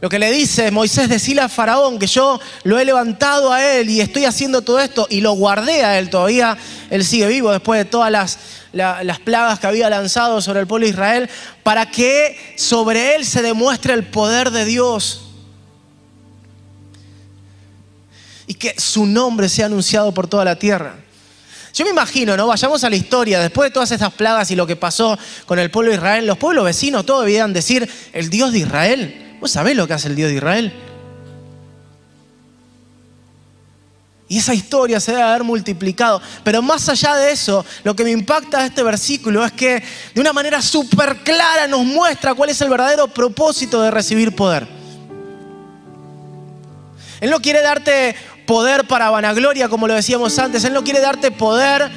Lo 0.00 0.08
que 0.08 0.18
le 0.18 0.32
dice 0.32 0.70
Moisés, 0.70 1.10
decirle 1.10 1.42
a 1.42 1.48
Faraón 1.48 1.98
que 1.98 2.06
yo 2.06 2.40
lo 2.64 2.78
he 2.78 2.84
levantado 2.86 3.52
a 3.52 3.62
él 3.62 3.90
y 3.90 4.00
estoy 4.00 4.24
haciendo 4.24 4.62
todo 4.62 4.80
esto 4.80 5.06
y 5.10 5.20
lo 5.20 5.32
guardé 5.32 5.84
a 5.84 5.98
él. 5.98 6.08
Todavía 6.08 6.56
él 6.88 7.04
sigue 7.04 7.26
vivo 7.26 7.52
después 7.52 7.78
de 7.78 7.84
todas 7.84 8.10
las, 8.10 8.38
las 8.72 9.18
plagas 9.20 9.58
que 9.58 9.66
había 9.66 9.90
lanzado 9.90 10.40
sobre 10.40 10.60
el 10.60 10.66
pueblo 10.66 10.86
de 10.86 10.92
Israel, 10.92 11.30
para 11.62 11.90
que 11.90 12.54
sobre 12.56 13.14
él 13.14 13.26
se 13.26 13.42
demuestre 13.42 13.92
el 13.92 14.06
poder 14.06 14.50
de 14.50 14.64
Dios. 14.64 15.26
Y 18.46 18.54
que 18.54 18.74
su 18.80 19.04
nombre 19.04 19.50
sea 19.50 19.66
anunciado 19.66 20.14
por 20.14 20.26
toda 20.26 20.46
la 20.46 20.56
tierra. 20.56 20.94
Yo 21.74 21.84
me 21.84 21.90
imagino, 21.90 22.38
¿no? 22.38 22.46
Vayamos 22.46 22.82
a 22.84 22.90
la 22.90 22.96
historia, 22.96 23.38
después 23.38 23.68
de 23.68 23.74
todas 23.74 23.92
estas 23.92 24.12
plagas 24.14 24.50
y 24.50 24.56
lo 24.56 24.66
que 24.66 24.76
pasó 24.76 25.18
con 25.44 25.58
el 25.58 25.70
pueblo 25.70 25.90
de 25.90 25.98
Israel, 25.98 26.26
los 26.26 26.38
pueblos 26.38 26.64
vecinos 26.64 27.04
todos 27.04 27.26
debían 27.26 27.52
decir, 27.52 27.88
el 28.14 28.30
Dios 28.30 28.50
de 28.52 28.60
Israel 28.60 29.26
¿Vos 29.40 29.50
sabés 29.50 29.76
lo 29.76 29.86
que 29.86 29.94
hace 29.94 30.08
el 30.08 30.16
Dios 30.16 30.28
de 30.28 30.36
Israel? 30.36 30.72
Y 34.28 34.38
esa 34.38 34.54
historia 34.54 35.00
se 35.00 35.10
debe 35.10 35.24
haber 35.24 35.42
multiplicado. 35.42 36.22
Pero 36.44 36.62
más 36.62 36.88
allá 36.88 37.16
de 37.16 37.32
eso, 37.32 37.64
lo 37.82 37.96
que 37.96 38.04
me 38.04 38.12
impacta 38.12 38.60
de 38.60 38.66
este 38.66 38.84
versículo 38.84 39.44
es 39.44 39.50
que 39.50 39.82
de 40.14 40.20
una 40.20 40.32
manera 40.32 40.62
súper 40.62 41.24
clara 41.24 41.66
nos 41.66 41.84
muestra 41.84 42.34
cuál 42.34 42.50
es 42.50 42.60
el 42.60 42.68
verdadero 42.68 43.08
propósito 43.08 43.82
de 43.82 43.90
recibir 43.90 44.36
poder. 44.36 44.68
Él 47.20 47.30
no 47.30 47.40
quiere 47.40 47.60
darte 47.60 48.14
poder 48.46 48.86
para 48.86 49.10
vanagloria, 49.10 49.68
como 49.68 49.88
lo 49.88 49.94
decíamos 49.94 50.38
antes. 50.38 50.62
Él 50.64 50.74
no 50.74 50.84
quiere 50.84 51.00
darte 51.00 51.32
poder 51.32 51.90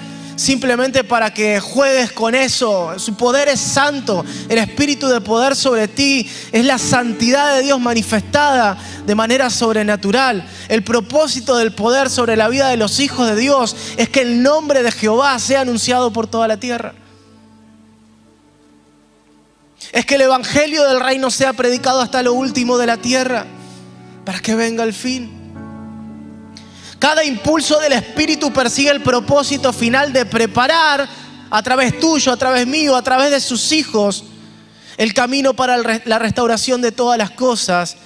simplemente 0.43 1.03
para 1.03 1.33
que 1.33 1.59
juegues 1.59 2.11
con 2.11 2.35
eso. 2.35 2.99
Su 2.99 3.15
poder 3.15 3.47
es 3.47 3.59
santo. 3.59 4.25
El 4.49 4.57
espíritu 4.57 5.07
de 5.07 5.21
poder 5.21 5.55
sobre 5.55 5.87
ti 5.87 6.29
es 6.51 6.65
la 6.65 6.77
santidad 6.77 7.55
de 7.55 7.63
Dios 7.63 7.79
manifestada 7.79 8.77
de 9.05 9.15
manera 9.15 9.49
sobrenatural. 9.49 10.45
El 10.67 10.83
propósito 10.83 11.55
del 11.57 11.73
poder 11.73 12.09
sobre 12.09 12.35
la 12.35 12.49
vida 12.49 12.69
de 12.69 12.77
los 12.77 12.99
hijos 12.99 13.27
de 13.27 13.35
Dios 13.35 13.75
es 13.97 14.09
que 14.09 14.21
el 14.21 14.43
nombre 14.43 14.83
de 14.83 14.91
Jehová 14.91 15.39
sea 15.39 15.61
anunciado 15.61 16.11
por 16.11 16.27
toda 16.27 16.47
la 16.47 16.57
tierra. 16.57 16.93
Es 19.93 20.05
que 20.05 20.15
el 20.15 20.21
evangelio 20.21 20.87
del 20.87 20.99
reino 20.99 21.31
sea 21.31 21.53
predicado 21.53 22.01
hasta 22.01 22.21
lo 22.21 22.33
último 22.33 22.77
de 22.77 22.87
la 22.87 22.97
tierra 22.97 23.45
para 24.25 24.39
que 24.39 24.55
venga 24.55 24.83
el 24.83 24.93
fin. 24.93 25.42
Cada 27.03 27.25
impulso 27.25 27.79
del 27.79 27.91
Espíritu 27.91 28.53
persigue 28.53 28.89
el 28.89 29.01
propósito 29.01 29.73
final 29.73 30.13
de 30.13 30.25
preparar 30.25 31.05
a 31.49 31.61
través 31.61 31.99
tuyo, 31.99 32.31
a 32.31 32.37
través 32.37 32.65
mío, 32.65 32.95
a 32.95 33.01
través 33.01 33.29
de 33.29 33.41
sus 33.41 33.73
hijos, 33.73 34.23
el 34.95 35.13
camino 35.13 35.53
para 35.53 35.75
la 36.05 36.17
restauración 36.17 36.81
de 36.81 36.93
todas 36.93 37.17
las 37.17 37.31
cosas 37.31 37.97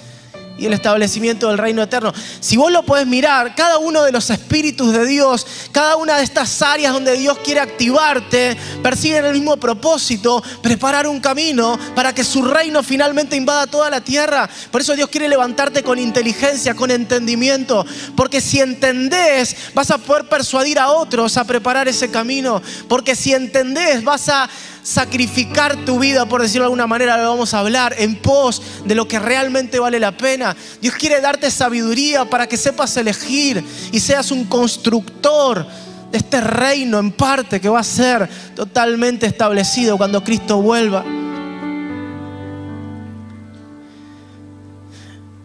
y 0.58 0.66
el 0.66 0.72
establecimiento 0.72 1.48
del 1.48 1.58
reino 1.58 1.82
eterno. 1.82 2.12
Si 2.40 2.56
vos 2.56 2.70
lo 2.72 2.82
podés 2.82 3.06
mirar, 3.06 3.54
cada 3.54 3.78
uno 3.78 4.02
de 4.02 4.12
los 4.12 4.28
espíritus 4.30 4.92
de 4.92 5.06
Dios, 5.06 5.46
cada 5.72 5.96
una 5.96 6.16
de 6.16 6.24
estas 6.24 6.60
áreas 6.60 6.92
donde 6.92 7.16
Dios 7.16 7.38
quiere 7.38 7.60
activarte, 7.60 8.56
persiguen 8.82 9.24
el 9.24 9.34
mismo 9.34 9.56
propósito, 9.56 10.42
preparar 10.62 11.06
un 11.06 11.20
camino 11.20 11.78
para 11.94 12.12
que 12.12 12.24
su 12.24 12.42
reino 12.42 12.82
finalmente 12.82 13.36
invada 13.36 13.66
toda 13.66 13.88
la 13.88 14.00
tierra. 14.00 14.48
Por 14.70 14.80
eso 14.80 14.96
Dios 14.96 15.08
quiere 15.08 15.28
levantarte 15.28 15.82
con 15.82 15.98
inteligencia, 15.98 16.74
con 16.74 16.90
entendimiento, 16.90 17.86
porque 18.16 18.40
si 18.40 18.60
entendés, 18.60 19.56
vas 19.74 19.90
a 19.90 19.98
poder 19.98 20.28
persuadir 20.28 20.78
a 20.78 20.90
otros 20.90 21.36
a 21.36 21.44
preparar 21.44 21.88
ese 21.88 22.10
camino, 22.10 22.60
porque 22.88 23.14
si 23.14 23.32
entendés, 23.32 24.02
vas 24.02 24.28
a 24.28 24.48
sacrificar 24.88 25.84
tu 25.84 25.98
vida, 25.98 26.24
por 26.24 26.40
decirlo 26.40 26.62
de 26.62 26.68
alguna 26.68 26.86
manera, 26.86 27.18
lo 27.18 27.28
vamos 27.28 27.52
a 27.52 27.58
hablar, 27.58 27.94
en 27.98 28.16
pos 28.16 28.62
de 28.86 28.94
lo 28.94 29.06
que 29.06 29.18
realmente 29.18 29.78
vale 29.78 30.00
la 30.00 30.16
pena. 30.16 30.56
Dios 30.80 30.94
quiere 30.94 31.20
darte 31.20 31.50
sabiduría 31.50 32.24
para 32.24 32.46
que 32.46 32.56
sepas 32.56 32.96
elegir 32.96 33.62
y 33.92 34.00
seas 34.00 34.30
un 34.30 34.46
constructor 34.46 35.66
de 36.10 36.16
este 36.16 36.40
reino 36.40 36.98
en 36.98 37.12
parte 37.12 37.60
que 37.60 37.68
va 37.68 37.80
a 37.80 37.84
ser 37.84 38.26
totalmente 38.56 39.26
establecido 39.26 39.98
cuando 39.98 40.24
Cristo 40.24 40.62
vuelva. 40.62 41.04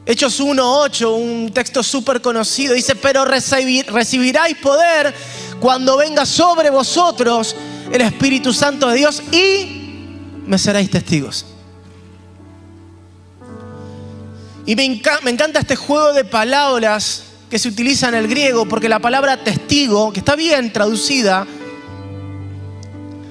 Hechos 0.05 0.39
1.8, 0.39 1.15
un 1.17 1.51
texto 1.51 1.83
súper 1.83 2.21
conocido, 2.21 2.73
dice, 2.73 2.95
pero 2.95 3.25
recibiráis 3.25 4.55
poder 4.61 5.13
cuando 5.59 5.97
venga 5.97 6.25
sobre 6.25 6.69
vosotros 6.69 7.53
el 7.91 8.01
Espíritu 8.01 8.53
Santo 8.53 8.89
de 8.89 8.97
Dios 8.97 9.23
y 9.31 9.83
me 10.45 10.57
seréis 10.57 10.89
testigos. 10.89 11.45
Y 14.65 14.75
me, 14.75 14.85
encanta 14.85 15.59
este 15.59 15.75
juego 15.75 16.13
de 16.13 16.23
palabras 16.23 17.23
que 17.49 17.59
se 17.59 17.67
utiliza 17.67 18.07
en 18.07 18.15
el 18.15 18.27
griego, 18.27 18.65
porque 18.65 18.87
la 18.87 18.99
palabra 18.99 19.43
testigo, 19.43 20.13
que 20.13 20.19
está 20.19 20.35
bien 20.35 20.71
traducida, 20.71 21.45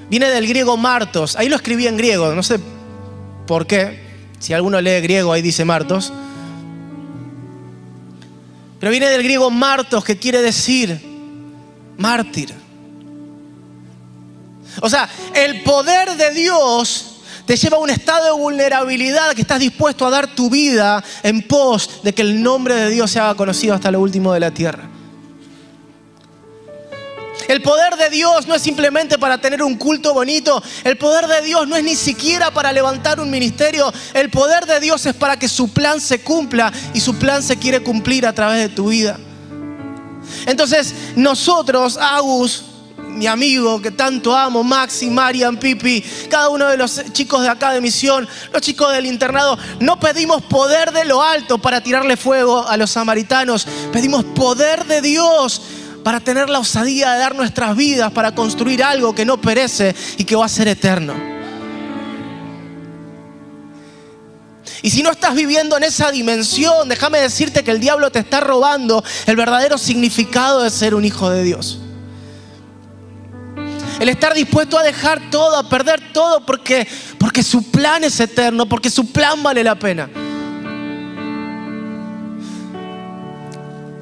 viene 0.09 0.29
del 0.29 0.47
griego 0.47 0.77
martos. 0.77 1.35
Ahí 1.35 1.49
lo 1.49 1.55
escribí 1.55 1.87
en 1.87 1.97
griego, 1.97 2.33
no 2.35 2.43
sé 2.43 2.59
por 3.47 3.65
qué. 3.65 4.03
Si 4.39 4.53
alguno 4.53 4.79
lee 4.79 5.01
griego, 5.01 5.33
ahí 5.33 5.41
dice 5.41 5.65
martos. 5.65 6.13
Pero 8.79 8.91
viene 8.91 9.07
del 9.07 9.23
griego 9.23 9.49
martos, 9.49 10.03
que 10.03 10.17
quiere 10.17 10.41
decir 10.41 11.01
mártir. 11.97 12.62
O 14.81 14.89
sea, 14.89 15.09
el 15.33 15.63
poder 15.63 16.15
de 16.15 16.31
Dios 16.31 17.13
te 17.45 17.57
lleva 17.57 17.77
a 17.77 17.79
un 17.81 17.89
estado 17.89 18.25
de 18.25 18.31
vulnerabilidad 18.31 19.33
que 19.33 19.41
estás 19.41 19.59
dispuesto 19.59 20.07
a 20.07 20.09
dar 20.09 20.33
tu 20.33 20.49
vida 20.49 21.03
en 21.23 21.41
pos 21.41 22.01
de 22.03 22.13
que 22.13 22.21
el 22.21 22.41
nombre 22.41 22.75
de 22.75 22.89
Dios 22.89 23.11
se 23.11 23.19
haga 23.19 23.35
conocido 23.35 23.73
hasta 23.73 23.91
lo 23.91 23.99
último 23.99 24.33
de 24.33 24.39
la 24.39 24.51
tierra. 24.51 24.89
El 27.47 27.61
poder 27.61 27.97
de 27.97 28.09
Dios 28.09 28.47
no 28.47 28.55
es 28.55 28.61
simplemente 28.61 29.17
para 29.17 29.37
tener 29.39 29.61
un 29.63 29.75
culto 29.75 30.13
bonito. 30.13 30.63
El 30.83 30.97
poder 30.97 31.27
de 31.27 31.41
Dios 31.41 31.67
no 31.67 31.75
es 31.75 31.83
ni 31.83 31.95
siquiera 31.95 32.51
para 32.51 32.71
levantar 32.71 33.19
un 33.19 33.29
ministerio. 33.29 33.91
El 34.13 34.29
poder 34.29 34.65
de 34.65 34.79
Dios 34.79 35.05
es 35.05 35.13
para 35.13 35.37
que 35.37 35.49
su 35.49 35.73
plan 35.73 35.99
se 35.99 36.21
cumpla 36.21 36.71
y 36.93 37.01
su 37.01 37.15
plan 37.15 37.43
se 37.43 37.57
quiere 37.57 37.83
cumplir 37.83 38.25
a 38.25 38.33
través 38.33 38.59
de 38.59 38.69
tu 38.69 38.87
vida. 38.87 39.19
Entonces, 40.45 40.93
nosotros, 41.15 41.97
Agus, 41.97 42.63
mi 43.13 43.27
amigo 43.27 43.81
que 43.81 43.91
tanto 43.91 44.35
amo, 44.35 44.63
Maxi, 44.63 45.09
Marian, 45.09 45.57
Pipi, 45.57 46.03
cada 46.29 46.49
uno 46.49 46.67
de 46.67 46.77
los 46.77 47.01
chicos 47.13 47.41
de 47.41 47.49
acá 47.49 47.71
de 47.71 47.81
misión, 47.81 48.27
los 48.51 48.61
chicos 48.61 48.91
del 48.91 49.05
internado, 49.05 49.57
no 49.79 49.99
pedimos 49.99 50.41
poder 50.43 50.91
de 50.91 51.05
lo 51.05 51.21
alto 51.21 51.57
para 51.57 51.81
tirarle 51.81 52.17
fuego 52.17 52.67
a 52.67 52.77
los 52.77 52.91
samaritanos, 52.91 53.67
pedimos 53.91 54.23
poder 54.23 54.85
de 54.85 55.01
Dios 55.01 55.61
para 56.03 56.19
tener 56.19 56.49
la 56.49 56.59
osadía 56.59 57.13
de 57.13 57.19
dar 57.19 57.35
nuestras 57.35 57.75
vidas, 57.75 58.11
para 58.11 58.35
construir 58.35 58.83
algo 58.83 59.15
que 59.15 59.25
no 59.25 59.39
perece 59.39 59.95
y 60.17 60.25
que 60.25 60.35
va 60.35 60.45
a 60.45 60.49
ser 60.49 60.67
eterno. 60.67 61.13
Y 64.81 64.89
si 64.89 65.01
no 65.01 65.11
estás 65.11 65.33
viviendo 65.33 65.77
en 65.77 65.83
esa 65.83 66.11
dimensión, 66.11 66.89
déjame 66.89 67.19
decirte 67.19 67.63
que 67.63 67.71
el 67.71 67.79
diablo 67.79 68.11
te 68.11 68.19
está 68.19 68.41
robando 68.41 69.01
el 69.27 69.37
verdadero 69.37 69.77
significado 69.77 70.61
de 70.61 70.69
ser 70.69 70.93
un 70.93 71.05
hijo 71.05 71.29
de 71.29 71.43
Dios. 71.43 71.79
El 73.99 74.09
estar 74.09 74.33
dispuesto 74.33 74.77
a 74.77 74.83
dejar 74.83 75.29
todo, 75.29 75.55
a 75.57 75.69
perder 75.69 76.11
todo, 76.11 76.45
porque, 76.45 76.87
porque 77.17 77.43
su 77.43 77.71
plan 77.71 78.03
es 78.03 78.19
eterno, 78.19 78.67
porque 78.67 78.89
su 78.89 79.11
plan 79.11 79.41
vale 79.43 79.63
la 79.63 79.75
pena. 79.75 80.09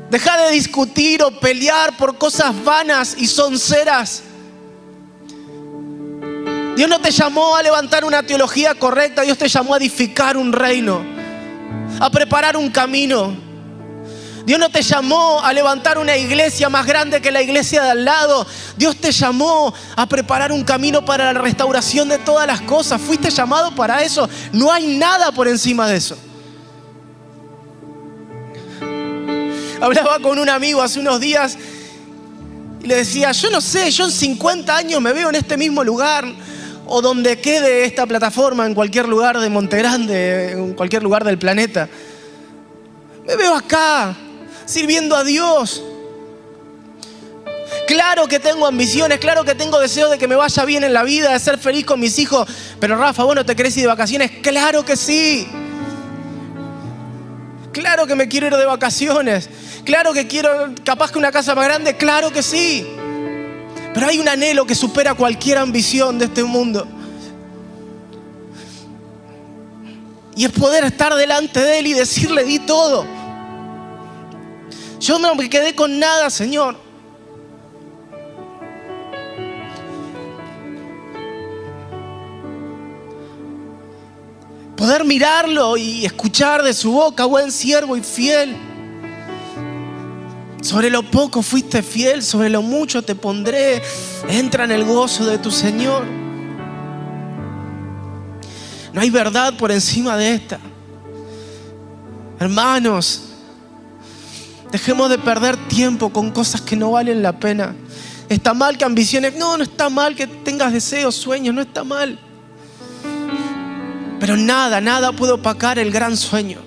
Deja 0.10 0.38
de 0.44 0.52
discutir 0.52 1.24
o 1.24 1.32
pelear 1.40 1.96
por 1.96 2.18
cosas 2.18 2.54
vanas 2.64 3.16
y 3.18 3.28
sonceras. 3.28 4.24
Dios 6.76 6.90
no 6.90 7.00
te 7.00 7.12
llamó 7.12 7.56
a 7.56 7.64
levantar 7.64 8.04
una 8.04 8.24
teología 8.24 8.76
correcta, 8.76 9.22
Dios 9.22 9.38
te 9.38 9.48
llamó 9.48 9.74
a 9.74 9.78
edificar 9.78 10.36
un 10.36 10.52
reino, 10.52 11.02
a 12.00 12.10
preparar 12.10 12.58
un 12.58 12.70
camino. 12.70 13.51
Dios 14.46 14.60
no 14.60 14.70
te 14.70 14.82
llamó 14.82 15.42
a 15.44 15.54
levantar 15.54 15.98
una 15.98 16.18
iglesia 16.18 16.70
más 16.70 16.86
grande 16.86 17.22
que 17.22 17.32
la 17.32 17.42
iglesia 17.42 17.84
de 17.84 17.90
al 17.92 18.06
lado. 18.06 18.46
Dios 18.76 18.96
te 18.98 19.12
llamó 19.12 19.74
a 19.96 20.06
preparar 20.08 20.52
un 20.52 20.64
camino 20.64 21.06
para 21.06 21.32
la 21.32 21.40
restauración 21.40 22.10
de 22.10 22.18
todas 22.18 22.48
las 22.48 22.62
cosas. 22.62 23.00
Fuiste 23.00 23.30
llamado 23.30 23.74
para 23.76 24.04
eso. 24.04 24.28
No 24.52 24.72
hay 24.72 24.98
nada 24.98 25.32
por 25.32 25.48
encima 25.48 25.88
de 25.88 25.98
eso. 25.98 26.18
Hablaba 29.80 30.20
con 30.20 30.38
un 30.38 30.50
amigo 30.50 30.82
hace 30.82 31.00
unos 31.00 31.20
días 31.20 31.58
y 32.84 32.88
le 32.88 32.98
decía, 32.98 33.32
yo 33.32 33.50
no 33.50 33.62
sé, 33.62 33.90
yo 33.92 34.06
en 34.06 34.12
50 34.12 34.76
años 34.76 35.02
me 35.02 35.14
veo 35.14 35.30
en 35.30 35.36
este 35.36 35.58
mismo 35.58 35.84
lugar 35.84 36.26
o 36.86 37.02
donde 37.02 37.40
quede 37.40 37.86
esta 37.86 38.06
plataforma, 38.06 38.66
en 38.66 38.76
cualquier 38.76 39.08
lugar 39.08 39.40
de 39.40 39.50
Monte 39.50 39.78
Grande, 39.78 40.52
en 40.52 40.74
cualquier 40.74 41.02
lugar 41.02 41.24
del 41.24 41.38
planeta. 41.38 41.88
Me 43.26 43.36
veo 43.36 43.56
acá, 43.56 44.16
sirviendo 44.72 45.16
a 45.16 45.24
Dios. 45.24 45.84
Claro 47.88 48.28
que 48.28 48.40
tengo 48.40 48.66
ambiciones, 48.66 49.20
claro 49.20 49.44
que 49.44 49.54
tengo 49.54 49.80
deseo 49.80 50.10
de 50.10 50.18
que 50.18 50.28
me 50.28 50.36
vaya 50.36 50.64
bien 50.66 50.84
en 50.84 50.94
la 50.94 51.04
vida, 51.04 51.34
de 51.34 51.40
ser 51.40 51.58
feliz 51.58 51.86
con 51.86 52.00
mis 52.00 52.18
hijos. 52.20 52.48
Pero 52.80 52.98
Rafa, 52.98 53.24
¿vos 53.24 53.36
no 53.36 53.46
te 53.46 53.56
querés 53.56 53.76
ir 53.78 53.84
de 53.84 53.88
vacaciones? 53.88 54.32
Claro 54.42 54.86
que 54.86 54.96
sí. 54.96 55.48
Claro 57.74 58.08
que 58.08 58.16
me 58.16 58.28
quiero 58.28 58.48
ir 58.48 58.56
de 58.56 58.66
vacaciones. 58.66 59.50
Claro 59.84 60.14
que 60.14 60.28
quiero, 60.28 60.74
capaz 60.84 61.12
que 61.12 61.20
una 61.20 61.32
casa 61.32 61.54
más 61.54 61.66
grande. 61.66 61.98
Claro 61.98 62.32
que 62.32 62.44
sí. 62.44 62.88
Pero 63.94 64.08
hay 64.08 64.20
un 64.20 64.30
anhelo 64.30 64.66
que 64.66 64.76
supera 64.76 65.14
cualquier 65.14 65.58
ambición 65.58 66.18
de 66.18 66.26
este 66.26 66.44
mundo. 66.44 66.88
Y 70.36 70.46
es 70.46 70.52
poder 70.52 70.86
estar 70.86 71.14
delante 71.16 71.60
de 71.60 71.80
Él 71.80 71.88
y 71.88 71.94
decirle, 71.94 72.44
di 72.46 72.60
todo. 72.60 73.21
Yo 75.02 75.18
no 75.18 75.34
me 75.34 75.50
quedé 75.50 75.74
con 75.74 75.98
nada, 75.98 76.30
Señor. 76.30 76.78
Poder 84.78 85.04
mirarlo 85.04 85.76
y 85.76 86.06
escuchar 86.06 86.62
de 86.62 86.74
su 86.74 86.92
boca, 86.92 87.26
buen 87.26 87.52
siervo 87.52 87.98
y 87.98 88.02
fiel. 88.02 88.56
Sobre 90.62 90.92
lo 90.92 91.02
poco 91.02 91.42
fuiste 91.42 91.82
fiel, 91.82 92.22
sobre 92.22 92.50
lo 92.50 92.62
mucho 92.62 93.02
te 93.02 93.16
pondré. 93.16 93.82
Entra 94.30 94.66
en 94.66 94.72
el 94.72 94.86
gozo 94.86 95.26
de 95.26 95.40
tu 95.40 95.50
Señor. 95.50 96.06
No 98.94 99.02
hay 99.02 99.10
verdad 99.10 99.58
por 99.58 99.72
encima 99.72 100.16
de 100.16 100.36
esta. 100.36 100.60
Hermanos, 102.40 103.31
Dejemos 104.72 105.10
de 105.10 105.18
perder 105.18 105.58
tiempo 105.68 106.12
con 106.12 106.32
cosas 106.32 106.62
que 106.62 106.76
no 106.76 106.92
valen 106.92 107.22
la 107.22 107.34
pena. 107.34 107.76
Está 108.30 108.54
mal 108.54 108.78
que 108.78 108.86
ambiciones, 108.86 109.36
no, 109.36 109.58
no 109.58 109.64
está 109.64 109.90
mal 109.90 110.16
que 110.16 110.26
tengas 110.26 110.72
deseos, 110.72 111.16
sueños, 111.16 111.54
no 111.54 111.62
está 111.62 111.84
mal. 111.84 112.18
Pero 114.20 114.38
nada, 114.38 114.80
nada 114.80 115.12
puede 115.12 115.34
opacar 115.34 115.78
el 115.78 115.92
gran 115.92 116.16
sueño. 116.16 116.60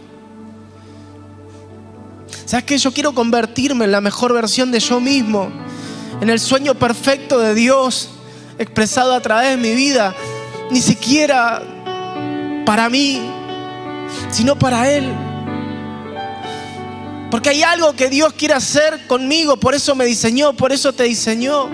¿Sabes 2.45 2.65
qué? 2.65 2.77
Yo 2.77 2.93
quiero 2.93 3.15
convertirme 3.15 3.87
en 3.87 3.93
la 3.93 4.03
mejor 4.03 4.35
versión 4.35 4.71
de 4.71 4.81
yo 4.81 5.01
mismo, 5.01 5.51
en 6.21 6.29
el 6.29 6.39
sueño 6.39 6.75
perfecto 6.75 7.39
de 7.39 7.55
Dios 7.55 8.11
expresado 8.59 9.15
a 9.15 9.21
través 9.21 9.51
de 9.51 9.57
mi 9.57 9.75
vida. 9.75 10.15
Ni 10.71 10.81
siquiera 10.81 11.63
para 12.67 12.91
mí, 12.91 13.23
sino 14.31 14.59
para 14.59 14.91
Él. 14.91 15.11
Porque 17.35 17.49
hay 17.49 17.65
algo 17.65 17.97
que 17.97 18.09
Dios 18.09 18.33
quiere 18.35 18.55
hacer 18.55 19.09
conmigo, 19.09 19.57
por 19.57 19.75
eso 19.75 19.97
me 19.97 20.05
diseñó, 20.05 20.53
por 20.53 20.71
eso 20.71 20.93
te 20.93 21.03
diseñó. 21.03 21.69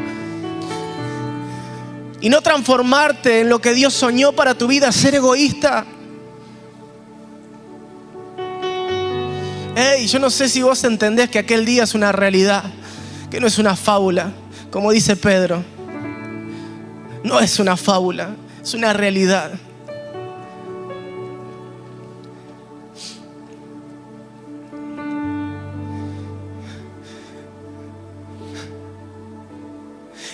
Y 2.18 2.30
no 2.30 2.40
transformarte 2.40 3.40
en 3.40 3.50
lo 3.50 3.60
que 3.60 3.74
Dios 3.74 3.92
soñó 3.92 4.32
para 4.32 4.54
tu 4.54 4.66
vida, 4.66 4.90
ser 4.90 5.16
egoísta. 5.16 5.84
Hey, 9.76 10.06
yo 10.06 10.18
no 10.18 10.30
sé 10.30 10.48
si 10.48 10.62
vos 10.62 10.82
entendés 10.84 11.28
que 11.28 11.38
aquel 11.38 11.66
día 11.66 11.82
es 11.82 11.94
una 11.94 12.10
realidad, 12.10 12.64
que 13.30 13.38
no 13.38 13.46
es 13.46 13.58
una 13.58 13.76
fábula, 13.76 14.32
como 14.70 14.90
dice 14.90 15.14
Pedro. 15.14 15.62
No 17.22 17.38
es 17.38 17.58
una 17.58 17.76
fábula, 17.76 18.30
es 18.62 18.72
una 18.72 18.94
realidad. 18.94 19.52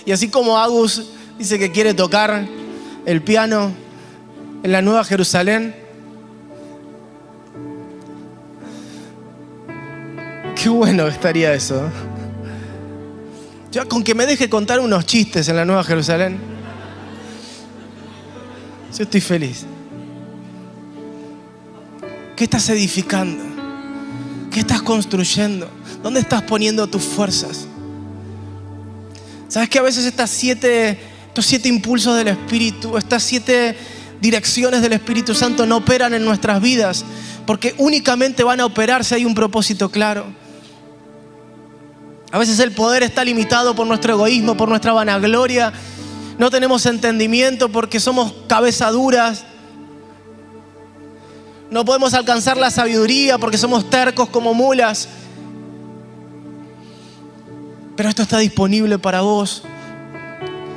Y 0.07 0.13
así 0.13 0.29
como 0.29 0.57
Agus 0.57 1.03
dice 1.37 1.59
que 1.59 1.69
quiere 1.69 1.93
tocar 1.93 2.47
el 3.05 3.21
piano 3.21 3.73
en 4.63 4.71
la 4.71 4.81
Nueva 4.81 5.03
Jerusalén, 5.03 5.75
qué 10.55 10.69
bueno 10.69 11.07
estaría 11.07 11.53
eso. 11.53 11.89
Ya 13.69 13.83
con 13.83 14.01
que 14.01 14.15
me 14.15 14.25
deje 14.25 14.49
contar 14.49 14.79
unos 14.79 15.05
chistes 15.05 15.49
en 15.49 15.57
la 15.57 15.65
Nueva 15.65 15.83
Jerusalén, 15.83 16.39
yo 18.97 19.03
estoy 19.03 19.19
feliz. 19.19 19.65
¿Qué 22.37 22.45
estás 22.45 22.69
edificando? 22.69 23.43
¿Qué 24.51 24.61
estás 24.61 24.81
construyendo? 24.81 25.69
¿Dónde 26.01 26.21
estás 26.21 26.43
poniendo 26.43 26.87
tus 26.87 27.03
fuerzas? 27.03 27.67
¿Sabes 29.47 29.69
que 29.69 29.79
a 29.79 29.81
veces 29.81 30.05
estos 30.05 30.29
siete 30.29 30.99
impulsos 31.69 32.17
del 32.17 32.27
Espíritu, 32.27 32.97
estas 32.97 33.23
siete 33.23 33.77
direcciones 34.19 34.81
del 34.81 34.93
Espíritu 34.93 35.33
Santo 35.33 35.65
no 35.65 35.77
operan 35.77 36.13
en 36.13 36.25
nuestras 36.25 36.61
vidas? 36.61 37.05
Porque 37.45 37.73
únicamente 37.77 38.43
van 38.43 38.59
a 38.59 38.65
operar 38.65 39.05
si 39.05 39.15
hay 39.15 39.25
un 39.25 39.33
propósito 39.33 39.89
claro. 39.89 40.25
A 42.31 42.37
veces 42.39 42.59
el 42.59 42.73
poder 42.73 43.03
está 43.03 43.23
limitado 43.23 43.73
por 43.73 43.87
nuestro 43.87 44.13
egoísmo, 44.13 44.57
por 44.57 44.67
nuestra 44.67 44.91
vanagloria. 44.91 45.71
No 46.37 46.51
tenemos 46.51 46.85
entendimiento 46.85 47.69
porque 47.69 48.01
somos 48.01 48.33
cabezaduras. 48.47 49.45
No 51.71 51.85
podemos 51.85 52.13
alcanzar 52.13 52.57
la 52.57 52.69
sabiduría 52.69 53.37
porque 53.37 53.57
somos 53.57 53.89
tercos 53.89 54.27
como 54.27 54.53
mulas. 54.53 55.07
Pero 57.97 58.09
esto 58.09 58.21
está 58.21 58.37
disponible 58.37 58.99
para 58.99 59.21
vos 59.21 59.63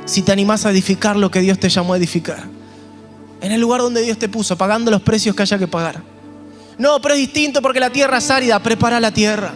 si 0.05 0.23
te 0.23 0.31
animás 0.31 0.65
a 0.65 0.71
edificar 0.71 1.15
lo 1.15 1.29
que 1.29 1.39
Dios 1.39 1.59
te 1.59 1.69
llamó 1.69 1.93
a 1.93 1.97
edificar. 1.97 2.43
En 3.39 3.51
el 3.51 3.61
lugar 3.61 3.81
donde 3.81 4.01
Dios 4.01 4.17
te 4.17 4.27
puso, 4.27 4.57
pagando 4.57 4.89
los 4.91 5.03
precios 5.03 5.35
que 5.35 5.43
haya 5.43 5.59
que 5.59 5.67
pagar. 5.67 6.01
No, 6.79 6.99
pero 6.99 7.13
es 7.13 7.19
distinto 7.19 7.61
porque 7.61 7.79
la 7.79 7.91
tierra 7.91 8.17
es 8.17 8.29
árida, 8.31 8.59
prepara 8.59 8.99
la 8.99 9.11
tierra. 9.11 9.53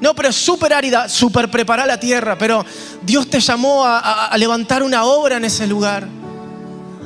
No, 0.00 0.14
pero 0.14 0.28
es 0.28 0.36
súper 0.36 0.74
árida, 0.74 1.08
súper 1.08 1.50
prepara 1.50 1.86
la 1.86 1.98
tierra. 1.98 2.36
Pero 2.36 2.66
Dios 3.02 3.30
te 3.30 3.40
llamó 3.40 3.86
a, 3.86 4.26
a, 4.26 4.36
levantar 4.36 4.82
una 4.82 5.04
obra 5.04 5.38
en 5.38 5.46
ese 5.46 5.66
lugar. 5.66 6.06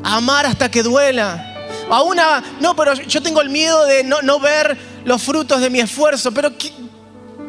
A 0.03 0.17
amar 0.17 0.45
hasta 0.45 0.69
que 0.69 0.83
duela. 0.83 1.55
A 1.89 2.03
una, 2.03 2.43
no, 2.61 2.75
pero 2.75 2.95
yo 2.95 3.23
tengo 3.23 3.41
el 3.41 3.51
miedo 3.51 3.85
de 3.87 4.03
no, 4.03 4.23
no 4.23 4.41
ver 4.41 4.77
los 5.05 5.23
frutos 5.23 5.61
de 5.61 5.71
mi 5.71 5.79
esfuerzo. 5.79 6.33
Pero 6.33 6.51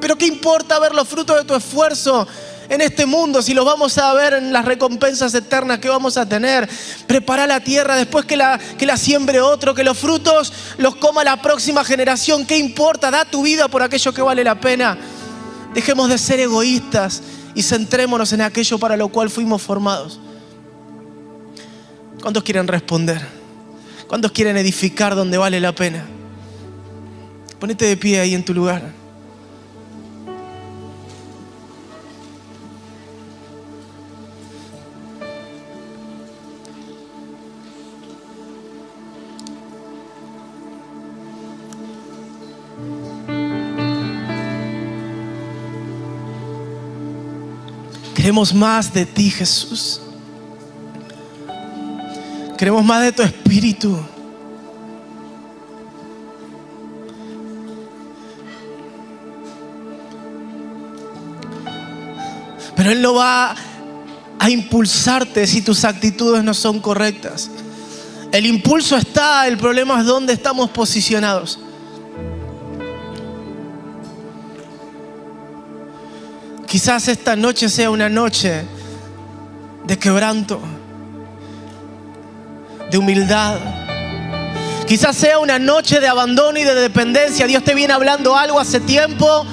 pero 0.02 0.18
¿qué 0.18 0.26
importa 0.26 0.80
ver 0.80 0.94
los 0.94 1.08
frutos 1.08 1.38
de 1.38 1.44
tu 1.44 1.56
esfuerzo 1.56 2.28
en 2.70 2.82
este 2.82 3.06
mundo 3.06 3.42
si 3.42 3.54
los 3.54 3.66
vamos 3.66 3.98
a 3.98 4.14
ver 4.14 4.34
en 4.34 4.54
las 4.54 4.64
recompensas 4.64 5.34
eternas 5.34 5.80
que 5.80 5.90
vamos 5.90 6.18
a 6.18 6.28
tener? 6.28 6.70
Prepara 7.08 7.48
la 7.48 7.60
tierra 7.60 7.96
después 7.96 8.26
que 8.26 8.38
la, 8.38 8.60
que 8.78 8.86
la 8.86 8.98
siembre 8.98 9.42
otro, 9.42 9.74
que 9.74 9.84
los 9.84 9.98
frutos 9.98 10.54
los 10.78 10.96
coma 10.96 11.24
la 11.24 11.42
próxima 11.42 11.84
generación. 11.84 12.46
¿Qué 12.46 12.58
importa? 12.58 13.12
Da 13.12 13.26
tu 13.26 13.44
vida 13.44 13.68
por 13.68 13.82
aquello 13.82 14.14
que 14.14 14.22
vale 14.22 14.44
la 14.44 14.60
pena. 14.60 14.98
Dejemos 15.74 16.10
de 16.10 16.18
ser 16.18 16.40
egoístas 16.40 17.22
y 17.56 17.64
centrémonos 17.64 18.32
en 18.34 18.42
aquello 18.42 18.78
para 18.80 18.98
lo 18.98 19.10
cual 19.10 19.30
fuimos 19.30 19.62
formados. 19.62 20.20
¿Cuántos 22.22 22.44
quieren 22.44 22.68
responder? 22.68 23.22
¿Cuántos 24.08 24.32
quieren 24.32 24.58
edificar 24.58 25.16
donde 25.16 25.38
vale 25.38 25.60
la 25.60 25.74
pena? 25.74 26.06
Ponete 27.60 27.86
de 27.86 27.98
pie 27.98 28.20
ahí 28.20 28.34
en 28.34 28.44
tu 28.44 28.54
lugar. 28.54 28.99
Queremos 48.20 48.54
más 48.54 48.94
de 48.94 49.06
ti, 49.06 49.32
Jesús. 49.32 50.02
Queremos 52.58 52.84
más 52.84 53.02
de 53.02 53.14
tu 53.14 53.22
espíritu. 53.22 53.98
Pero 62.76 62.92
Él 62.92 63.02
no 63.02 63.14
va 63.14 63.56
a 64.38 64.50
impulsarte 64.50 65.48
si 65.48 65.62
tus 65.62 65.86
actitudes 65.86 66.44
no 66.44 66.54
son 66.54 66.82
correctas. 66.82 67.50
El 68.34 68.46
impulso 68.46 68.98
está, 68.98 69.48
el 69.48 69.58
problema 69.58 69.98
es 69.98 70.06
dónde 70.06 70.34
estamos 70.34 70.70
posicionados. 70.72 71.58
Quizás 76.70 77.08
esta 77.08 77.36
noche 77.36 77.68
sea 77.68 77.90
una 77.90 78.10
noche 78.10 78.64
de 79.88 79.98
quebranto, 79.98 80.62
de 82.92 82.98
humildad. 83.00 83.58
Quizás 84.88 85.16
sea 85.16 85.40
una 85.40 85.58
noche 85.58 86.00
de 86.00 86.08
abandono 86.08 86.60
y 86.60 86.64
de 86.64 86.76
dependencia. 86.76 87.48
Dios 87.48 87.64
te 87.64 87.74
viene 87.74 87.92
hablando 87.94 88.36
algo 88.38 88.60
hace 88.60 88.80
tiempo, 88.80 89.48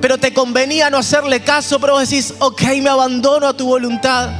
pero 0.00 0.18
te 0.18 0.32
convenía 0.32 0.88
no 0.88 0.98
hacerle 0.98 1.40
caso, 1.40 1.80
pero 1.80 1.94
vos 1.94 2.08
decís, 2.08 2.32
ok, 2.38 2.62
me 2.80 2.90
abandono 2.90 3.48
a 3.48 3.56
tu 3.56 3.66
voluntad. 3.66 4.30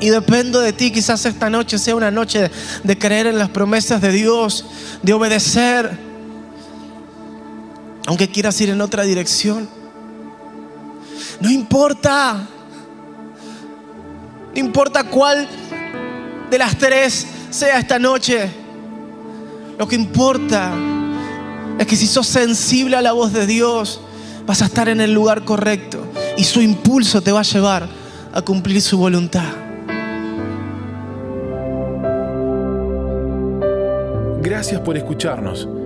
Y 0.00 0.10
dependo 0.10 0.60
de 0.60 0.74
ti, 0.74 0.90
quizás 0.90 1.24
esta 1.24 1.48
noche 1.48 1.78
sea 1.78 1.94
una 1.94 2.10
noche 2.10 2.50
de 2.84 2.98
creer 2.98 3.26
en 3.26 3.38
las 3.38 3.48
promesas 3.48 4.02
de 4.02 4.12
Dios, 4.12 4.66
de 5.02 5.14
obedecer, 5.14 5.98
aunque 8.06 8.28
quieras 8.28 8.60
ir 8.60 8.68
en 8.68 8.82
otra 8.82 9.04
dirección. 9.04 9.81
No 11.42 11.50
importa. 11.50 12.46
No 14.54 14.60
importa 14.60 15.02
cuál 15.02 15.48
de 16.48 16.58
las 16.58 16.78
tres 16.78 17.26
sea 17.50 17.80
esta 17.80 17.98
noche. 17.98 18.48
Lo 19.76 19.88
que 19.88 19.96
importa 19.96 20.72
es 21.80 21.86
que 21.86 21.96
si 21.96 22.06
sos 22.06 22.28
sensible 22.28 22.96
a 22.96 23.02
la 23.02 23.10
voz 23.10 23.32
de 23.32 23.46
Dios, 23.46 24.00
vas 24.46 24.62
a 24.62 24.66
estar 24.66 24.88
en 24.88 25.00
el 25.00 25.12
lugar 25.12 25.44
correcto 25.44 26.06
y 26.36 26.44
su 26.44 26.60
impulso 26.60 27.20
te 27.22 27.32
va 27.32 27.40
a 27.40 27.44
llevar 27.44 27.88
a 28.32 28.42
cumplir 28.42 28.80
su 28.80 28.96
voluntad. 28.96 29.50
Gracias 34.40 34.80
por 34.80 34.96
escucharnos. 34.96 35.66